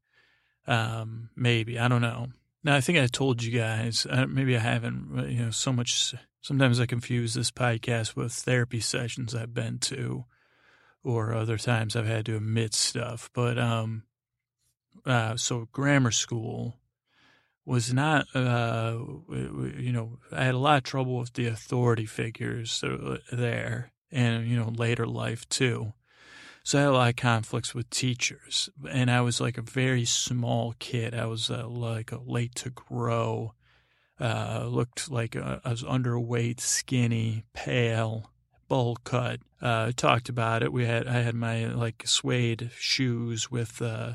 Um, 0.67 1.29
maybe, 1.35 1.79
I 1.79 1.87
don't 1.87 2.01
know. 2.01 2.27
Now, 2.63 2.75
I 2.75 2.81
think 2.81 2.97
I 2.97 3.07
told 3.07 3.41
you 3.41 3.57
guys, 3.57 4.05
uh, 4.09 4.25
maybe 4.27 4.55
I 4.55 4.59
haven't, 4.59 5.29
you 5.29 5.45
know, 5.45 5.51
so 5.51 5.73
much. 5.73 6.13
Sometimes 6.41 6.79
I 6.79 6.85
confuse 6.85 7.33
this 7.33 7.51
podcast 7.51 8.15
with 8.15 8.33
therapy 8.33 8.81
sessions 8.81 9.33
I've 9.33 9.53
been 9.53 9.79
to 9.79 10.25
or 11.03 11.33
other 11.33 11.57
times 11.57 11.95
I've 11.95 12.07
had 12.07 12.25
to 12.27 12.37
admit 12.37 12.73
stuff. 12.73 13.29
But 13.33 13.57
um, 13.57 14.03
uh, 15.05 15.35
so 15.37 15.67
grammar 15.71 16.11
school 16.11 16.79
was 17.65 17.93
not, 17.93 18.25
uh, 18.35 18.97
you 19.29 19.91
know, 19.91 20.17
I 20.31 20.43
had 20.43 20.55
a 20.55 20.59
lot 20.59 20.77
of 20.77 20.83
trouble 20.83 21.17
with 21.17 21.33
the 21.33 21.47
authority 21.47 22.05
figures 22.05 22.83
there, 23.31 23.91
and 24.11 24.47
you 24.47 24.57
know, 24.57 24.69
later 24.69 25.07
life 25.07 25.47
too. 25.49 25.93
So 26.63 26.77
I 26.77 26.81
had 26.81 26.89
a 26.89 26.93
lot 26.93 27.09
of 27.09 27.15
conflicts 27.17 27.75
with 27.75 27.89
teachers, 27.89 28.69
and 28.89 29.11
I 29.11 29.21
was 29.21 29.41
like 29.41 29.57
a 29.57 29.61
very 29.61 30.05
small 30.05 30.75
kid. 30.79 31.13
I 31.13 31.25
was 31.25 31.49
uh, 31.49 31.67
like 31.67 32.11
late 32.25 32.55
to 32.55 32.69
grow. 32.69 33.53
Uh, 34.19 34.65
looked 34.69 35.09
like 35.09 35.35
uh, 35.35 35.59
I 35.65 35.71
was 35.71 35.83
underweight, 35.83 36.61
skinny, 36.61 37.43
pale, 37.53 38.31
bowl 38.73 38.97
cut. 39.03 39.39
Uh, 39.61 39.91
talked 39.95 40.29
about 40.29 40.63
it. 40.63 40.73
We 40.73 40.85
had 40.85 41.07
I 41.07 41.21
had 41.21 41.35
my 41.35 41.65
like 41.67 42.07
suede 42.07 42.71
shoes 42.75 43.51
with 43.51 43.79
uh, 43.83 44.13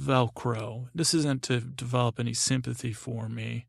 Velcro. 0.00 0.86
This 0.94 1.12
isn't 1.12 1.42
to 1.42 1.58
develop 1.58 2.20
any 2.20 2.32
sympathy 2.32 2.92
for 2.92 3.28
me, 3.28 3.66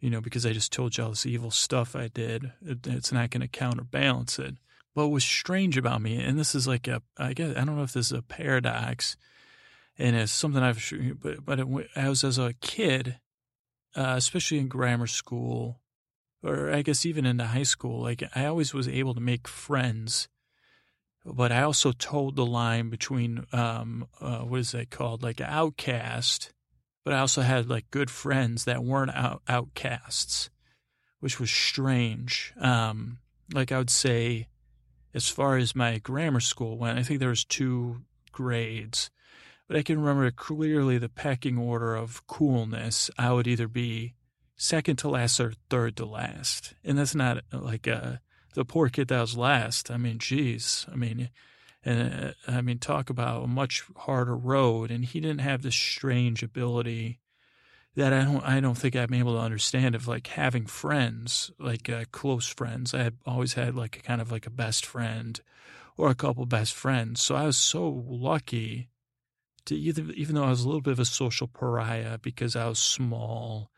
you 0.00 0.10
know, 0.10 0.20
because 0.20 0.44
I 0.44 0.52
just 0.52 0.72
told 0.72 0.96
you 0.96 1.04
all 1.04 1.10
this 1.10 1.24
evil 1.24 1.52
stuff 1.52 1.94
I 1.94 2.08
did. 2.08 2.50
It, 2.60 2.84
it's 2.84 3.12
not 3.12 3.30
going 3.30 3.42
to 3.42 3.46
counterbalance 3.46 4.40
it. 4.40 4.56
What 4.94 5.12
was 5.12 5.22
strange 5.22 5.76
about 5.76 6.02
me, 6.02 6.20
and 6.20 6.36
this 6.36 6.56
is 6.56 6.66
like 6.66 6.88
a, 6.88 7.00
I 7.16 7.32
guess 7.32 7.56
I 7.56 7.64
don't 7.64 7.76
know 7.76 7.84
if 7.84 7.92
this 7.92 8.06
is 8.06 8.18
a 8.18 8.22
paradox, 8.22 9.16
and 9.98 10.16
it's 10.16 10.32
something 10.32 10.64
I've, 10.64 10.82
but 11.22 11.44
but 11.44 11.60
it, 11.60 11.68
I 11.94 12.08
was 12.08 12.24
as 12.24 12.38
a 12.38 12.54
kid, 12.54 13.20
uh, 13.94 14.14
especially 14.16 14.58
in 14.58 14.66
grammar 14.66 15.06
school 15.06 15.78
or 16.42 16.70
I 16.72 16.82
guess 16.82 17.04
even 17.04 17.26
into 17.26 17.46
high 17.46 17.64
school, 17.64 18.02
like 18.02 18.22
I 18.34 18.46
always 18.46 18.72
was 18.72 18.88
able 18.88 19.14
to 19.14 19.20
make 19.20 19.48
friends, 19.48 20.28
but 21.24 21.52
I 21.52 21.62
also 21.62 21.92
told 21.92 22.36
the 22.36 22.46
line 22.46 22.90
between 22.90 23.46
um, 23.52 24.06
uh, 24.20 24.40
what 24.40 24.60
is 24.60 24.72
that 24.72 24.90
called, 24.90 25.22
like 25.22 25.40
outcast, 25.40 26.52
but 27.04 27.12
I 27.12 27.20
also 27.20 27.42
had 27.42 27.68
like 27.68 27.90
good 27.90 28.10
friends 28.10 28.64
that 28.64 28.84
weren't 28.84 29.14
out 29.14 29.42
outcasts, 29.48 30.50
which 31.20 31.40
was 31.40 31.50
strange. 31.50 32.52
Um, 32.60 33.18
like 33.52 33.72
I 33.72 33.78
would 33.78 33.90
say, 33.90 34.48
as 35.14 35.28
far 35.28 35.56
as 35.56 35.74
my 35.74 35.98
grammar 35.98 36.40
school 36.40 36.78
went, 36.78 36.98
I 36.98 37.02
think 37.02 37.18
there 37.18 37.30
was 37.30 37.44
two 37.44 38.02
grades, 38.30 39.10
but 39.66 39.76
I 39.76 39.82
can 39.82 39.98
remember 39.98 40.30
clearly 40.30 40.98
the 40.98 41.08
pecking 41.08 41.58
order 41.58 41.96
of 41.96 42.26
coolness. 42.26 43.10
I 43.18 43.32
would 43.32 43.46
either 43.46 43.68
be 43.68 44.14
second 44.58 44.96
to 44.96 45.08
last 45.08 45.40
or 45.40 45.54
third 45.70 45.96
to 45.96 46.04
last. 46.04 46.74
And 46.84 46.98
that's 46.98 47.14
not 47.14 47.44
like 47.52 47.88
uh, 47.88 48.16
the 48.54 48.64
poor 48.64 48.90
kid 48.90 49.08
that 49.08 49.20
was 49.20 49.36
last. 49.36 49.90
I 49.90 49.96
mean, 49.96 50.18
geez. 50.18 50.84
I 50.92 50.96
mean, 50.96 51.30
and 51.84 52.34
uh, 52.46 52.50
I 52.50 52.60
mean, 52.60 52.78
talk 52.78 53.08
about 53.08 53.44
a 53.44 53.46
much 53.46 53.84
harder 53.96 54.36
road. 54.36 54.90
And 54.90 55.04
he 55.04 55.20
didn't 55.20 55.40
have 55.40 55.62
this 55.62 55.76
strange 55.76 56.42
ability 56.42 57.20
that 57.94 58.12
I 58.12 58.24
don't, 58.24 58.44
I 58.44 58.60
don't 58.60 58.76
think 58.76 58.94
I'm 58.94 59.14
able 59.14 59.34
to 59.34 59.40
understand 59.40 59.94
of 59.94 60.08
like 60.08 60.26
having 60.26 60.66
friends, 60.66 61.50
like 61.58 61.88
uh, 61.88 62.04
close 62.10 62.46
friends. 62.46 62.92
I 62.92 63.04
had 63.04 63.16
always 63.24 63.54
had 63.54 63.74
like 63.74 63.96
a 63.96 64.02
kind 64.02 64.20
of 64.20 64.30
like 64.30 64.46
a 64.46 64.50
best 64.50 64.84
friend 64.84 65.40
or 65.96 66.10
a 66.10 66.16
couple 66.16 66.44
best 66.46 66.74
friends. 66.74 67.22
So 67.22 67.36
I 67.36 67.46
was 67.46 67.56
so 67.56 68.04
lucky 68.06 68.88
to 69.66 69.76
either, 69.76 70.02
even 70.14 70.34
though 70.34 70.44
I 70.44 70.50
was 70.50 70.62
a 70.62 70.66
little 70.66 70.80
bit 70.80 70.92
of 70.92 71.00
a 71.00 71.04
social 71.04 71.46
pariah 71.46 72.18
because 72.18 72.56
I 72.56 72.68
was 72.68 72.78
small 72.80 73.70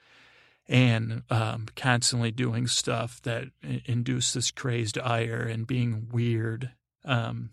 and 0.71 1.25
um, 1.31 1.67
constantly 1.75 2.31
doing 2.31 2.69
stuff 2.69 3.21
that 3.23 3.49
induced 3.87 4.35
this 4.35 4.53
crazed 4.53 4.99
ire 4.99 5.43
and 5.43 5.67
being 5.67 6.09
weird. 6.13 6.71
Um, 7.05 7.51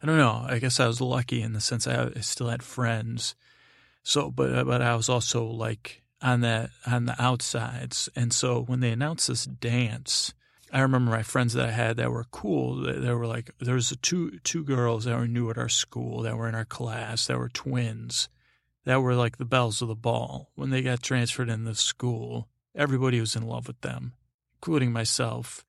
I 0.00 0.06
don't 0.06 0.16
know. 0.16 0.46
I 0.46 0.60
guess 0.60 0.78
I 0.78 0.86
was 0.86 1.00
lucky 1.00 1.42
in 1.42 1.52
the 1.52 1.60
sense 1.60 1.88
I, 1.88 2.10
I 2.16 2.20
still 2.20 2.48
had 2.48 2.62
friends. 2.62 3.34
So, 4.04 4.30
but 4.30 4.64
but 4.64 4.80
I 4.80 4.94
was 4.94 5.08
also 5.08 5.44
like 5.44 6.02
on 6.22 6.40
that 6.42 6.70
on 6.86 7.06
the 7.06 7.20
outsides, 7.20 8.08
and 8.14 8.32
so 8.32 8.62
when 8.62 8.80
they 8.80 8.92
announced 8.92 9.26
this 9.26 9.44
dance, 9.44 10.32
I 10.72 10.80
remember 10.80 11.10
my 11.10 11.22
friends 11.24 11.52
that 11.54 11.68
I 11.68 11.72
had 11.72 11.96
that 11.96 12.12
were 12.12 12.26
cool. 12.30 12.76
There 12.76 13.18
were 13.18 13.26
like 13.26 13.50
there 13.58 13.74
was 13.74 13.94
two 14.00 14.38
two 14.44 14.64
girls 14.64 15.04
that 15.04 15.18
were 15.18 15.28
new 15.28 15.50
at 15.50 15.58
our 15.58 15.68
school 15.68 16.22
that 16.22 16.36
were 16.36 16.48
in 16.48 16.54
our 16.54 16.64
class 16.64 17.26
that 17.26 17.38
were 17.38 17.50
twins, 17.50 18.28
that 18.84 19.00
were 19.00 19.14
like 19.14 19.36
the 19.36 19.44
belles 19.44 19.82
of 19.82 19.88
the 19.88 19.94
ball. 19.94 20.50
When 20.54 20.70
they 20.70 20.82
got 20.82 21.02
transferred 21.02 21.48
in 21.48 21.64
the 21.64 21.74
school, 21.74 22.48
everybody 22.74 23.20
was 23.20 23.36
in 23.36 23.46
love 23.46 23.66
with 23.66 23.80
them, 23.80 24.14
including 24.56 24.92
myself. 24.92 25.64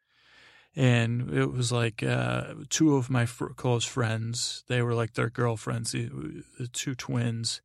And 0.76 1.34
it 1.34 1.52
was 1.52 1.72
like 1.72 2.02
uh, 2.02 2.54
two 2.70 2.96
of 2.96 3.10
my 3.10 3.26
fr- 3.26 3.48
close 3.48 3.84
friends, 3.84 4.64
they 4.68 4.82
were 4.82 4.94
like 4.94 5.14
their 5.14 5.30
girlfriends, 5.30 5.92
the, 5.92 6.10
the 6.58 6.68
two 6.68 6.96
twins. 6.96 7.62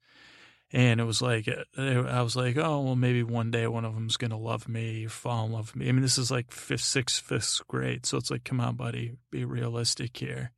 And 0.72 1.00
it 1.00 1.04
was 1.04 1.22
like, 1.22 1.48
uh, 1.48 1.82
I 1.82 2.22
was 2.22 2.34
like, 2.34 2.56
oh, 2.56 2.80
well, 2.80 2.96
maybe 2.96 3.22
one 3.22 3.52
day 3.52 3.68
one 3.68 3.84
of 3.84 3.94
them's 3.94 4.16
going 4.16 4.32
to 4.32 4.36
love 4.36 4.68
me 4.68 5.06
fall 5.06 5.46
in 5.46 5.52
love 5.52 5.68
with 5.68 5.76
me. 5.76 5.88
I 5.88 5.92
mean, 5.92 6.02
this 6.02 6.18
is 6.18 6.32
like 6.32 6.50
fifth, 6.50 6.82
sixth, 6.82 7.22
fifth 7.22 7.60
grade. 7.68 8.04
So 8.04 8.18
it's 8.18 8.32
like, 8.32 8.42
come 8.42 8.60
on, 8.60 8.74
buddy, 8.74 9.12
be 9.30 9.44
realistic 9.44 10.16
here. 10.16 10.50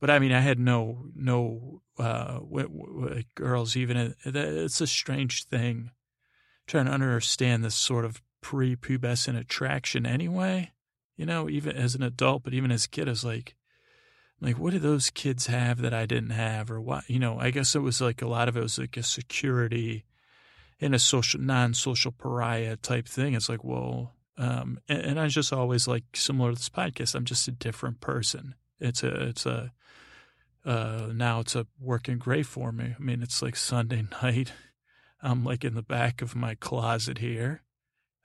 But 0.00 0.10
I 0.10 0.18
mean, 0.18 0.32
I 0.32 0.40
had 0.40 0.58
no 0.58 1.06
no 1.14 1.82
uh, 1.98 2.40
w- 2.40 2.68
w- 2.68 3.22
girls 3.34 3.76
even. 3.76 4.14
It's 4.24 4.80
a 4.80 4.86
strange 4.86 5.44
thing 5.44 5.90
trying 6.66 6.86
to 6.86 6.92
understand 6.92 7.64
this 7.64 7.74
sort 7.74 8.04
of 8.04 8.22
pre-pubescent 8.40 9.38
attraction. 9.38 10.06
Anyway, 10.06 10.72
you 11.16 11.26
know, 11.26 11.48
even 11.48 11.76
as 11.76 11.94
an 11.94 12.02
adult, 12.02 12.42
but 12.42 12.54
even 12.54 12.70
as 12.70 12.84
a 12.84 12.88
kid, 12.88 13.08
I 13.08 13.10
was 13.10 13.24
like, 13.24 13.54
like, 14.40 14.58
what 14.58 14.72
do 14.72 14.78
those 14.78 15.10
kids 15.10 15.46
have 15.46 15.80
that 15.80 15.94
I 15.94 16.06
didn't 16.06 16.30
have, 16.30 16.70
or 16.70 16.80
what? 16.80 17.08
You 17.08 17.18
know, 17.18 17.38
I 17.38 17.50
guess 17.50 17.74
it 17.74 17.80
was 17.80 18.00
like 18.00 18.20
a 18.20 18.28
lot 18.28 18.48
of 18.48 18.56
it 18.56 18.62
was 18.62 18.78
like 18.78 18.96
a 18.96 19.02
security 19.02 20.04
in 20.80 20.92
a 20.92 20.98
social, 20.98 21.40
non-social 21.40 22.12
pariah 22.12 22.76
type 22.76 23.08
thing. 23.08 23.34
It's 23.34 23.48
like, 23.48 23.64
well, 23.64 24.16
um, 24.36 24.80
and, 24.88 25.00
and 25.00 25.20
I 25.20 25.24
was 25.24 25.34
just 25.34 25.52
always 25.52 25.86
like 25.86 26.04
similar 26.14 26.50
to 26.50 26.56
this 26.56 26.68
podcast. 26.68 27.14
I'm 27.14 27.24
just 27.24 27.48
a 27.48 27.52
different 27.52 28.00
person. 28.00 28.54
It's 28.80 29.02
a, 29.02 29.28
it's 29.28 29.46
a, 29.46 29.72
uh, 30.64 31.10
now 31.12 31.40
it's 31.40 31.54
a 31.54 31.66
working 31.78 32.18
great 32.18 32.46
for 32.46 32.72
me. 32.72 32.94
I 32.98 33.02
mean, 33.02 33.22
it's 33.22 33.42
like 33.42 33.56
Sunday 33.56 34.04
night. 34.22 34.52
I'm 35.22 35.44
like 35.44 35.64
in 35.64 35.74
the 35.74 35.82
back 35.82 36.22
of 36.22 36.36
my 36.36 36.54
closet 36.54 37.18
here, 37.18 37.62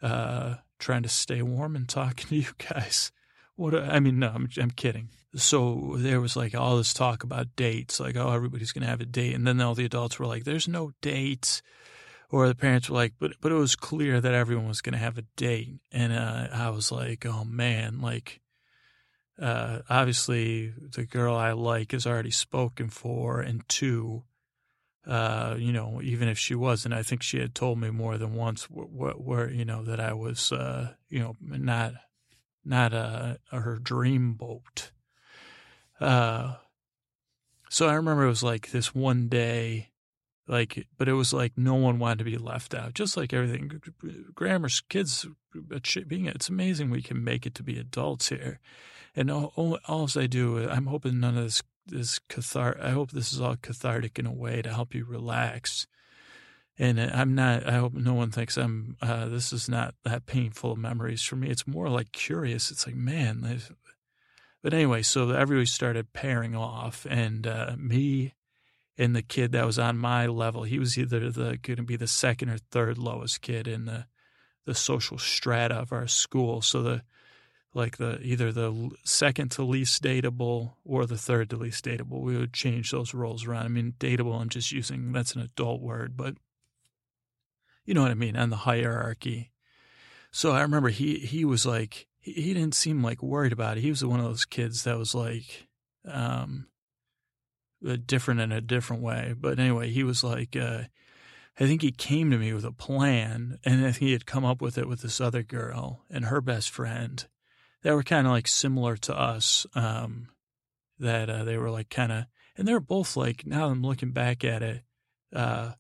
uh, 0.01 0.55
trying 0.79 1.03
to 1.03 1.09
stay 1.09 1.41
warm 1.41 1.75
and 1.75 1.87
talking 1.87 2.27
to 2.29 2.35
you 2.35 2.51
guys. 2.71 3.11
What 3.55 3.75
I 3.75 3.99
mean, 3.99 4.19
no, 4.19 4.29
I'm, 4.29 4.49
I'm 4.57 4.71
kidding. 4.71 5.09
So 5.35 5.95
there 5.97 6.21
was 6.21 6.35
like 6.35 6.55
all 6.55 6.77
this 6.77 6.93
talk 6.93 7.23
about 7.23 7.55
dates, 7.55 7.99
like 7.99 8.15
oh, 8.15 8.31
everybody's 8.31 8.71
gonna 8.71 8.87
have 8.87 9.01
a 9.01 9.05
date, 9.05 9.35
and 9.35 9.45
then 9.45 9.59
all 9.61 9.75
the 9.75 9.85
adults 9.85 10.17
were 10.17 10.25
like, 10.25 10.45
"There's 10.45 10.67
no 10.67 10.91
dates," 11.01 11.61
or 12.31 12.47
the 12.47 12.55
parents 12.55 12.89
were 12.89 12.95
like, 12.95 13.13
"But 13.19 13.33
but 13.41 13.51
it 13.51 13.55
was 13.55 13.75
clear 13.75 14.21
that 14.21 14.33
everyone 14.33 14.69
was 14.69 14.81
gonna 14.81 14.97
have 14.97 15.17
a 15.17 15.25
date," 15.35 15.81
and 15.91 16.13
uh, 16.13 16.47
I 16.53 16.69
was 16.69 16.91
like, 16.91 17.25
"Oh 17.25 17.43
man, 17.43 17.99
like." 17.99 18.39
Uh, 19.41 19.79
obviously 19.89 20.73
the 20.77 21.05
girl 21.05 21.35
I 21.35 21.53
like 21.53 21.93
is 21.93 22.05
already 22.05 22.31
spoken 22.31 22.89
for, 22.89 23.39
and 23.39 23.67
two, 23.69 24.23
uh, 25.07 25.55
you 25.57 25.71
know, 25.71 26.01
even 26.03 26.27
if 26.27 26.37
she 26.37 26.55
wasn't, 26.55 26.93
I 26.93 27.03
think 27.03 27.23
she 27.23 27.39
had 27.39 27.55
told 27.55 27.79
me 27.79 27.89
more 27.89 28.17
than 28.17 28.33
once 28.33 28.65
where, 28.65 29.13
where 29.13 29.49
you 29.49 29.65
know 29.65 29.83
that 29.83 29.99
I 29.99 30.13
was, 30.13 30.51
uh, 30.51 30.93
you 31.09 31.19
know, 31.19 31.35
not 31.41 31.93
not 32.65 32.93
uh, 32.93 33.35
her 33.51 33.77
dream 33.77 34.33
boat. 34.33 34.91
Uh, 35.99 36.55
so 37.69 37.87
I 37.87 37.93
remember 37.93 38.25
it 38.25 38.29
was 38.29 38.43
like 38.43 38.71
this 38.71 38.93
one 38.93 39.29
day, 39.29 39.91
like, 40.47 40.87
but 40.97 41.07
it 41.07 41.13
was 41.13 41.31
like 41.31 41.53
no 41.55 41.75
one 41.75 41.99
wanted 41.99 42.19
to 42.19 42.23
be 42.25 42.37
left 42.37 42.73
out, 42.73 42.93
just 42.93 43.15
like 43.15 43.31
everything. 43.31 43.81
Grammar 44.33 44.69
kids, 44.89 45.25
being 46.07 46.25
it's 46.25 46.49
amazing 46.49 46.89
we 46.89 47.01
can 47.01 47.23
make 47.23 47.45
it 47.45 47.55
to 47.55 47.63
be 47.63 47.79
adults 47.79 48.29
here 48.29 48.59
and 49.16 49.32
all, 49.32 49.80
all, 49.88 50.10
I 50.16 50.28
do, 50.28 50.70
I'm 50.70 50.88
hoping 50.88 51.20
none 51.20 51.38
of 51.38 51.43
this 51.43 51.64
is 51.91 52.20
cathartic. 52.30 52.84
I 52.84 52.91
hope 52.91 53.12
this 53.12 53.34
is 53.34 53.41
all 53.41 53.55
cathartic 53.55 54.20
in 54.20 54.26
a 54.26 54.34
way 54.34 54.62
to 54.62 54.74
help 54.74 54.93
you 54.93 55.05
relax. 55.05 55.88
And 56.78 56.99
I'm 56.99 57.36
not, 57.36 57.68
I 57.68 57.74
hope 57.74 57.93
no 57.93 58.14
one 58.14 58.32
thinks 58.32 58.57
I'm, 58.57 58.95
uh, 59.01 59.28
this 59.28 59.51
is 59.51 59.68
not 59.68 59.95
that 60.05 60.26
painful 60.26 60.76
memories 60.78 61.22
for 61.22 61.36
me. 61.36 61.49
It's 61.49 61.68
more 61.68 61.89
like 61.89 62.12
curious. 62.12 62.72
It's 62.72 62.88
like, 62.88 62.95
man, 62.95 63.62
but 64.62 64.74
anyway, 64.74 65.01
so 65.01 65.30
everybody 65.32 65.66
started 65.66 66.14
pairing 66.14 66.55
off 66.55 67.05
and, 67.10 67.45
uh, 67.45 67.76
me 67.78 68.34
and 68.97 69.16
the 69.16 69.22
kid 69.22 69.53
that 69.53 69.66
was 69.66 69.80
on 69.80 69.97
my 69.97 70.28
level, 70.28 70.64
he 70.64 70.80
was 70.80 70.97
either 70.97 71.32
the, 71.32 71.57
going 71.62 71.78
to 71.78 71.84
be 71.84 71.95
the 71.95 72.07
second 72.07 72.49
or 72.49 72.57
third 72.57 72.97
lowest 72.97 73.41
kid 73.41 73.68
in 73.68 73.86
the, 73.86 74.05
the 74.66 74.76
social 74.76 75.18
strata 75.18 75.76
of 75.76 75.91
our 75.91 76.07
school. 76.07 76.62
So 76.62 76.82
the, 76.82 77.01
like 77.74 77.97
the 77.97 78.20
either 78.22 78.51
the 78.51 78.89
second 79.03 79.51
to 79.51 79.63
least 79.63 80.01
dateable 80.01 80.74
or 80.84 81.05
the 81.05 81.17
third 81.17 81.49
to 81.51 81.55
least 81.55 81.86
dateable. 81.86 82.22
We 82.22 82.38
would 82.38 82.53
change 82.53 82.91
those 82.91 83.13
roles 83.13 83.45
around. 83.45 83.65
I 83.65 83.70
mean, 83.70 83.93
dateable, 83.99 84.39
I'm 84.39 84.49
just 84.49 84.72
using 84.72 85.11
that's 85.11 85.36
an 85.36 85.41
adult 85.41 85.82
word, 85.82 86.17
but 86.17 86.36
you 87.86 87.93
know 87.93 88.01
what 88.01 88.11
I 88.11 88.15
mean 88.15 88.36
on 88.36 88.49
the 88.49 88.57
hierarchy. 88.57 89.51
So 90.32 90.51
I 90.51 90.61
remember 90.61 90.89
he 90.89 91.20
he 91.20 91.45
was 91.45 91.65
like 91.65 92.07
he, 92.20 92.34
he 92.34 92.53
didn't 92.53 92.76
seem 92.76 93.03
like 93.03 93.22
worried 93.22 93.53
about 93.53 93.78
it. 93.78 93.82
He 93.82 93.89
was 93.89 94.03
one 94.03 94.20
of 94.20 94.26
those 94.26 94.45
kids 94.45 94.84
that 94.84 94.97
was 94.97 95.13
like 95.13 95.67
um 96.05 96.67
different 98.05 98.39
in 98.41 98.51
a 98.51 98.61
different 98.61 99.03
way. 99.03 99.34
But 99.39 99.59
anyway, 99.59 99.91
he 99.91 100.03
was 100.03 100.24
like 100.24 100.55
uh 100.55 100.84
I 101.59 101.65
think 101.65 101.82
he 101.82 101.91
came 101.91 102.32
to 102.32 102.38
me 102.38 102.53
with 102.53 102.63
a 102.63 102.72
plan, 102.72 103.59
and 103.65 103.93
he 103.93 104.13
had 104.13 104.26
come 104.26 104.45
up 104.45 104.61
with 104.61 104.78
it 104.78 104.88
with 104.88 105.01
this 105.01 105.20
other 105.20 105.43
girl 105.43 106.05
and 106.09 106.26
her 106.26 106.39
best 106.39 106.70
friend 106.70 107.28
that 107.84 107.93
were 107.93 108.03
kind 108.03 108.27
of 108.27 108.34
like 108.34 108.47
similar 108.47 108.97
to 108.97 109.17
us. 109.17 109.65
Um, 109.75 110.30
that 110.99 111.30
uh, 111.30 111.43
they 111.45 111.57
were 111.57 111.71
like 111.71 111.89
kind 111.89 112.11
of, 112.11 112.25
and 112.57 112.67
they're 112.67 112.80
both 112.80 113.15
like 113.15 113.45
now 113.45 113.69
I'm 113.69 113.82
looking 113.82 114.11
back 114.11 114.43
at 114.43 114.61
it. 114.61 114.82
Uh, 115.34 115.73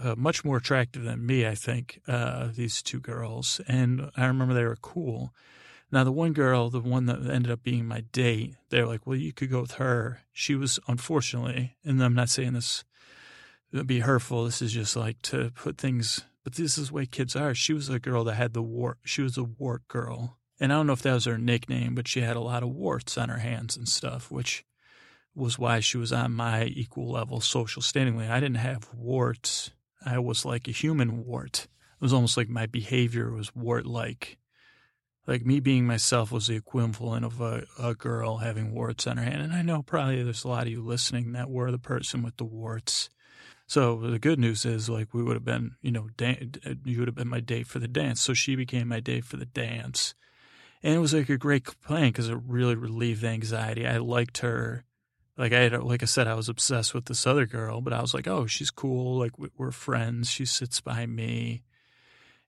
uh, 0.00 0.14
much 0.16 0.44
more 0.44 0.58
attractive 0.58 1.04
than 1.04 1.24
me, 1.24 1.46
I 1.46 1.54
think, 1.54 2.00
uh, 2.06 2.48
these 2.54 2.82
two 2.82 3.00
girls. 3.00 3.60
And 3.66 4.10
I 4.16 4.26
remember 4.26 4.54
they 4.54 4.64
were 4.64 4.76
cool. 4.76 5.32
Now, 5.90 6.04
the 6.04 6.12
one 6.12 6.32
girl, 6.32 6.68
the 6.68 6.80
one 6.80 7.06
that 7.06 7.26
ended 7.30 7.50
up 7.50 7.62
being 7.62 7.86
my 7.86 8.00
date, 8.12 8.56
they're 8.70 8.86
like, 8.86 9.06
well, 9.06 9.16
you 9.16 9.32
could 9.32 9.50
go 9.50 9.60
with 9.60 9.72
her. 9.72 10.20
She 10.32 10.54
was, 10.54 10.78
unfortunately, 10.88 11.76
and 11.84 12.02
I'm 12.02 12.14
not 12.14 12.28
saying 12.28 12.54
this 12.54 12.84
to 13.72 13.84
be 13.84 14.00
hurtful. 14.00 14.44
This 14.44 14.60
is 14.60 14.72
just 14.72 14.96
like 14.96 15.22
to 15.22 15.52
put 15.54 15.78
things, 15.78 16.24
but 16.42 16.54
this 16.54 16.76
is 16.76 16.88
the 16.88 16.94
way 16.94 17.06
kids 17.06 17.36
are. 17.36 17.54
She 17.54 17.72
was 17.72 17.88
a 17.88 18.00
girl 18.00 18.24
that 18.24 18.34
had 18.34 18.52
the 18.52 18.62
war. 18.62 18.98
She 19.04 19.22
was 19.22 19.38
a 19.38 19.44
wart 19.44 19.86
girl. 19.86 20.38
And 20.58 20.72
I 20.72 20.76
don't 20.76 20.86
know 20.86 20.94
if 20.94 21.02
that 21.02 21.14
was 21.14 21.26
her 21.26 21.38
nickname, 21.38 21.94
but 21.94 22.08
she 22.08 22.20
had 22.20 22.36
a 22.36 22.40
lot 22.40 22.62
of 22.62 22.70
warts 22.70 23.18
on 23.18 23.28
her 23.28 23.38
hands 23.38 23.76
and 23.76 23.88
stuff, 23.88 24.30
which 24.30 24.64
was 25.34 25.58
why 25.58 25.80
she 25.80 25.98
was 25.98 26.12
on 26.12 26.32
my 26.32 26.64
equal 26.64 27.10
level 27.10 27.40
social 27.40 27.82
standing. 27.82 28.18
I 28.20 28.40
didn't 28.40 28.56
have 28.56 28.88
warts. 28.94 29.70
I 30.04 30.18
was 30.18 30.44
like 30.44 30.66
a 30.66 30.72
human 30.72 31.24
wart. 31.26 31.66
It 31.96 32.02
was 32.02 32.12
almost 32.12 32.36
like 32.36 32.48
my 32.48 32.66
behavior 32.66 33.30
was 33.30 33.54
wart 33.54 33.86
like. 33.86 34.38
Like 35.26 35.44
me 35.44 35.58
being 35.60 35.86
myself 35.86 36.30
was 36.30 36.46
the 36.46 36.54
equivalent 36.54 37.24
of 37.24 37.40
a, 37.40 37.64
a 37.78 37.94
girl 37.94 38.38
having 38.38 38.72
warts 38.72 39.06
on 39.06 39.16
her 39.16 39.24
hand. 39.24 39.42
And 39.42 39.52
I 39.52 39.62
know 39.62 39.82
probably 39.82 40.22
there's 40.22 40.44
a 40.44 40.48
lot 40.48 40.62
of 40.62 40.72
you 40.72 40.82
listening 40.82 41.32
that 41.32 41.50
were 41.50 41.72
the 41.72 41.78
person 41.78 42.22
with 42.22 42.36
the 42.36 42.44
warts. 42.44 43.10
So 43.66 43.98
the 43.98 44.20
good 44.20 44.38
news 44.38 44.64
is 44.64 44.88
like 44.88 45.12
we 45.12 45.24
would 45.24 45.34
have 45.34 45.44
been, 45.44 45.72
you 45.82 45.90
know, 45.90 46.08
dan- 46.16 46.52
you 46.84 47.00
would 47.00 47.08
have 47.08 47.16
been 47.16 47.28
my 47.28 47.40
date 47.40 47.66
for 47.66 47.80
the 47.80 47.88
dance. 47.88 48.20
So 48.20 48.34
she 48.34 48.54
became 48.54 48.86
my 48.86 49.00
date 49.00 49.24
for 49.24 49.36
the 49.36 49.46
dance. 49.46 50.14
And 50.82 50.94
it 50.94 50.98
was 50.98 51.14
like 51.14 51.28
a 51.28 51.38
great 51.38 51.64
plan 51.82 52.08
because 52.08 52.28
it 52.28 52.38
really 52.46 52.74
relieved 52.74 53.22
the 53.22 53.28
anxiety. 53.28 53.86
I 53.86 53.98
liked 53.98 54.38
her 54.38 54.84
like 55.38 55.52
I 55.52 55.60
had, 55.60 55.82
like 55.82 56.02
I 56.02 56.06
said, 56.06 56.26
I 56.26 56.34
was 56.34 56.48
obsessed 56.48 56.94
with 56.94 57.06
this 57.06 57.26
other 57.26 57.46
girl, 57.46 57.80
but 57.80 57.92
I 57.92 58.00
was 58.00 58.14
like, 58.14 58.26
oh, 58.26 58.46
she's 58.46 58.70
cool. 58.70 59.18
Like 59.18 59.32
we're 59.56 59.70
friends. 59.70 60.30
She 60.30 60.46
sits 60.46 60.80
by 60.80 61.04
me, 61.06 61.62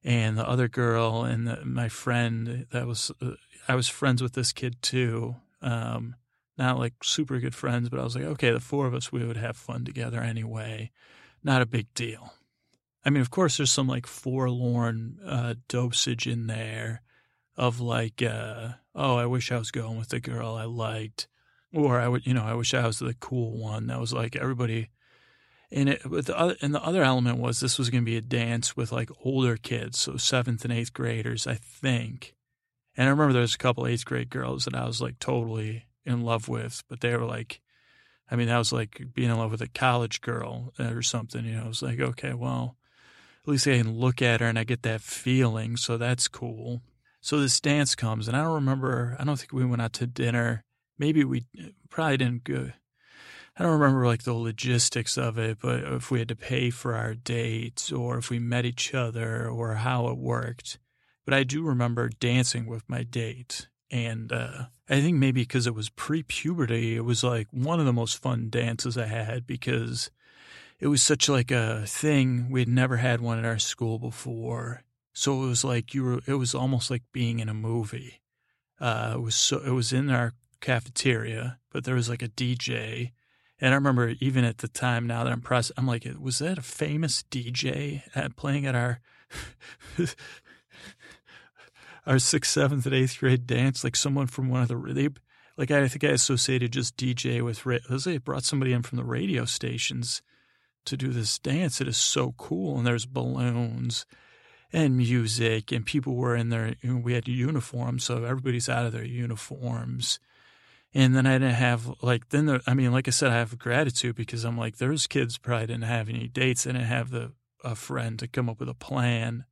and 0.03 0.37
the 0.37 0.47
other 0.47 0.67
girl 0.67 1.23
and 1.23 1.47
the, 1.47 1.63
my 1.65 1.87
friend 1.87 2.65
that 2.71 2.87
was, 2.87 3.11
uh, 3.21 3.33
I 3.67 3.75
was 3.75 3.89
friends 3.89 4.23
with 4.23 4.33
this 4.33 4.51
kid 4.51 4.81
too. 4.81 5.35
Um, 5.61 6.15
not 6.57 6.79
like 6.79 7.03
super 7.03 7.39
good 7.39 7.55
friends, 7.55 7.89
but 7.89 7.99
I 7.99 8.03
was 8.03 8.15
like, 8.15 8.25
okay, 8.25 8.51
the 8.51 8.59
four 8.59 8.87
of 8.87 8.95
us, 8.95 9.11
we 9.11 9.25
would 9.25 9.37
have 9.37 9.55
fun 9.55 9.85
together 9.85 10.19
anyway. 10.19 10.91
Not 11.43 11.61
a 11.61 11.67
big 11.67 11.93
deal. 11.93 12.33
I 13.05 13.11
mean, 13.11 13.21
of 13.21 13.29
course, 13.29 13.57
there's 13.57 13.71
some 13.71 13.87
like 13.87 14.07
forlorn 14.07 15.19
uh, 15.25 15.53
dosage 15.67 16.27
in 16.27 16.47
there 16.47 17.01
of 17.59 17.81
like, 17.81 18.23
uh, 18.23 18.69
oh, 18.95 19.17
I 19.17 19.25
wish 19.25 19.51
I 19.51 19.57
was 19.57 19.69
going 19.69 19.97
with 19.97 20.09
the 20.09 20.21
girl 20.21 20.55
I 20.55 20.63
liked 20.63 21.27
or 21.73 21.99
I 21.99 22.07
would, 22.07 22.25
you 22.25 22.33
know, 22.33 22.45
I 22.45 22.53
wish 22.53 22.73
I 22.73 22.87
was 22.87 22.99
the 22.99 23.13
cool 23.19 23.57
one 23.57 23.87
that 23.87 23.99
was 23.99 24.13
like 24.13 24.37
everybody. 24.37 24.89
And 25.69 25.89
it, 25.89 26.01
but 26.03 26.25
the 26.25 26.39
other, 26.39 26.55
and 26.61 26.73
the 26.73 26.81
other 26.81 27.03
element 27.03 27.37
was 27.37 27.59
this 27.59 27.77
was 27.77 27.89
going 27.89 28.01
to 28.01 28.09
be 28.09 28.15
a 28.15 28.21
dance 28.21 28.77
with 28.77 28.93
like 28.93 29.09
older 29.25 29.57
kids, 29.57 29.99
so 29.99 30.15
seventh 30.15 30.63
and 30.63 30.73
eighth 30.73 30.93
graders, 30.93 31.45
I 31.45 31.55
think. 31.55 32.33
And 32.95 33.07
I 33.07 33.11
remember 33.11 33.33
there 33.33 33.41
was 33.41 33.55
a 33.55 33.59
couple 33.59 33.85
eighth 33.85 34.05
grade 34.05 34.29
girls 34.29 34.63
that 34.63 34.73
I 34.73 34.85
was 34.85 35.01
like 35.01 35.19
totally 35.19 35.85
in 36.05 36.21
love 36.21 36.47
with, 36.47 36.81
but 36.87 37.01
they 37.01 37.15
were 37.15 37.25
like, 37.25 37.59
I 38.31 38.37
mean, 38.37 38.47
that 38.47 38.57
was 38.57 38.71
like 38.71 39.03
being 39.13 39.29
in 39.29 39.37
love 39.37 39.51
with 39.51 39.61
a 39.61 39.67
college 39.67 40.21
girl 40.21 40.73
or 40.79 41.01
something. 41.01 41.43
You 41.43 41.57
know, 41.57 41.65
I 41.65 41.67
was 41.67 41.81
like, 41.81 41.99
okay, 41.99 42.33
well, 42.33 42.77
at 43.43 43.49
least 43.49 43.67
I 43.67 43.77
can 43.77 43.99
look 43.99 44.21
at 44.21 44.39
her 44.39 44.47
and 44.47 44.57
I 44.57 44.63
get 44.63 44.83
that 44.83 45.01
feeling, 45.01 45.75
so 45.75 45.97
that's 45.97 46.29
cool. 46.29 46.81
So 47.21 47.39
this 47.39 47.59
dance 47.59 47.95
comes, 47.95 48.27
and 48.27 48.37
I 48.37 48.43
don't 48.43 48.53
remember. 48.53 49.15
I 49.19 49.23
don't 49.23 49.37
think 49.37 49.53
we 49.53 49.65
went 49.65 49.81
out 49.81 49.93
to 49.93 50.07
dinner 50.07 50.63
maybe 50.99 51.23
we 51.23 51.45
probably 51.89 52.17
didn't 52.17 52.43
go. 52.43 52.71
I 53.57 53.63
don't 53.63 53.79
remember 53.79 54.05
like 54.05 54.23
the 54.23 54.33
logistics 54.33 55.17
of 55.17 55.37
it, 55.37 55.57
but 55.59 55.83
if 55.83 56.11
we 56.11 56.19
had 56.19 56.27
to 56.29 56.35
pay 56.35 56.69
for 56.69 56.95
our 56.95 57.15
dates 57.15 57.91
or 57.91 58.17
if 58.17 58.29
we 58.29 58.39
met 58.39 58.65
each 58.65 58.93
other 58.93 59.49
or 59.49 59.75
how 59.75 60.07
it 60.09 60.17
worked. 60.17 60.77
But 61.25 61.33
I 61.33 61.43
do 61.43 61.63
remember 61.63 62.09
dancing 62.09 62.67
with 62.67 62.87
my 62.87 63.03
date. 63.03 63.67
And 63.91 64.31
uh, 64.31 64.65
I 64.87 65.01
think 65.01 65.17
maybe 65.17 65.41
because 65.41 65.67
it 65.67 65.75
was 65.75 65.89
pre 65.89 66.23
puberty, 66.23 66.95
it 66.95 67.03
was 67.03 67.23
like 67.23 67.47
one 67.51 67.79
of 67.79 67.85
the 67.85 67.93
most 67.93 68.21
fun 68.21 68.49
dances 68.49 68.97
I 68.97 69.07
had 69.07 69.47
because 69.47 70.11
it 70.79 70.87
was 70.87 71.01
such 71.01 71.27
like 71.27 71.51
a 71.51 71.83
thing. 71.85 72.49
We 72.49 72.61
had 72.61 72.69
never 72.69 72.97
had 72.97 73.19
one 73.19 73.39
at 73.39 73.45
our 73.45 73.59
school 73.59 73.99
before. 73.99 74.83
So 75.19 75.43
it 75.43 75.47
was 75.47 75.65
like 75.65 75.93
you 75.93 76.05
were, 76.05 76.21
it 76.27 76.35
was 76.35 76.55
almost 76.55 76.89
like 76.89 77.03
being 77.11 77.41
in 77.41 77.49
a 77.49 77.53
movie. 77.53 78.21
Uh, 78.79 79.15
it 79.15 79.21
was 79.21 79.35
so, 79.35 79.57
it 79.59 79.71
was 79.71 79.91
in 79.91 80.09
our 80.09 80.31
cafeteria, 80.61 81.59
but 81.73 81.83
there 81.83 81.95
was 81.95 82.07
like 82.07 82.21
a 82.21 82.29
DJ. 82.29 83.11
And 83.59 83.73
I 83.73 83.75
remember 83.75 84.13
even 84.21 84.45
at 84.45 84.59
the 84.59 84.69
time 84.69 85.05
now 85.07 85.25
that 85.25 85.33
I'm 85.33 85.41
pressed, 85.41 85.73
I'm 85.75 85.85
like, 85.85 86.07
was 86.17 86.39
that 86.39 86.57
a 86.57 86.61
famous 86.61 87.25
DJ 87.29 88.03
at 88.15 88.37
playing 88.37 88.65
at 88.65 88.75
our 88.75 89.01
our 92.07 92.17
sixth, 92.17 92.53
seventh, 92.53 92.85
and 92.85 92.95
eighth 92.95 93.19
grade 93.19 93.45
dance? 93.45 93.83
Like 93.83 93.97
someone 93.97 94.27
from 94.27 94.47
one 94.47 94.61
of 94.61 94.69
the 94.69 94.93
they 94.93 95.09
like 95.57 95.69
I 95.69 95.85
think 95.89 96.05
I 96.05 96.13
associated 96.13 96.71
just 96.71 96.95
DJ 96.95 97.43
with 97.43 97.65
they 98.05 98.19
brought 98.19 98.45
somebody 98.45 98.71
in 98.71 98.83
from 98.83 98.95
the 98.95 99.03
radio 99.03 99.43
stations 99.43 100.21
to 100.85 100.95
do 100.95 101.09
this 101.09 101.37
dance. 101.39 101.81
It 101.81 101.89
is 101.89 101.97
so 101.97 102.35
cool, 102.37 102.77
and 102.77 102.87
there's 102.87 103.05
balloons 103.05 104.05
and 104.71 104.97
music, 104.97 105.71
and 105.71 105.85
people 105.85 106.15
were 106.15 106.35
in 106.35 106.49
their. 106.49 106.75
We 106.83 107.13
had 107.13 107.27
uniforms, 107.27 108.03
so 108.03 108.23
everybody's 108.23 108.69
out 108.69 108.85
of 108.85 108.91
their 108.91 109.05
uniforms 109.05 110.19
and 110.93 111.15
then 111.15 111.25
I 111.25 111.33
didn't 111.33 111.55
have 111.55 111.89
like 112.01 112.29
then 112.29 112.47
the, 112.47 112.61
I 112.65 112.73
mean 112.73 112.91
like 112.91 113.07
I 113.07 113.11
said 113.11 113.31
I 113.31 113.35
have 113.35 113.57
gratitude 113.59 114.15
because 114.15 114.43
I'm 114.43 114.57
like 114.57 114.77
those 114.77 115.07
kids 115.07 115.37
probably 115.37 115.67
didn't 115.67 115.83
have 115.83 116.09
any 116.09 116.27
dates. 116.27 116.63
They 116.63 116.71
didn't 116.71 116.87
have 116.87 117.11
the 117.11 117.33
a 117.63 117.75
friend 117.75 118.17
to 118.19 118.27
come 118.27 118.49
up 118.49 118.59
with 118.59 118.69
a 118.69 118.73
plan, 118.73 119.43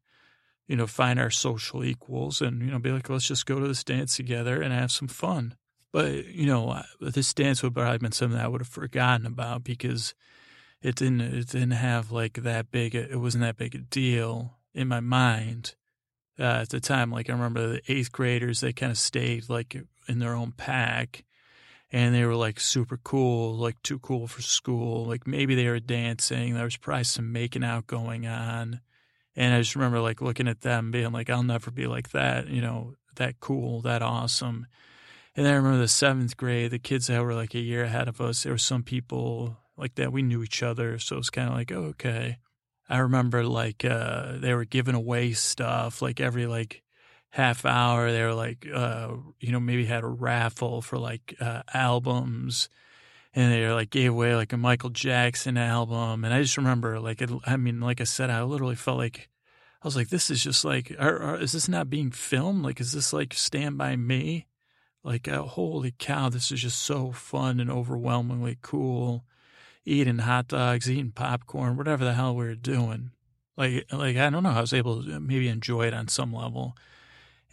you 0.67 0.75
know, 0.75 0.87
find 0.87 1.19
our 1.19 1.29
social 1.29 1.83
equals 1.83 2.41
and 2.41 2.61
you 2.61 2.71
know 2.71 2.79
be 2.79 2.91
like 2.91 3.09
let's 3.09 3.27
just 3.27 3.45
go 3.45 3.59
to 3.59 3.67
this 3.67 3.83
dance 3.83 4.15
together 4.15 4.61
and 4.61 4.73
have 4.73 4.91
some 4.91 5.07
fun. 5.07 5.55
But 5.91 6.25
you 6.25 6.47
know 6.47 6.81
this 6.99 7.33
dance 7.33 7.61
would 7.61 7.75
probably 7.75 7.99
been 7.99 8.11
something 8.11 8.39
I 8.39 8.47
would 8.47 8.61
have 8.61 8.67
forgotten 8.67 9.25
about 9.25 9.63
because 9.63 10.15
it 10.81 10.95
didn't 10.95 11.21
it 11.21 11.49
didn't 11.49 11.71
have 11.71 12.11
like 12.11 12.33
that 12.33 12.71
big 12.71 12.95
it 12.95 13.19
wasn't 13.19 13.43
that 13.43 13.57
big 13.57 13.75
a 13.75 13.79
deal 13.79 14.56
in 14.77 14.87
my 14.87 14.99
mind. 14.99 15.75
Uh, 16.39 16.61
at 16.61 16.69
the 16.69 16.79
time, 16.79 17.11
like 17.11 17.29
I 17.29 17.33
remember 17.33 17.67
the 17.67 17.81
eighth 17.91 18.11
graders, 18.11 18.61
they 18.61 18.71
kind 18.71 18.91
of 18.91 18.97
stayed 18.97 19.49
like 19.49 19.75
in 20.07 20.19
their 20.19 20.35
own 20.35 20.51
pack 20.51 21.23
and 21.91 22.13
they 22.13 22.25
were 22.25 22.35
like 22.35 22.59
super 22.59 22.97
cool, 22.97 23.55
like 23.55 23.81
too 23.81 23.97
cool 23.99 24.27
for 24.27 24.41
school. 24.41 25.05
Like 25.05 25.25
maybe 25.25 25.55
they 25.55 25.67
were 25.67 25.79
dancing. 25.79 26.53
There 26.53 26.63
was 26.63 26.77
probably 26.77 27.05
some 27.05 27.31
making 27.31 27.63
out 27.63 27.87
going 27.87 28.27
on. 28.27 28.81
And 29.35 29.53
I 29.53 29.59
just 29.59 29.75
remember 29.75 29.99
like 29.99 30.21
looking 30.21 30.47
at 30.47 30.61
them 30.61 30.91
being 30.91 31.11
like, 31.11 31.29
I'll 31.29 31.43
never 31.43 31.71
be 31.71 31.87
like 31.87 32.11
that, 32.11 32.49
you 32.49 32.61
know, 32.61 32.93
that 33.15 33.39
cool, 33.39 33.81
that 33.81 34.01
awesome. 34.03 34.67
And 35.35 35.45
then 35.45 35.53
I 35.53 35.57
remember 35.57 35.79
the 35.79 35.87
seventh 35.87 36.37
grade, 36.37 36.71
the 36.71 36.79
kids 36.79 37.07
that 37.07 37.23
were 37.23 37.35
like 37.35 37.55
a 37.55 37.59
year 37.59 37.83
ahead 37.83 38.07
of 38.07 38.19
us, 38.21 38.43
there 38.43 38.53
were 38.53 38.57
some 38.57 38.83
people 38.83 39.57
like 39.77 39.95
that. 39.95 40.11
We 40.11 40.23
knew 40.23 40.43
each 40.43 40.61
other. 40.61 40.99
So 40.99 41.15
it 41.15 41.19
was 41.19 41.29
kind 41.29 41.49
of 41.49 41.55
like, 41.55 41.71
oh, 41.71 41.85
okay. 41.85 42.37
I 42.89 42.99
remember 42.99 43.43
like 43.43 43.83
uh, 43.83 44.37
they 44.37 44.53
were 44.53 44.65
giving 44.65 44.95
away 44.95 45.33
stuff 45.33 46.01
like 46.01 46.19
every 46.19 46.47
like 46.47 46.83
half 47.29 47.65
hour. 47.65 48.11
They 48.11 48.23
were 48.23 48.33
like, 48.33 48.67
uh, 48.73 49.13
you 49.39 49.51
know, 49.51 49.59
maybe 49.59 49.85
had 49.85 50.03
a 50.03 50.07
raffle 50.07 50.81
for 50.81 50.97
like 50.97 51.35
uh, 51.39 51.63
albums, 51.73 52.69
and 53.33 53.51
they 53.51 53.61
were 53.61 53.73
like 53.73 53.89
gave 53.89 54.11
away 54.11 54.35
like 54.35 54.53
a 54.53 54.57
Michael 54.57 54.89
Jackson 54.89 55.57
album. 55.57 56.23
And 56.23 56.33
I 56.33 56.41
just 56.41 56.57
remember, 56.57 56.99
like, 56.99 57.21
it, 57.21 57.29
I 57.45 57.57
mean, 57.57 57.79
like 57.79 58.01
I 58.01 58.05
said, 58.05 58.29
I 58.29 58.43
literally 58.43 58.75
felt 58.75 58.97
like 58.97 59.29
I 59.81 59.87
was 59.87 59.95
like, 59.95 60.09
this 60.09 60.29
is 60.29 60.43
just 60.43 60.65
like, 60.65 60.95
are, 60.97 61.21
are, 61.21 61.39
is 61.39 61.51
this 61.51 61.69
not 61.69 61.89
being 61.89 62.11
filmed? 62.11 62.63
Like, 62.63 62.79
is 62.79 62.93
this 62.93 63.13
like 63.13 63.33
Stand 63.33 63.77
by 63.77 63.95
Me? 63.95 64.47
Like, 65.03 65.27
uh, 65.27 65.43
holy 65.43 65.93
cow, 65.97 66.29
this 66.29 66.51
is 66.51 66.61
just 66.61 66.81
so 66.81 67.11
fun 67.11 67.59
and 67.59 67.69
overwhelmingly 67.69 68.57
cool. 68.61 69.23
Eating 69.87 70.17
hot 70.17 70.49
dogs, 70.49 70.91
eating 70.91 71.11
popcorn, 71.11 71.77
whatever 71.77 72.03
the 72.03 72.13
hell 72.13 72.35
we 72.35 72.45
were 72.45 72.55
doing. 72.55 73.11
Like, 73.55 73.85
like 73.91 74.17
I 74.17 74.29
don't 74.29 74.43
know, 74.43 74.49
I 74.49 74.59
was 74.59 74.73
able 74.73 75.01
to 75.01 75.19
maybe 75.21 75.47
enjoy 75.47 75.87
it 75.87 75.93
on 75.93 76.09
some 76.09 76.33
level. 76.33 76.75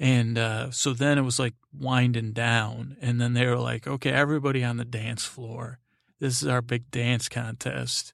And 0.00 0.36
uh, 0.36 0.72
so 0.72 0.92
then 0.92 1.16
it 1.16 1.22
was 1.22 1.38
like 1.38 1.54
winding 1.72 2.32
down. 2.32 2.96
And 3.00 3.20
then 3.20 3.34
they 3.34 3.46
were 3.46 3.58
like, 3.58 3.86
okay, 3.86 4.10
everybody 4.10 4.64
on 4.64 4.78
the 4.78 4.84
dance 4.84 5.24
floor. 5.24 5.78
This 6.18 6.42
is 6.42 6.48
our 6.48 6.60
big 6.60 6.90
dance 6.90 7.28
contest. 7.28 8.12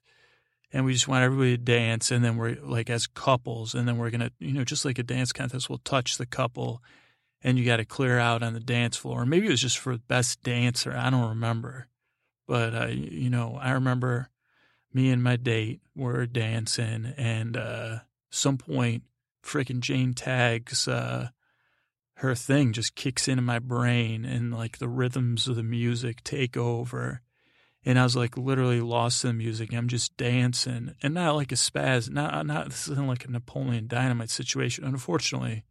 And 0.71 0.85
we 0.85 0.93
just 0.93 1.07
want 1.07 1.23
everybody 1.23 1.57
to 1.57 1.63
dance. 1.63 2.11
And 2.11 2.23
then 2.23 2.37
we're 2.37 2.57
like, 2.61 2.91
as 2.91 3.07
couples, 3.07 3.73
and 3.73 3.87
then 3.87 3.97
we're 3.97 4.11
going 4.11 4.21
to, 4.21 4.31
you 4.37 4.53
know, 4.53 4.63
just 4.63 4.85
like 4.85 4.99
a 4.99 5.03
dance 5.03 5.33
contest, 5.33 5.67
we'll 5.67 5.79
touch 5.79 6.17
the 6.17 6.27
couple 6.27 6.83
and 7.43 7.57
you 7.57 7.65
got 7.65 7.77
to 7.77 7.85
clear 7.85 8.19
out 8.19 8.43
on 8.43 8.53
the 8.53 8.59
dance 8.59 8.97
floor. 8.97 9.25
Maybe 9.25 9.47
it 9.47 9.51
was 9.51 9.61
just 9.61 9.79
for 9.79 9.93
the 9.93 10.03
best 10.07 10.43
dancer. 10.43 10.95
I 10.95 11.09
don't 11.09 11.29
remember. 11.29 11.87
But, 12.51 12.75
uh, 12.75 12.87
you 12.87 13.29
know, 13.29 13.57
I 13.61 13.71
remember 13.71 14.27
me 14.93 15.09
and 15.09 15.23
my 15.23 15.37
date 15.37 15.79
were 15.95 16.25
dancing 16.25 17.13
and 17.15 17.55
uh, 17.55 17.99
some 18.29 18.57
point, 18.57 19.03
freaking 19.41 19.79
Jane 19.79 20.13
Tags, 20.13 20.85
uh, 20.85 21.29
her 22.15 22.35
thing 22.35 22.73
just 22.73 22.95
kicks 22.95 23.29
into 23.29 23.41
my 23.41 23.59
brain 23.59 24.25
and 24.25 24.53
like 24.53 24.79
the 24.79 24.89
rhythms 24.89 25.47
of 25.47 25.55
the 25.55 25.63
music 25.63 26.25
take 26.25 26.57
over 26.57 27.21
and 27.85 27.97
I 27.97 28.03
was 28.03 28.17
like 28.17 28.35
literally 28.35 28.81
lost 28.81 29.23
in 29.23 29.29
the 29.29 29.33
music. 29.33 29.73
I'm 29.73 29.87
just 29.87 30.17
dancing, 30.17 30.93
and 31.01 31.13
not 31.13 31.37
like 31.37 31.53
a 31.53 31.55
spaz. 31.55 32.09
Not 32.09 32.45
not 32.45 32.65
this 32.65 32.89
isn't 32.89 33.07
like 33.07 33.23
a 33.23 33.31
Napoleon 33.31 33.87
Dynamite 33.87 34.29
situation. 34.29 34.83
Unfortunately, 34.83 35.63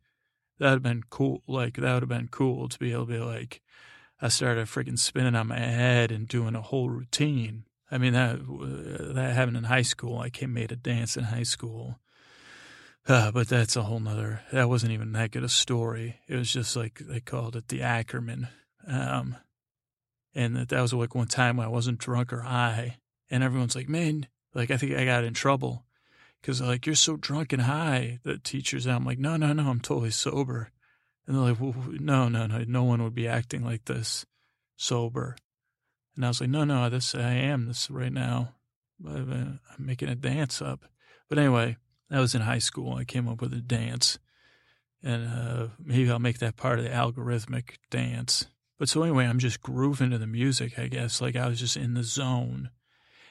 that 0.58 0.64
would 0.64 0.72
have 0.76 0.82
been 0.82 1.04
cool. 1.10 1.42
Like 1.46 1.74
that 1.74 1.92
would 1.92 2.02
have 2.02 2.08
been 2.08 2.28
cool 2.28 2.70
to 2.70 2.78
be 2.78 2.92
able 2.92 3.06
to 3.06 3.12
be 3.12 3.18
like, 3.18 3.60
I 4.22 4.28
started 4.28 4.66
freaking 4.66 4.98
spinning 4.98 5.34
on 5.34 5.48
my 5.48 5.58
head 5.58 6.12
and 6.12 6.28
doing 6.28 6.54
a 6.54 6.62
whole 6.62 6.90
routine. 6.90 7.64
I 7.90 7.98
mean 7.98 8.12
that 8.12 8.38
that 9.14 9.34
happened 9.34 9.56
in 9.56 9.64
high 9.64 9.82
school. 9.82 10.18
I 10.18 10.30
came 10.30 10.52
made 10.52 10.72
a 10.72 10.76
dance 10.76 11.16
in 11.16 11.24
high 11.24 11.42
school. 11.44 11.98
Uh, 13.06 13.30
but 13.32 13.48
that's 13.48 13.76
a 13.76 13.82
whole 13.82 14.00
nother, 14.00 14.42
that 14.52 14.68
wasn't 14.68 14.92
even 14.92 15.12
that 15.12 15.30
good 15.30 15.44
a 15.44 15.48
story. 15.48 16.20
It 16.28 16.36
was 16.36 16.52
just 16.52 16.76
like, 16.76 17.00
they 17.00 17.20
called 17.20 17.56
it 17.56 17.68
the 17.68 17.82
Ackerman. 17.82 18.48
Um, 18.86 19.36
and 20.34 20.56
that, 20.56 20.68
that 20.68 20.80
was 20.80 20.92
like 20.92 21.14
one 21.14 21.26
time 21.26 21.56
when 21.56 21.66
I 21.66 21.70
wasn't 21.70 21.98
drunk 21.98 22.32
or 22.32 22.42
high. 22.42 22.98
And 23.30 23.42
everyone's 23.42 23.76
like, 23.76 23.88
man, 23.88 24.26
like, 24.54 24.70
I 24.70 24.76
think 24.76 24.94
I 24.94 25.04
got 25.04 25.24
in 25.24 25.34
trouble 25.34 25.84
because 26.40 26.60
like, 26.60 26.86
you're 26.86 26.94
so 26.94 27.16
drunk 27.16 27.52
and 27.52 27.62
high. 27.62 28.18
The 28.22 28.38
teachers, 28.38 28.86
I'm 28.86 29.04
like, 29.04 29.18
no, 29.18 29.36
no, 29.36 29.52
no, 29.52 29.68
I'm 29.68 29.80
totally 29.80 30.10
sober. 30.10 30.70
And 31.30 31.38
they're 31.38 31.52
like, 31.52 31.60
well, 31.60 31.76
no, 32.00 32.28
no, 32.28 32.48
no, 32.48 32.64
no 32.66 32.82
one 32.82 33.04
would 33.04 33.14
be 33.14 33.28
acting 33.28 33.64
like 33.64 33.84
this 33.84 34.26
sober. 34.76 35.36
And 36.16 36.24
I 36.24 36.28
was 36.28 36.40
like, 36.40 36.50
no, 36.50 36.64
no, 36.64 36.90
this, 36.90 37.14
I 37.14 37.34
am 37.34 37.66
this 37.66 37.88
right 37.88 38.12
now. 38.12 38.56
I'm 39.06 39.60
making 39.78 40.08
a 40.08 40.16
dance 40.16 40.60
up. 40.60 40.86
But 41.28 41.38
anyway, 41.38 41.76
that 42.08 42.18
was 42.18 42.34
in 42.34 42.40
high 42.40 42.58
school. 42.58 42.96
I 42.96 43.04
came 43.04 43.28
up 43.28 43.40
with 43.40 43.52
a 43.52 43.60
dance. 43.60 44.18
And 45.04 45.28
uh, 45.28 45.68
maybe 45.78 46.10
I'll 46.10 46.18
make 46.18 46.40
that 46.40 46.56
part 46.56 46.80
of 46.80 46.84
the 46.84 46.90
algorithmic 46.90 47.76
dance. 47.90 48.46
But 48.76 48.88
so 48.88 49.04
anyway, 49.04 49.26
I'm 49.26 49.38
just 49.38 49.62
grooving 49.62 50.10
to 50.10 50.18
the 50.18 50.26
music, 50.26 50.80
I 50.80 50.88
guess. 50.88 51.20
Like 51.20 51.36
I 51.36 51.46
was 51.46 51.60
just 51.60 51.76
in 51.76 51.94
the 51.94 52.02
zone. 52.02 52.70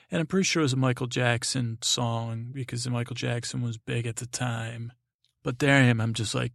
And 0.09 0.21
I'm 0.21 0.25
pretty 0.25 0.45
sure 0.45 0.61
it 0.61 0.63
was 0.63 0.71
a 0.71 0.77
Michael 0.77 1.07
Jackson 1.07 1.79
song 1.81 2.51
because 2.53 2.89
Michael 2.89 3.15
Jackson 3.15 3.61
was 3.61 3.77
big 3.77 4.07
at 4.07 4.15
the 4.15 4.25
time. 4.25 4.93
But 5.43 5.59
there 5.59 5.75
I 5.75 5.81
am. 5.81 5.99
I'm 5.99 6.13
just 6.13 6.33
like, 6.33 6.53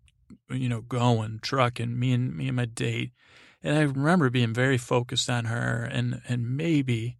you 0.51 0.68
know, 0.68 0.81
going, 0.81 1.41
trucking, 1.43 1.99
me 1.99 2.12
and 2.12 2.37
me 2.37 2.49
and 2.49 2.57
my 2.57 2.64
date. 2.64 3.12
And 3.62 3.77
I 3.77 3.83
remember 3.83 4.31
being 4.31 4.53
very 4.53 4.79
focused 4.79 5.31
on 5.31 5.47
her 5.47 5.89
and, 5.91 6.20
and 6.29 6.57
maybe 6.57 7.18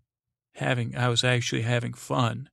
having, 0.55 0.97
I 0.97 1.09
was 1.09 1.25
actually 1.25 1.63
having 1.63 1.95
fun 1.95 2.51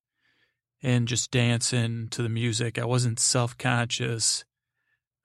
and 0.82 1.08
just 1.08 1.32
dancing 1.32 2.08
to 2.10 2.24
the 2.24 2.30
music. 2.30 2.80
I 2.80 2.86
wasn't 2.86 3.20
self 3.20 3.58
conscious, 3.58 4.45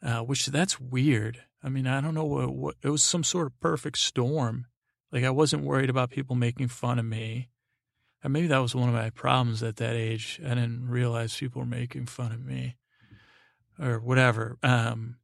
uh, 0.02 0.20
which 0.20 0.46
that's 0.46 0.80
weird. 0.80 1.42
I 1.62 1.68
mean, 1.68 1.86
I 1.86 2.00
don't 2.00 2.14
know 2.14 2.24
what, 2.24 2.54
what, 2.54 2.74
it 2.82 2.90
was 2.90 3.02
some 3.02 3.24
sort 3.24 3.46
of 3.46 3.60
perfect 3.60 3.98
storm. 3.98 4.66
Like 5.12 5.24
I 5.24 5.30
wasn't 5.30 5.64
worried 5.64 5.90
about 5.90 6.10
people 6.10 6.36
making 6.36 6.68
fun 6.68 6.98
of 6.98 7.04
me. 7.04 7.48
Or 8.24 8.30
maybe 8.30 8.48
that 8.48 8.58
was 8.58 8.74
one 8.74 8.88
of 8.88 8.94
my 8.94 9.10
problems 9.10 9.62
at 9.62 9.76
that 9.76 9.94
age. 9.94 10.40
I 10.44 10.50
didn't 10.50 10.88
realize 10.88 11.36
people 11.36 11.62
were 11.62 11.66
making 11.66 12.06
fun 12.06 12.32
of 12.32 12.44
me 12.44 12.76
or 13.80 13.98
whatever. 14.00 14.58
Um, 14.62 15.16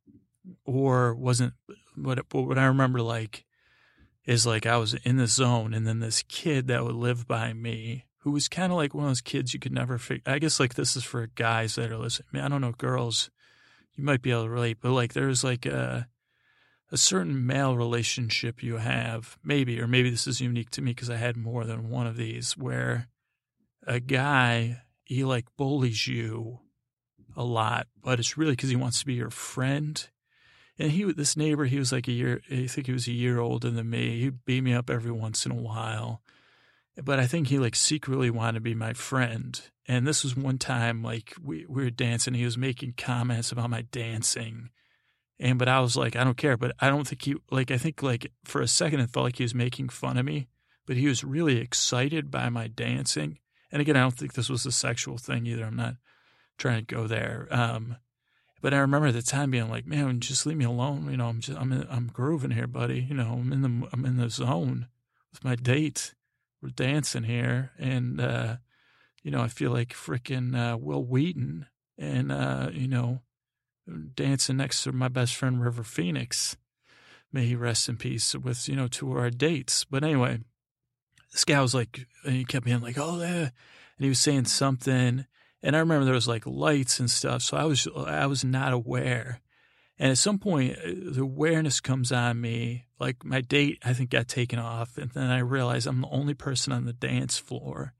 or 0.64 1.14
wasn't 1.14 1.54
what, 1.96 2.18
what 2.32 2.58
I 2.58 2.64
remember 2.64 3.02
like 3.02 3.44
is 4.24 4.46
like 4.46 4.66
I 4.66 4.76
was 4.76 4.94
in 4.94 5.16
the 5.16 5.26
zone 5.26 5.74
and 5.74 5.86
then 5.86 6.00
this 6.00 6.22
kid 6.22 6.68
that 6.68 6.84
would 6.84 6.94
live 6.94 7.26
by 7.26 7.52
me 7.52 8.06
who 8.18 8.30
was 8.30 8.48
kind 8.48 8.70
of 8.70 8.78
like 8.78 8.94
one 8.94 9.04
of 9.04 9.10
those 9.10 9.20
kids 9.20 9.52
you 9.52 9.60
could 9.60 9.72
never 9.72 9.98
figure. 9.98 10.22
I 10.26 10.38
guess 10.38 10.60
like 10.60 10.74
this 10.74 10.94
is 10.96 11.02
for 11.02 11.26
guys 11.26 11.74
that 11.74 11.90
are 11.90 11.98
listening. 11.98 12.28
I, 12.32 12.36
mean, 12.36 12.44
I 12.44 12.48
don't 12.48 12.60
know, 12.60 12.72
girls, 12.72 13.30
you 13.94 14.04
might 14.04 14.22
be 14.22 14.30
able 14.30 14.44
to 14.44 14.50
relate, 14.50 14.78
but 14.80 14.92
like 14.92 15.12
there's 15.12 15.42
like 15.42 15.66
a, 15.66 16.06
a 16.92 16.96
certain 16.96 17.44
male 17.44 17.76
relationship 17.76 18.62
you 18.62 18.76
have, 18.76 19.38
maybe, 19.42 19.80
or 19.80 19.88
maybe 19.88 20.10
this 20.10 20.28
is 20.28 20.40
unique 20.40 20.70
to 20.70 20.82
me 20.82 20.92
because 20.92 21.10
I 21.10 21.16
had 21.16 21.36
more 21.36 21.64
than 21.64 21.90
one 21.90 22.06
of 22.06 22.16
these 22.16 22.56
where 22.56 23.08
a 23.86 23.98
guy, 23.98 24.82
he 25.04 25.24
like 25.24 25.46
bullies 25.56 26.06
you 26.06 26.60
a 27.36 27.44
lot, 27.44 27.86
but 28.02 28.18
it's 28.18 28.36
really 28.36 28.52
because 28.52 28.70
he 28.70 28.76
wants 28.76 29.00
to 29.00 29.06
be 29.06 29.14
your 29.14 29.30
friend. 29.30 30.08
And 30.78 30.90
he, 30.90 31.04
this 31.12 31.36
neighbor, 31.36 31.66
he 31.66 31.78
was 31.78 31.92
like 31.92 32.08
a 32.08 32.12
year, 32.12 32.40
I 32.50 32.66
think 32.66 32.86
he 32.86 32.92
was 32.92 33.06
a 33.06 33.12
year 33.12 33.38
older 33.38 33.70
than 33.70 33.90
me. 33.90 34.20
He 34.20 34.30
beat 34.30 34.62
me 34.62 34.72
up 34.74 34.90
every 34.90 35.12
once 35.12 35.44
in 35.46 35.52
a 35.52 35.60
while 35.60 36.22
but 37.00 37.18
I 37.18 37.26
think 37.26 37.48
he 37.48 37.58
like 37.58 37.76
secretly 37.76 38.30
wanted 38.30 38.54
to 38.54 38.60
be 38.60 38.74
my 38.74 38.92
friend. 38.92 39.60
And 39.86 40.06
this 40.06 40.22
was 40.22 40.36
one 40.36 40.58
time 40.58 41.02
like 41.02 41.34
we, 41.42 41.64
we 41.68 41.84
were 41.84 41.90
dancing. 41.90 42.34
He 42.34 42.44
was 42.44 42.58
making 42.58 42.94
comments 42.96 43.50
about 43.50 43.70
my 43.70 43.82
dancing. 43.82 44.70
And, 45.40 45.58
but 45.58 45.68
I 45.68 45.80
was 45.80 45.96
like, 45.96 46.14
I 46.16 46.24
don't 46.24 46.36
care. 46.36 46.56
But 46.56 46.72
I 46.80 46.88
don't 46.88 47.06
think 47.06 47.22
he, 47.22 47.36
like, 47.50 47.70
I 47.70 47.78
think 47.78 48.02
like 48.02 48.30
for 48.44 48.60
a 48.60 48.68
second 48.68 49.00
it 49.00 49.10
felt 49.10 49.24
like 49.24 49.38
he 49.38 49.44
was 49.44 49.54
making 49.54 49.88
fun 49.88 50.18
of 50.18 50.26
me, 50.26 50.48
but 50.86 50.96
he 50.96 51.08
was 51.08 51.24
really 51.24 51.58
excited 51.58 52.30
by 52.30 52.48
my 52.48 52.68
dancing. 52.68 53.38
And 53.70 53.80
again, 53.80 53.96
I 53.96 54.00
don't 54.00 54.16
think 54.16 54.34
this 54.34 54.50
was 54.50 54.66
a 54.66 54.72
sexual 54.72 55.16
thing 55.16 55.46
either. 55.46 55.64
I'm 55.64 55.76
not 55.76 55.96
trying 56.58 56.84
to 56.84 56.94
go 56.94 57.06
there. 57.06 57.48
Um, 57.50 57.96
but 58.60 58.72
I 58.72 58.78
remember 58.78 59.08
at 59.08 59.14
the 59.14 59.22
time 59.22 59.50
being 59.50 59.68
like, 59.68 59.86
man, 59.86 60.20
just 60.20 60.46
leave 60.46 60.56
me 60.56 60.64
alone. 60.64 61.10
You 61.10 61.16
know, 61.16 61.26
I'm 61.26 61.40
just, 61.40 61.58
I'm, 61.58 61.72
I'm 61.90 62.06
grooving 62.12 62.52
here, 62.52 62.66
buddy. 62.68 63.00
You 63.00 63.14
know, 63.14 63.40
I'm 63.40 63.52
in 63.52 63.62
the, 63.62 63.88
I'm 63.92 64.04
in 64.04 64.16
the 64.18 64.30
zone 64.30 64.86
with 65.32 65.44
my 65.44 65.56
date 65.56 66.14
we're 66.62 66.70
dancing 66.70 67.24
here, 67.24 67.72
and 67.76 68.20
uh, 68.20 68.56
you 69.22 69.30
know, 69.30 69.40
I 69.40 69.48
feel 69.48 69.72
like 69.72 69.92
freaking 69.92 70.56
uh, 70.56 70.76
Wil 70.76 71.04
Wheaton, 71.04 71.66
and 71.98 72.30
uh, 72.30 72.70
you 72.72 72.86
know, 72.86 73.20
dancing 74.14 74.58
next 74.58 74.84
to 74.84 74.92
my 74.92 75.08
best 75.08 75.34
friend 75.34 75.60
River 75.60 75.82
Phoenix. 75.82 76.56
May 77.32 77.46
he 77.46 77.56
rest 77.56 77.88
in 77.88 77.96
peace 77.96 78.34
with 78.34 78.68
you 78.68 78.76
know 78.76 78.86
two 78.86 79.10
of 79.10 79.18
our 79.18 79.30
dates. 79.30 79.84
But 79.84 80.04
anyway, 80.04 80.38
this 81.32 81.44
guy 81.44 81.60
was 81.60 81.74
like, 81.74 82.06
he 82.24 82.44
kept 82.44 82.64
being 82.64 82.80
like, 82.80 82.98
oh, 82.98 83.20
yeah. 83.20 83.26
and 83.26 83.50
he 83.98 84.08
was 84.08 84.20
saying 84.20 84.44
something, 84.44 85.26
and 85.62 85.76
I 85.76 85.80
remember 85.80 86.04
there 86.04 86.14
was 86.14 86.28
like 86.28 86.46
lights 86.46 86.98
and 87.00 87.10
stuff, 87.10 87.42
so 87.42 87.56
I 87.56 87.64
was 87.64 87.86
I 87.94 88.26
was 88.26 88.44
not 88.44 88.72
aware. 88.72 89.40
And 89.98 90.10
at 90.10 90.18
some 90.18 90.38
point, 90.38 90.76
uh, 90.78 90.90
the 91.12 91.22
awareness 91.22 91.80
comes 91.80 92.10
on 92.10 92.40
me. 92.40 92.86
Like 92.98 93.24
my 93.24 93.40
date, 93.40 93.78
I 93.84 93.92
think, 93.92 94.10
got 94.10 94.26
taken 94.26 94.58
off. 94.58 94.98
And 94.98 95.10
then 95.12 95.30
I 95.30 95.38
realize 95.38 95.86
I'm 95.86 96.00
the 96.00 96.08
only 96.08 96.34
person 96.34 96.72
on 96.72 96.86
the 96.86 96.92
dance 96.92 97.38
floor. 97.38 97.94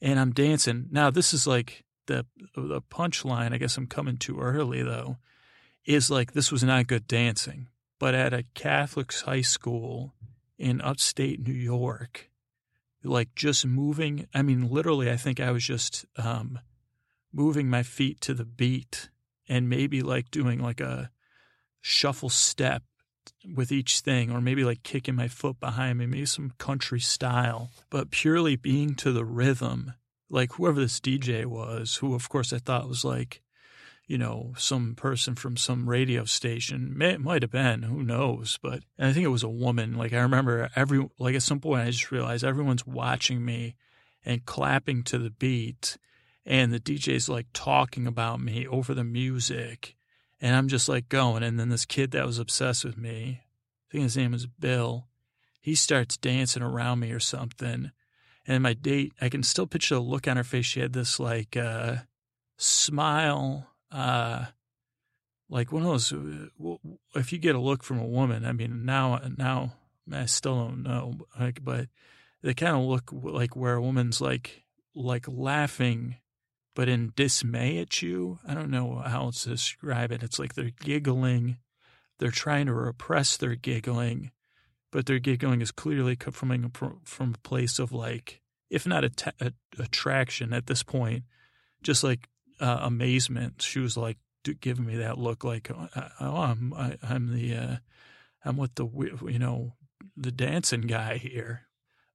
And 0.00 0.20
I'm 0.20 0.32
dancing. 0.32 0.86
Now, 0.92 1.10
this 1.10 1.34
is 1.34 1.44
like 1.46 1.84
the, 2.06 2.26
the 2.54 2.82
punchline, 2.82 3.52
I 3.52 3.58
guess 3.58 3.76
I'm 3.76 3.86
coming 3.88 4.16
too 4.16 4.38
early, 4.38 4.82
though, 4.82 5.16
is 5.84 6.10
like 6.10 6.32
this 6.32 6.52
was 6.52 6.62
not 6.62 6.86
good 6.86 7.08
dancing. 7.08 7.68
But 7.98 8.14
at 8.14 8.32
a 8.32 8.44
Catholic 8.54 9.12
high 9.12 9.40
school 9.40 10.14
in 10.56 10.80
upstate 10.80 11.44
New 11.44 11.52
York, 11.52 12.30
like 13.02 13.34
just 13.34 13.66
moving, 13.66 14.28
I 14.34 14.42
mean, 14.42 14.68
literally, 14.70 15.10
I 15.10 15.16
think 15.16 15.40
I 15.40 15.50
was 15.50 15.64
just 15.64 16.04
um, 16.16 16.60
moving 17.34 17.68
my 17.68 17.82
feet 17.82 18.20
to 18.22 18.32
the 18.32 18.44
beat 18.44 19.10
and 19.48 19.68
maybe 19.68 20.00
like 20.00 20.30
doing 20.30 20.60
like 20.60 20.80
a 20.80 21.10
shuffle 21.80 22.30
step 22.30 22.82
with 23.54 23.72
each 23.72 24.00
thing, 24.00 24.30
or 24.30 24.40
maybe 24.40 24.64
like 24.64 24.82
kicking 24.82 25.14
my 25.14 25.28
foot 25.28 25.58
behind 25.60 25.98
me, 25.98 26.06
maybe 26.06 26.26
some 26.26 26.52
country 26.58 27.00
style, 27.00 27.70
but 27.90 28.10
purely 28.10 28.56
being 28.56 28.94
to 28.94 29.12
the 29.12 29.24
rhythm. 29.24 29.94
Like 30.30 30.52
whoever 30.52 30.80
this 30.80 31.00
DJ 31.00 31.44
was, 31.46 31.96
who 31.96 32.14
of 32.14 32.28
course 32.28 32.52
I 32.52 32.58
thought 32.58 32.88
was 32.88 33.04
like, 33.04 33.42
you 34.06 34.18
know, 34.18 34.52
some 34.58 34.94
person 34.94 35.34
from 35.34 35.56
some 35.56 35.88
radio 35.88 36.24
station. 36.24 37.00
It 37.00 37.20
might 37.20 37.42
have 37.42 37.50
been, 37.50 37.82
who 37.82 38.02
knows? 38.02 38.58
But 38.62 38.82
and 38.98 39.08
I 39.08 39.12
think 39.12 39.24
it 39.24 39.28
was 39.28 39.42
a 39.42 39.48
woman. 39.48 39.94
Like 39.94 40.12
I 40.12 40.20
remember 40.20 40.68
every, 40.76 41.08
like 41.18 41.34
at 41.34 41.42
some 41.42 41.60
point 41.60 41.86
I 41.86 41.90
just 41.90 42.10
realized 42.10 42.44
everyone's 42.44 42.86
watching 42.86 43.44
me 43.44 43.76
and 44.24 44.44
clapping 44.44 45.02
to 45.04 45.18
the 45.18 45.30
beat. 45.30 45.96
And 46.46 46.72
the 46.72 46.80
DJ's 46.80 47.28
like 47.28 47.46
talking 47.52 48.06
about 48.06 48.40
me 48.40 48.66
over 48.66 48.92
the 48.92 49.04
music 49.04 49.96
and 50.44 50.54
I'm 50.54 50.68
just 50.68 50.90
like 50.90 51.08
going. 51.08 51.42
And 51.42 51.58
then 51.58 51.70
this 51.70 51.86
kid 51.86 52.10
that 52.10 52.26
was 52.26 52.38
obsessed 52.38 52.84
with 52.84 52.98
me, 52.98 53.40
I 53.40 53.90
think 53.90 54.02
his 54.02 54.16
name 54.16 54.32
was 54.32 54.46
Bill, 54.46 55.08
he 55.58 55.74
starts 55.74 56.18
dancing 56.18 56.62
around 56.62 57.00
me 57.00 57.12
or 57.12 57.20
something. 57.20 57.92
And 58.46 58.62
my 58.62 58.74
date, 58.74 59.14
I 59.22 59.30
can 59.30 59.42
still 59.42 59.66
picture 59.66 59.94
the 59.94 60.02
look 60.02 60.28
on 60.28 60.36
her 60.36 60.44
face. 60.44 60.66
She 60.66 60.80
had 60.80 60.92
this 60.92 61.18
like 61.18 61.56
uh, 61.56 61.96
smile, 62.58 63.70
uh, 63.90 64.44
like 65.48 65.72
one 65.72 65.82
of 65.82 65.88
those. 65.88 66.12
Uh, 66.12 66.76
if 67.14 67.32
you 67.32 67.38
get 67.38 67.54
a 67.54 67.60
look 67.60 67.82
from 67.82 67.98
a 67.98 68.06
woman, 68.06 68.44
I 68.44 68.52
mean, 68.52 68.84
now, 68.84 69.18
now 69.38 69.72
I 70.12 70.26
still 70.26 70.56
don't 70.56 70.82
know, 70.82 71.14
like, 71.40 71.64
but 71.64 71.88
they 72.42 72.52
kind 72.52 72.76
of 72.76 72.82
look 72.82 73.10
like 73.14 73.56
where 73.56 73.76
a 73.76 73.82
woman's 73.82 74.20
like, 74.20 74.64
like 74.94 75.24
laughing 75.26 76.16
but 76.74 76.88
in 76.88 77.12
dismay 77.14 77.78
at 77.78 78.02
you. 78.02 78.38
I 78.46 78.54
don't 78.54 78.70
know 78.70 79.02
how 79.04 79.24
else 79.24 79.44
to 79.44 79.50
describe 79.50 80.10
it. 80.12 80.22
It's 80.22 80.38
like 80.38 80.54
they're 80.54 80.72
giggling. 80.80 81.58
They're 82.18 82.30
trying 82.30 82.66
to 82.66 82.74
repress 82.74 83.36
their 83.36 83.54
giggling, 83.54 84.30
but 84.92 85.06
their 85.06 85.18
giggling 85.18 85.60
is 85.60 85.70
clearly 85.70 86.16
coming 86.16 86.70
from 87.04 87.34
a 87.34 87.48
place 87.48 87.78
of 87.78 87.92
like, 87.92 88.40
if 88.70 88.86
not 88.86 89.04
attraction 89.78 90.52
at 90.52 90.66
this 90.66 90.82
point, 90.82 91.24
just 91.82 92.02
like 92.02 92.28
uh, 92.60 92.78
amazement. 92.82 93.62
She 93.62 93.78
was 93.78 93.96
like 93.96 94.18
giving 94.60 94.86
me 94.86 94.96
that 94.96 95.18
look, 95.18 95.44
like, 95.44 95.70
oh, 95.70 95.88
oh 96.20 96.36
I'm 96.36 96.72
I, 96.74 96.96
am 97.02 97.34
the 97.34 97.54
uh, 97.54 97.76
I'm 98.44 98.56
with 98.56 98.74
the 98.74 98.86
you 99.28 99.38
know 99.38 99.74
the 100.16 100.32
dancing 100.32 100.82
guy 100.82 101.18
here. 101.18 101.63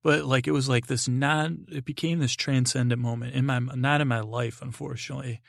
But 0.03 0.25
like 0.25 0.47
it 0.47 0.51
was 0.51 0.69
like 0.69 0.87
this 0.87 1.07
non 1.07 1.65
it 1.71 1.85
became 1.85 2.19
this 2.19 2.35
transcendent 2.35 3.01
moment 3.01 3.33
in 3.33 3.45
my 3.45 3.59
not 3.59 4.01
in 4.01 4.07
my 4.07 4.21
life 4.21 4.61
unfortunately 4.61 5.41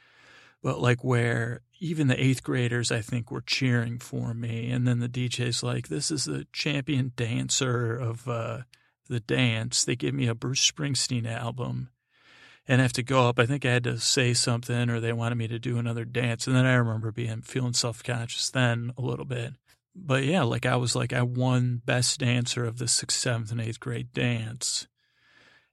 but 0.63 0.81
like 0.81 1.03
where 1.05 1.63
even 1.79 2.09
the 2.09 2.23
eighth 2.23 2.43
graders 2.43 2.91
i 2.91 3.01
think 3.01 3.31
were 3.31 3.41
cheering 3.41 3.99
for 3.99 4.35
me 4.35 4.71
and 4.71 4.87
then 4.87 4.99
the 4.99 5.09
dj's 5.09 5.63
like 5.63 5.89
this 5.89 6.11
is 6.11 6.25
the 6.25 6.47
champion 6.53 7.13
dancer 7.17 7.97
of 7.97 8.29
uh, 8.29 8.59
the 9.09 9.21
dance 9.21 9.85
they 9.85 9.97
give 9.97 10.15
me 10.15 10.27
a 10.27 10.35
bruce 10.35 10.71
springsteen 10.71 11.27
album 11.27 11.91
and 12.69 12.81
I 12.81 12.85
have 12.85 12.93
to 12.93 13.03
go 13.03 13.29
up. 13.29 13.41
I 13.41 13.47
think 13.47 13.65
I 13.65 13.73
had 13.73 13.85
to 13.85 13.99
say 13.99 14.33
something, 14.33 14.91
or 14.91 15.01
they 15.01 15.13
wanted 15.13 15.35
me 15.35 15.49
to 15.49 15.59
do 15.59 15.79
another 15.79 16.05
dance. 16.05 16.47
And 16.47 16.55
then 16.55 16.67
I 16.67 16.75
remember 16.75 17.11
being 17.11 17.43
feeling 17.43 17.73
self 17.73 18.05
conscious 18.05 18.49
then 18.49 18.93
a 18.97 19.01
little 19.01 19.25
bit 19.25 19.55
but 19.95 20.25
yeah, 20.25 20.43
like 20.43 20.67
I 20.67 20.77
was 20.77 20.95
like 20.95 21.13
I 21.13 21.23
won 21.23 21.83
best 21.85 22.21
dancer 22.21 22.65
of 22.65 22.79
the 22.79 22.89
sixth, 22.89 23.19
seventh, 23.19 23.51
and 23.51 23.61
eighth 23.61 23.81
grade 23.81 24.13
dance. 24.13 24.87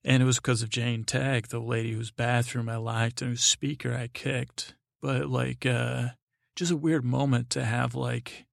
And 0.04 0.24
it 0.24 0.26
was 0.26 0.38
because 0.38 0.62
of 0.62 0.70
Jane 0.70 1.04
Tag, 1.04 1.50
the 1.50 1.60
lady 1.60 1.94
whose 1.94 2.12
bathroom 2.12 2.70
I 2.70 2.78
liked 2.78 3.22
and 3.22 3.32
whose 3.32 3.44
speaker 3.44 3.94
I 3.94 4.08
kicked. 4.08 4.76
But 5.02 5.28
like 5.30 5.66
uh 5.66 6.10
just 6.56 6.72
a 6.72 6.78
weird 6.78 7.06
moment 7.06 7.50
to 7.52 7.64
have 7.64 7.94
like 7.96 8.46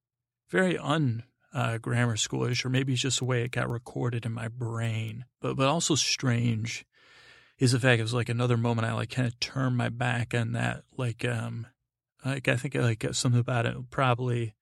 very 0.50 0.76
un 0.78 1.24
uh, 1.54 1.78
grammar 1.78 2.16
schoolish, 2.16 2.64
or 2.64 2.68
maybe 2.68 2.92
it's 2.92 3.02
just 3.02 3.20
the 3.20 3.24
way 3.24 3.42
it 3.42 3.52
got 3.52 3.70
recorded 3.70 4.26
in 4.26 4.32
my 4.32 4.48
brain. 4.48 5.24
But 5.40 5.56
but 5.56 5.68
also 5.68 5.94
strange 5.94 6.84
is 7.58 7.72
the 7.72 7.80
fact 7.80 8.00
it 8.00 8.02
was 8.02 8.12
like 8.14 8.28
another 8.28 8.56
moment 8.56 8.86
I 8.86 8.92
like 8.92 9.10
kind 9.10 9.28
of 9.28 9.38
turned 9.38 9.76
my 9.76 9.88
back 9.88 10.34
on 10.34 10.52
that. 10.52 10.82
Like 10.96 11.24
um, 11.24 11.66
like 12.24 12.48
I 12.48 12.56
think 12.56 12.74
I 12.76 12.80
like 12.80 13.06
something 13.12 13.40
about 13.40 13.66
it 13.66 13.76
probably 13.90 14.54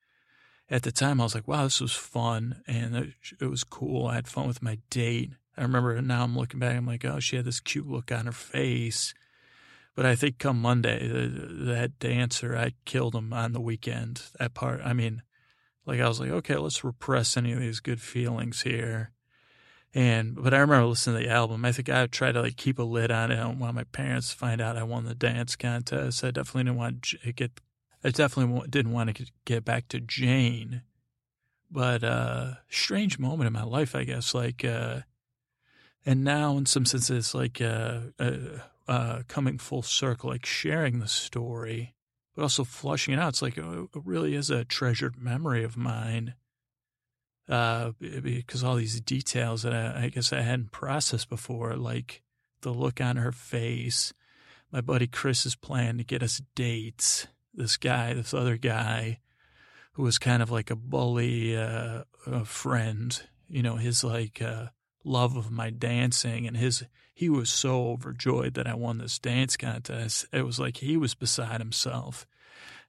at 0.72 0.84
the 0.84 0.90
time 0.90 1.20
I 1.20 1.24
was 1.24 1.34
like, 1.34 1.46
wow, 1.46 1.64
this 1.64 1.82
was 1.82 1.92
fun 1.92 2.62
and 2.66 3.12
it, 3.38 3.44
was 3.44 3.62
cool. 3.62 4.06
I 4.06 4.14
had 4.14 4.26
fun 4.26 4.48
with 4.48 4.62
my 4.62 4.78
date. 4.88 5.32
I 5.54 5.60
remember 5.60 6.00
now 6.00 6.24
I'm 6.24 6.36
looking 6.36 6.60
back, 6.60 6.74
I'm 6.74 6.86
like, 6.86 7.04
oh, 7.04 7.20
she 7.20 7.36
had 7.36 7.44
this 7.44 7.60
cute 7.60 7.86
look 7.86 8.10
on 8.10 8.24
her 8.24 8.32
face. 8.32 9.12
But 9.94 10.06
I 10.06 10.14
think 10.14 10.38
come 10.38 10.62
Monday, 10.62 11.06
that 11.06 11.98
dancer, 11.98 12.56
I 12.56 12.72
killed 12.86 13.14
him 13.14 13.34
on 13.34 13.52
the 13.52 13.60
weekend. 13.60 14.22
That 14.38 14.54
part, 14.54 14.80
I 14.82 14.94
mean, 14.94 15.20
like 15.84 16.00
I 16.00 16.08
was 16.08 16.18
like, 16.18 16.30
okay, 16.30 16.56
let's 16.56 16.82
repress 16.82 17.36
any 17.36 17.52
of 17.52 17.60
these 17.60 17.80
good 17.80 18.00
feelings 18.00 18.62
here. 18.62 19.12
And 19.92 20.42
but 20.42 20.54
I 20.54 20.58
remember 20.58 20.86
listening 20.86 21.20
to 21.20 21.28
the 21.28 21.34
album. 21.34 21.66
I 21.66 21.72
think 21.72 21.90
I 21.90 22.06
tried 22.06 22.32
to 22.32 22.40
like 22.40 22.56
keep 22.56 22.78
a 22.78 22.82
lid 22.82 23.10
on 23.10 23.30
it. 23.30 23.34
I 23.34 23.42
don't 23.42 23.58
want 23.58 23.74
my 23.74 23.84
parents 23.84 24.30
to 24.30 24.38
find 24.38 24.62
out 24.62 24.78
I 24.78 24.84
won 24.84 25.04
the 25.04 25.14
dance 25.14 25.54
contest. 25.54 26.24
I 26.24 26.30
definitely 26.30 26.64
didn't 26.64 26.78
want 26.78 27.02
to 27.02 27.32
get 27.34 27.60
I 28.04 28.10
definitely 28.10 28.68
didn't 28.68 28.92
want 28.92 29.14
to 29.14 29.26
get 29.44 29.64
back 29.64 29.88
to 29.88 30.00
Jane, 30.00 30.82
but 31.70 32.02
uh, 32.02 32.54
strange 32.68 33.18
moment 33.18 33.46
in 33.46 33.52
my 33.52 33.62
life, 33.62 33.94
I 33.94 34.04
guess. 34.04 34.34
Like, 34.34 34.64
uh, 34.64 35.00
and 36.04 36.24
now 36.24 36.56
in 36.56 36.66
some 36.66 36.84
senses, 36.84 37.16
it's 37.16 37.34
like 37.34 37.60
uh, 37.60 38.00
uh, 38.18 38.32
uh, 38.88 39.22
coming 39.28 39.58
full 39.58 39.82
circle, 39.82 40.30
like 40.30 40.44
sharing 40.44 40.98
the 40.98 41.08
story, 41.08 41.94
but 42.34 42.42
also 42.42 42.64
flushing 42.64 43.14
it 43.14 43.20
out. 43.20 43.30
It's 43.30 43.42
like 43.42 43.58
oh, 43.58 43.88
it 43.94 44.02
really 44.04 44.34
is 44.34 44.50
a 44.50 44.64
treasured 44.64 45.16
memory 45.16 45.62
of 45.62 45.76
mine. 45.76 46.34
Uh, 47.48 47.92
because 47.98 48.62
all 48.62 48.76
these 48.76 49.00
details 49.00 49.62
that 49.62 49.74
I, 49.74 50.04
I 50.04 50.08
guess 50.08 50.32
I 50.32 50.42
hadn't 50.42 50.72
processed 50.72 51.28
before, 51.28 51.76
like 51.76 52.22
the 52.62 52.72
look 52.72 53.00
on 53.00 53.16
her 53.16 53.32
face, 53.32 54.12
my 54.70 54.80
buddy 54.80 55.06
Chris's 55.06 55.54
plan 55.54 55.98
to 55.98 56.04
get 56.04 56.22
us 56.22 56.40
dates, 56.54 57.26
this 57.54 57.76
guy, 57.76 58.14
this 58.14 58.34
other 58.34 58.56
guy, 58.56 59.20
who 59.92 60.02
was 60.02 60.18
kind 60.18 60.42
of 60.42 60.50
like 60.50 60.70
a 60.70 60.76
bully 60.76 61.56
uh, 61.56 62.04
friend. 62.44 63.22
You 63.48 63.62
know, 63.62 63.76
his 63.76 64.02
like 64.02 64.40
uh, 64.40 64.68
love 65.04 65.36
of 65.36 65.50
my 65.50 65.70
dancing, 65.70 66.46
and 66.46 66.56
his 66.56 66.84
he 67.14 67.28
was 67.28 67.50
so 67.50 67.88
overjoyed 67.88 68.54
that 68.54 68.66
I 68.66 68.74
won 68.74 68.98
this 68.98 69.18
dance 69.18 69.56
contest. 69.56 70.26
It 70.32 70.46
was 70.46 70.58
like 70.58 70.78
he 70.78 70.96
was 70.96 71.14
beside 71.14 71.60
himself. 71.60 72.26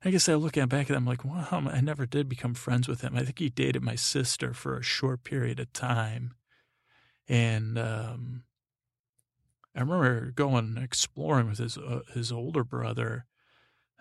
I 0.06 0.12
guess 0.12 0.28
I 0.28 0.36
look 0.36 0.58
at 0.58 0.70
back 0.70 0.90
at 0.90 0.98
him 0.98 1.06
like, 1.06 1.24
wow, 1.24 1.70
I 1.72 1.80
never 1.80 2.06
did 2.06 2.28
become 2.28 2.54
friends 2.54 2.88
with 2.88 3.02
him. 3.02 3.16
I 3.16 3.24
think 3.24 3.40
he 3.40 3.50
dated 3.50 3.82
my 3.82 3.96
sister 3.96 4.54
for 4.54 4.78
a 4.78 4.84
short 4.84 5.24
period 5.24 5.60
of 5.60 5.72
time, 5.72 6.34
and 7.28 7.78
um, 7.78 8.44
I 9.76 9.82
remember 9.82 10.32
going 10.32 10.78
exploring 10.78 11.50
with 11.50 11.60
his 11.60 11.78
uh, 11.78 12.02
his 12.14 12.32
older 12.32 12.64
brother 12.64 13.26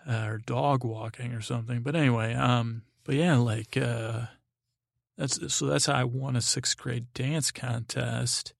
uh, 0.07 0.25
or 0.27 0.37
dog 0.39 0.83
walking 0.83 1.33
or 1.33 1.41
something. 1.41 1.81
But 1.81 1.95
anyway, 1.95 2.33
um, 2.33 2.83
but 3.03 3.15
yeah, 3.15 3.37
like 3.37 3.77
uh, 3.77 4.25
that's 5.17 5.53
so 5.53 5.65
that's 5.67 5.85
how 5.85 5.93
I 5.93 6.03
won 6.03 6.35
a 6.35 6.41
sixth 6.41 6.77
grade 6.77 7.13
dance 7.13 7.51
contest, 7.51 8.53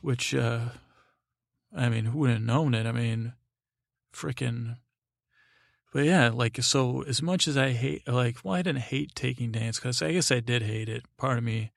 which 0.00 0.34
uh, 0.34 0.68
I 1.76 1.88
mean, 1.88 2.06
who 2.06 2.20
would 2.20 2.30
have 2.30 2.42
known 2.42 2.74
it? 2.74 2.86
I 2.86 2.92
mean, 2.92 3.32
freaking. 4.14 4.76
But 5.92 6.04
yeah, 6.04 6.30
like 6.30 6.62
so. 6.62 7.02
As 7.02 7.22
much 7.22 7.48
as 7.48 7.56
I 7.56 7.70
hate, 7.70 8.06
like, 8.08 8.38
well, 8.42 8.54
I 8.54 8.62
didn't 8.62 8.82
hate 8.82 9.14
taking 9.14 9.52
dance 9.52 9.78
class. 9.78 10.02
I 10.02 10.12
guess 10.12 10.30
I 10.30 10.40
did 10.40 10.62
hate 10.62 10.88
it. 10.88 11.04
Part 11.16 11.38
of 11.38 11.44
me, 11.44 11.72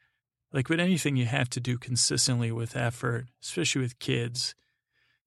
like 0.52 0.70
with 0.70 0.80
anything 0.80 1.16
you 1.16 1.26
have 1.26 1.50
to 1.52 1.60
do 1.60 1.78
consistently 1.78 2.52
with 2.52 2.76
effort, 2.76 3.28
especially 3.44 3.82
with 3.82 4.00
kids, 4.00 4.56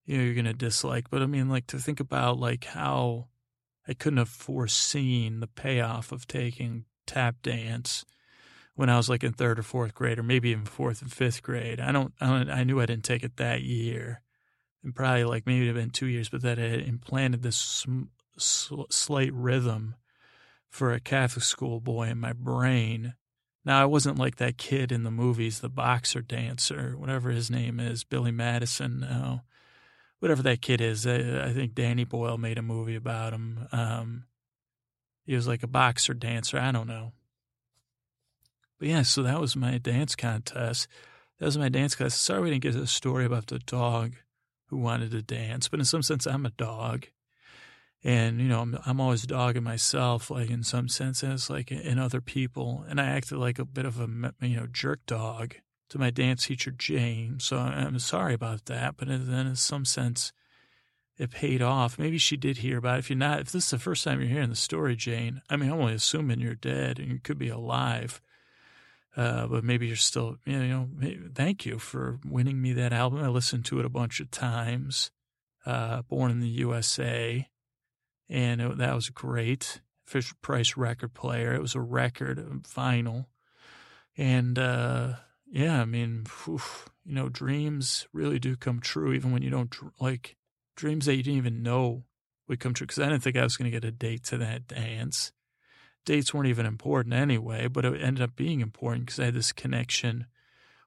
you 0.05 0.17
know, 0.17 0.25
you're 0.25 0.35
gonna 0.35 0.53
dislike. 0.53 1.11
But 1.11 1.23
I 1.23 1.27
mean, 1.27 1.49
like 1.49 1.67
to 1.69 1.79
think 1.79 2.01
about 2.01 2.39
like 2.39 2.65
how 2.65 3.29
I 3.89 3.95
couldn't 3.95 4.19
have 4.19 4.29
foreseen 4.29 5.41
the 5.41 5.47
payoff 5.47 6.13
of 6.13 6.27
taking 6.27 6.85
tap 7.07 7.37
dance 7.43 8.05
when 8.75 8.89
I 8.89 8.97
was 8.97 9.09
like 9.09 9.25
in 9.25 9.33
third 9.33 9.59
or 9.59 9.63
fourth 9.63 9.95
grade, 9.95 10.19
or 10.19 10.23
maybe 10.23 10.51
even 10.51 10.65
fourth 10.65 11.03
and 11.03 11.13
fifth 11.13 11.43
grade. 11.43 11.81
I 11.81 11.93
don't, 11.93 12.15
I, 12.21 12.27
don't, 12.27 12.51
I 12.51 12.65
knew 12.65 12.81
I 12.81 12.87
didn't 12.87 13.05
take 13.05 13.23
it 13.25 13.37
that 13.37 13.63
year, 13.63 14.23
and 14.83 14.95
probably 14.95 15.25
like 15.25 15.47
maybe 15.47 15.65
it 15.65 15.67
had 15.69 15.77
been 15.77 15.91
two 15.91 16.07
years, 16.07 16.29
but 16.29 16.43
that 16.43 16.59
it 16.59 16.87
implanted 16.87 17.43
this 17.43 17.57
sm- 17.57 18.05
sl- 18.39 18.85
slight 18.91 19.33
rhythm 19.35 19.97
for 20.69 20.93
a 20.93 21.01
Catholic 21.01 21.45
school 21.45 21.81
boy 21.81 22.09
in 22.09 22.19
my 22.19 22.33
brain. 22.33 23.15
Now 23.65 23.83
I 23.83 23.87
wasn't 23.87 24.19
like 24.19 24.37
that 24.37 24.57
kid 24.57 24.93
in 24.93 25.03
the 25.03 25.11
movies, 25.11 25.61
the 25.61 25.69
boxer 25.69 26.23
dancer, 26.23 26.95
whatever 26.97 27.31
his 27.31 27.51
name 27.51 27.79
is, 27.79 28.05
Billy 28.05 28.31
Madison. 28.31 29.01
No, 29.01 29.41
whatever 30.21 30.43
that 30.43 30.63
kid 30.63 30.81
is. 30.81 31.07
I, 31.07 31.47
I, 31.47 31.53
think 31.53 31.75
Danny 31.75 32.05
Boyle 32.05 32.39
made 32.39 32.59
a 32.59 32.63
movie 32.63 32.95
about 32.95 33.33
him. 33.33 33.67
Um, 33.73 34.25
he 35.25 35.35
was 35.35 35.49
like 35.49 35.63
a 35.63 35.69
boxer 35.69 36.15
dancer. 36.15 36.59
I 36.59 36.71
don't 36.71 36.87
know. 36.87 37.13
But 38.79 38.89
yeah, 38.89 39.03
so 39.03 39.23
that 39.23 39.41
was 39.41 39.57
my 39.57 39.79
dance 39.79 40.15
contest. 40.15 40.87
That 41.39 41.47
was 41.47 41.59
my 41.59 41.69
dance 41.69 41.95
class. 41.95 42.15
Sorry 42.15 42.43
we 42.43 42.51
didn't 42.51 42.63
get 42.63 42.77
a 42.77 42.87
story 42.87 43.25
about 43.25 43.49
the 43.49 43.59
dog 43.59 44.15
who 44.67 44.77
wanted 44.77 45.11
to 45.11 45.23
dance, 45.23 45.69
but 45.69 45.81
in 45.81 45.85
some 45.85 46.03
sense, 46.03 46.27
I'm 46.27 46.47
a 46.47 46.51
dog. 46.51 47.07
And, 48.03 48.41
you 48.41 48.49
know, 48.49 48.61
I'm, 48.61 48.79
I'm 48.87 49.01
always 49.01 49.25
dogging 49.25 49.63
myself, 49.63 50.31
like 50.31 50.49
in 50.49 50.63
some 50.63 50.89
sense, 50.89 51.51
like 51.51 51.71
in 51.71 51.99
other 51.99 52.23
people. 52.23 52.85
And 52.89 52.99
I 52.99 53.07
acted 53.07 53.37
like 53.37 53.59
a 53.59 53.65
bit 53.67 53.85
of 53.85 54.01
a, 54.01 54.33
you 54.41 54.57
know, 54.57 54.67
jerk 54.67 55.05
dog 55.07 55.57
to 55.91 55.99
my 55.99 56.11
dance 56.11 56.47
teacher, 56.47 56.71
Jane. 56.71 57.39
So 57.41 57.59
I'm 57.59 57.99
sorry 57.99 58.35
about 58.35 58.67
that. 58.67 58.97
But 58.97 59.09
then, 59.09 59.47
in 59.47 59.57
some 59.57 59.85
sense, 59.85 60.33
it 61.19 61.31
paid 61.31 61.61
off. 61.61 61.99
Maybe 61.99 62.17
she 62.17 62.37
did 62.37 62.59
hear 62.59 62.79
about 62.79 62.97
it. 62.97 63.01
If 63.01 63.11
you're 63.11 63.19
not, 63.19 63.41
if 63.41 63.53
this 63.53 63.65
is 63.65 63.71
the 63.71 63.79
first 63.79 64.05
time 64.05 64.21
you're 64.21 64.31
hearing 64.31 64.49
the 64.49 64.57
story, 64.57 64.97
Jane, 64.97 65.43
I 65.51 65.57
mean, 65.57 65.71
I'm 65.71 65.81
only 65.81 65.95
assuming 65.95 66.41
you're 66.41 66.55
dead 66.55 66.99
and 66.99 67.11
you 67.11 67.19
could 67.19 67.39
be 67.39 67.51
alive. 67.51 68.23
Uh, 69.17 69.49
but 69.49 69.65
maybe 69.65 69.89
you're 69.89 69.97
still, 69.97 70.37
you 70.47 70.59
know, 70.59 70.89
thank 71.35 71.67
you 71.67 71.79
for 71.79 72.21
winning 72.25 72.63
me 72.63 72.73
that 72.75 72.93
album. 72.93 73.23
I 73.23 73.29
listened 73.29 73.65
to 73.67 73.81
it 73.81 73.85
a 73.85 73.91
bunch 73.91 74.21
of 74.21 74.31
times. 74.31 75.11
Uh, 75.67 76.03
Born 76.03 76.31
in 76.31 76.41
the 76.41 76.49
USA. 76.49 77.49
And 78.29 78.61
it, 78.61 78.79
that 78.79 78.95
was 78.95 79.11
great. 79.11 79.81
Fisher 80.07 80.37
Price 80.41 80.77
record 80.77 81.13
player. 81.13 81.53
It 81.53 81.61
was 81.61 81.75
a 81.75 81.81
record, 81.81 82.39
vinyl. 82.63 83.27
And, 84.17 84.57
uh, 84.59 85.15
yeah, 85.51 85.83
I 85.83 85.85
mean, 85.85 86.27
oof, 86.49 86.89
you 87.05 87.15
know, 87.15 87.29
dreams 87.29 88.07
really 88.13 88.39
do 88.39 88.57
come 88.57 88.81
true, 88.81 89.13
even 89.13 89.33
when 89.33 89.43
you 89.43 89.51
don't 89.51 89.75
like 90.01 90.37
dreams 90.77 91.07
that 91.07 91.17
you 91.17 91.25
didn't 91.25 91.39
even 91.39 91.63
know 91.63 92.05
would 92.47 92.61
come 92.61 92.73
true. 92.73 92.87
Because 92.87 93.01
I 93.01 93.09
didn't 93.09 93.25
think 93.25 93.37
I 93.37 93.43
was 93.43 93.57
going 93.57 93.71
to 93.71 93.77
get 93.77 93.87
a 93.87 93.91
date 93.91 94.23
to 94.25 94.39
that 94.39 94.69
dance. 94.69 95.33
Dates 96.05 96.33
weren't 96.33 96.49
even 96.49 96.67
important 96.67 97.15
anyway, 97.15 97.67
but 97.67 97.85
it 97.85 98.01
ended 98.01 98.23
up 98.23 98.37
being 98.37 98.61
important 98.61 99.07
because 99.07 99.19
I 99.19 99.27
had 99.27 99.35
this 99.35 99.53
connection. 99.53 100.27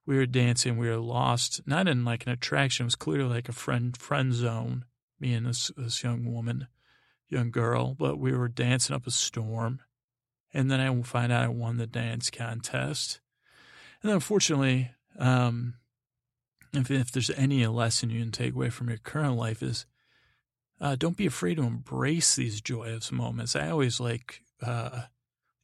We 0.05 0.15
were 0.15 0.25
dancing, 0.25 0.77
we 0.77 0.89
were 0.89 0.97
lost, 0.97 1.61
not 1.65 1.87
in 1.87 2.05
like 2.05 2.25
an 2.25 2.31
attraction. 2.31 2.85
It 2.85 2.87
was 2.87 2.95
clearly 2.95 3.29
like 3.29 3.49
a 3.49 3.53
friend 3.53 3.95
friend 3.95 4.33
zone. 4.33 4.85
Me 5.19 5.33
and 5.33 5.45
this 5.45 5.71
this 5.77 6.03
young 6.03 6.31
woman, 6.33 6.67
young 7.29 7.51
girl, 7.51 7.95
but 7.97 8.17
we 8.17 8.33
were 8.33 8.47
dancing 8.47 8.95
up 8.95 9.07
a 9.07 9.11
storm, 9.11 9.81
and 10.53 10.71
then 10.71 10.79
I 10.79 11.01
find 11.03 11.31
out 11.31 11.43
I 11.43 11.47
won 11.47 11.77
the 11.77 11.87
dance 11.87 12.29
contest 12.29 13.21
and 14.03 14.11
unfortunately, 14.11 14.91
um, 15.17 15.75
if, 16.73 16.91
if 16.91 17.11
there's 17.11 17.29
any 17.31 17.65
lesson 17.67 18.09
you 18.09 18.19
can 18.19 18.31
take 18.31 18.53
away 18.53 18.69
from 18.69 18.89
your 18.89 18.97
current 18.97 19.35
life 19.35 19.61
is 19.63 19.85
uh, 20.81 20.95
don't 20.95 21.17
be 21.17 21.25
afraid 21.25 21.55
to 21.55 21.63
embrace 21.63 22.35
these 22.35 22.59
joyous 22.59 23.11
moments. 23.11 23.55
I 23.55 23.69
always 23.69 23.99
like 23.99 24.41
uh, 24.61 25.03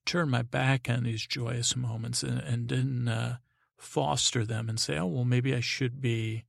turn 0.06 0.30
my 0.30 0.44
back 0.44 0.90
on 0.90 1.04
these 1.04 1.26
joyous 1.26 1.76
moments 1.76 2.24
and, 2.24 2.40
and 2.40 2.68
didn't 2.68 3.08
uh, 3.08 3.38
foster 3.78 4.46
them 4.46 4.70
and 4.70 4.80
say, 4.80 4.98
oh, 4.98 5.08
well, 5.08 5.26
maybe 5.26 5.54
I 5.54 5.60
should 5.60 6.00
be, 6.00 6.46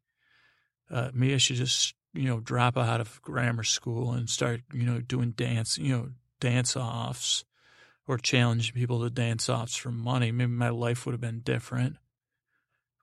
uh, 0.90 1.10
maybe 1.12 1.34
I 1.34 1.38
should 1.38 1.56
just, 1.56 1.94
you 2.12 2.24
know, 2.24 2.40
drop 2.40 2.76
out 2.76 3.00
of 3.00 3.20
grammar 3.22 3.64
school 3.64 4.12
and 4.12 4.28
start, 4.28 4.60
you 4.72 4.84
know, 4.84 5.00
doing 5.00 5.32
dance, 5.32 5.78
you 5.78 5.96
know, 5.96 6.10
dance 6.38 6.76
offs 6.76 7.44
or 8.10 8.18
challenging 8.18 8.74
people 8.74 9.00
to 9.00 9.08
dance 9.08 9.48
offs 9.48 9.76
for 9.76 9.92
money. 9.92 10.32
Maybe 10.32 10.50
my 10.50 10.68
life 10.68 11.06
would 11.06 11.12
have 11.12 11.20
been 11.20 11.42
different. 11.42 11.96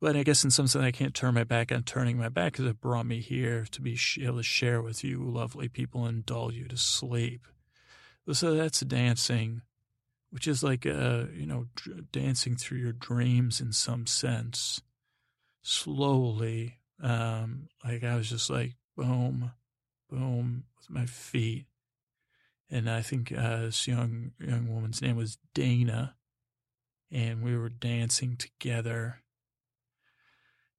But 0.01 0.18
I 0.18 0.24
guess 0.24 0.43
in 0.43 0.51
some 0.51 0.68
sense, 0.68 0.84
I 0.84 0.91
can't 0.91 1.16
turn 1.16 1.34
my 1.34 1.45
back 1.45 1.72
on 1.72 1.84
turning 1.84 2.18
my 2.18 2.28
back 2.28 2.51
because 2.51 2.66
it 2.66 2.82
brought 2.82 3.05
me 3.05 3.22
here 3.22 3.66
to 3.72 3.82
be 3.82 3.97
able 4.22 4.36
to 4.36 4.43
share 4.43 4.82
with 4.82 5.05
you, 5.05 5.24
lovely 5.24 5.70
people, 5.70 6.05
and 6.05 6.26
dull 6.26 6.51
you 6.51 6.68
to 6.68 6.76
sleep. 6.76 7.47
So 8.30 8.53
that's 8.53 8.82
dancing, 8.82 9.62
which 10.30 10.45
is 10.45 10.62
like, 10.62 10.86
uh, 10.86 11.28
you 11.34 11.45
know, 11.45 11.68
dancing 12.12 12.58
through 12.58 12.80
your 12.80 12.91
dreams 12.91 13.62
in 13.62 13.72
some 13.72 14.08
sense, 14.08 14.82
slowly. 15.62 16.80
Um, 17.01 17.70
like 17.82 18.03
I 18.03 18.16
was 18.16 18.30
just 18.30 18.49
like, 18.49 18.76
boom, 18.97 19.53
boom, 20.10 20.66
with 20.78 20.89
my 20.89 21.05
feet. 21.05 21.66
And 22.70 22.89
I 22.89 23.01
think 23.01 23.32
uh, 23.32 23.61
this 23.61 23.88
young 23.88 24.32
young 24.39 24.74
woman's 24.74 25.01
name 25.01 25.15
was 25.15 25.38
Dana, 25.53 26.15
and 27.11 27.41
we 27.41 27.55
were 27.57 27.70
dancing 27.70 28.36
together 28.36 29.24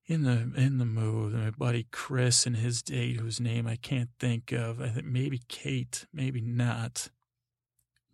in 0.07 0.22
the 0.22 0.53
in 0.57 0.78
the 0.78 0.84
mood. 0.84 1.32
My 1.32 1.51
buddy 1.51 1.86
Chris 1.91 2.47
and 2.47 2.57
his 2.57 2.82
date, 2.82 3.20
whose 3.20 3.41
name 3.41 3.66
I 3.66 3.76
can't 3.76 4.11
think 4.20 4.53
of, 4.53 4.80
I 4.80 4.89
think 4.89 5.07
maybe 5.07 5.41
Kate, 5.49 6.07
maybe 6.12 6.41
not. 6.41 7.09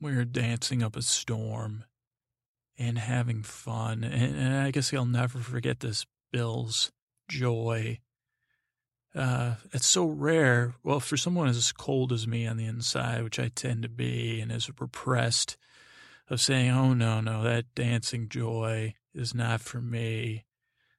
We 0.01 0.15
were 0.15 0.25
dancing 0.25 0.83
up 0.83 0.97
a 0.97 1.03
storm 1.03 1.85
and 2.77 2.99
having 2.99 3.43
fun, 3.43 4.05
and, 4.05 4.37
and 4.37 4.57
I 4.57 4.71
guess 4.71 4.93
I'll 4.93 5.05
never 5.05 5.39
forget 5.39 5.81
this. 5.81 6.07
Bill's 6.33 6.91
joy. 7.29 8.01
Uh, 9.15 9.55
it's 9.73 9.87
so 9.87 10.07
rare. 10.07 10.75
Well, 10.83 11.01
for 11.01 11.17
someone 11.17 11.49
as 11.49 11.73
cold 11.73 12.13
as 12.13 12.27
me 12.27 12.47
on 12.47 12.57
the 12.57 12.67
inside, 12.67 13.23
which 13.23 13.39
I 13.39 13.49
tend 13.49 13.83
to 13.83 13.89
be, 13.89 14.41
and 14.41 14.51
as 14.51 14.69
repressed, 14.81 15.57
of 16.29 16.41
saying, 16.41 16.71
"Oh 16.71 16.95
no, 16.95 17.21
no, 17.21 17.43
that 17.43 17.75
dancing 17.75 18.29
joy 18.29 18.95
is 19.15 19.35
not 19.35 19.61
for 19.61 19.81
me." 19.81 20.45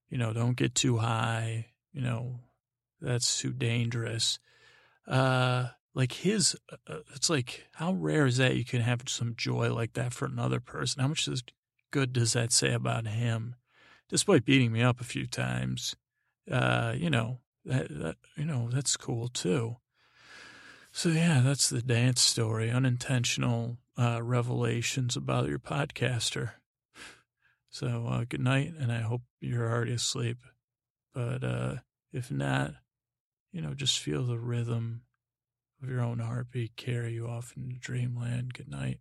you 0.10 0.18
know, 0.18 0.34
don't 0.34 0.58
get 0.58 0.76
too 0.76 0.98
high, 0.98 1.68
you 1.94 2.02
know, 2.02 2.40
that's 3.02 3.40
too 3.40 3.52
dangerous. 3.52 4.40
Uh, 5.08 5.68
like 5.94 6.12
his, 6.12 6.56
uh, 6.72 6.78
uh, 6.88 7.00
it's 7.16 7.30
like, 7.30 7.68
how 7.74 7.94
rare 7.94 8.26
is 8.26 8.38
that 8.38 8.56
you 8.56 8.66
can 8.66 8.82
have 8.82 9.02
some 9.08 9.34
joy 9.36 9.74
like 9.74 9.94
that 9.94 10.14
for 10.14 10.26
another 10.26 10.60
person? 10.60 11.02
How 11.02 11.08
much 11.08 11.28
good 11.92 12.14
does 12.14 12.34
that 12.34 12.52
say 12.52 12.74
about 12.74 13.08
him? 13.08 13.56
Despite 14.10 14.46
beating 14.46 14.72
me 14.72 14.82
up 14.84 15.02
a 15.02 15.06
few 15.06 15.26
times, 15.26 15.96
uh, 16.52 16.94
you 16.96 17.10
know, 17.10 17.40
that, 17.66 17.88
that, 17.90 18.16
you 18.36 18.46
know, 18.46 18.70
that's 18.72 18.98
cool 18.98 19.28
too. 19.28 19.78
So 20.92 21.10
yeah, 21.10 21.42
that's 21.44 21.70
the 21.70 21.82
dance 21.82 22.22
story, 22.22 22.72
unintentional 22.72 23.78
uh, 23.98 24.22
revelations 24.24 25.18
about 25.18 25.50
your 25.50 25.60
podcaster. 25.60 26.52
So 27.70 28.08
uh, 28.08 28.24
good 28.30 28.40
night, 28.40 28.74
and 28.80 28.92
I 28.92 29.02
hope 29.02 29.24
you're 29.42 29.70
already 29.70 29.92
asleep. 29.92 30.38
But 31.14 31.44
uh, 31.44 31.76
if 32.14 32.32
not, 32.32 32.76
you 33.52 33.62
know, 33.62 33.74
just 33.74 34.00
feel 34.00 34.24
the 34.24 34.40
rhythm 34.40 35.02
of 35.84 35.90
your 35.90 36.02
own 36.02 36.20
heartbeat 36.20 36.78
carry 36.78 37.14
you 37.14 37.28
off 37.28 37.54
into 37.58 37.78
dreamland. 37.78 38.54
Good 38.54 38.70
night. 38.70 39.00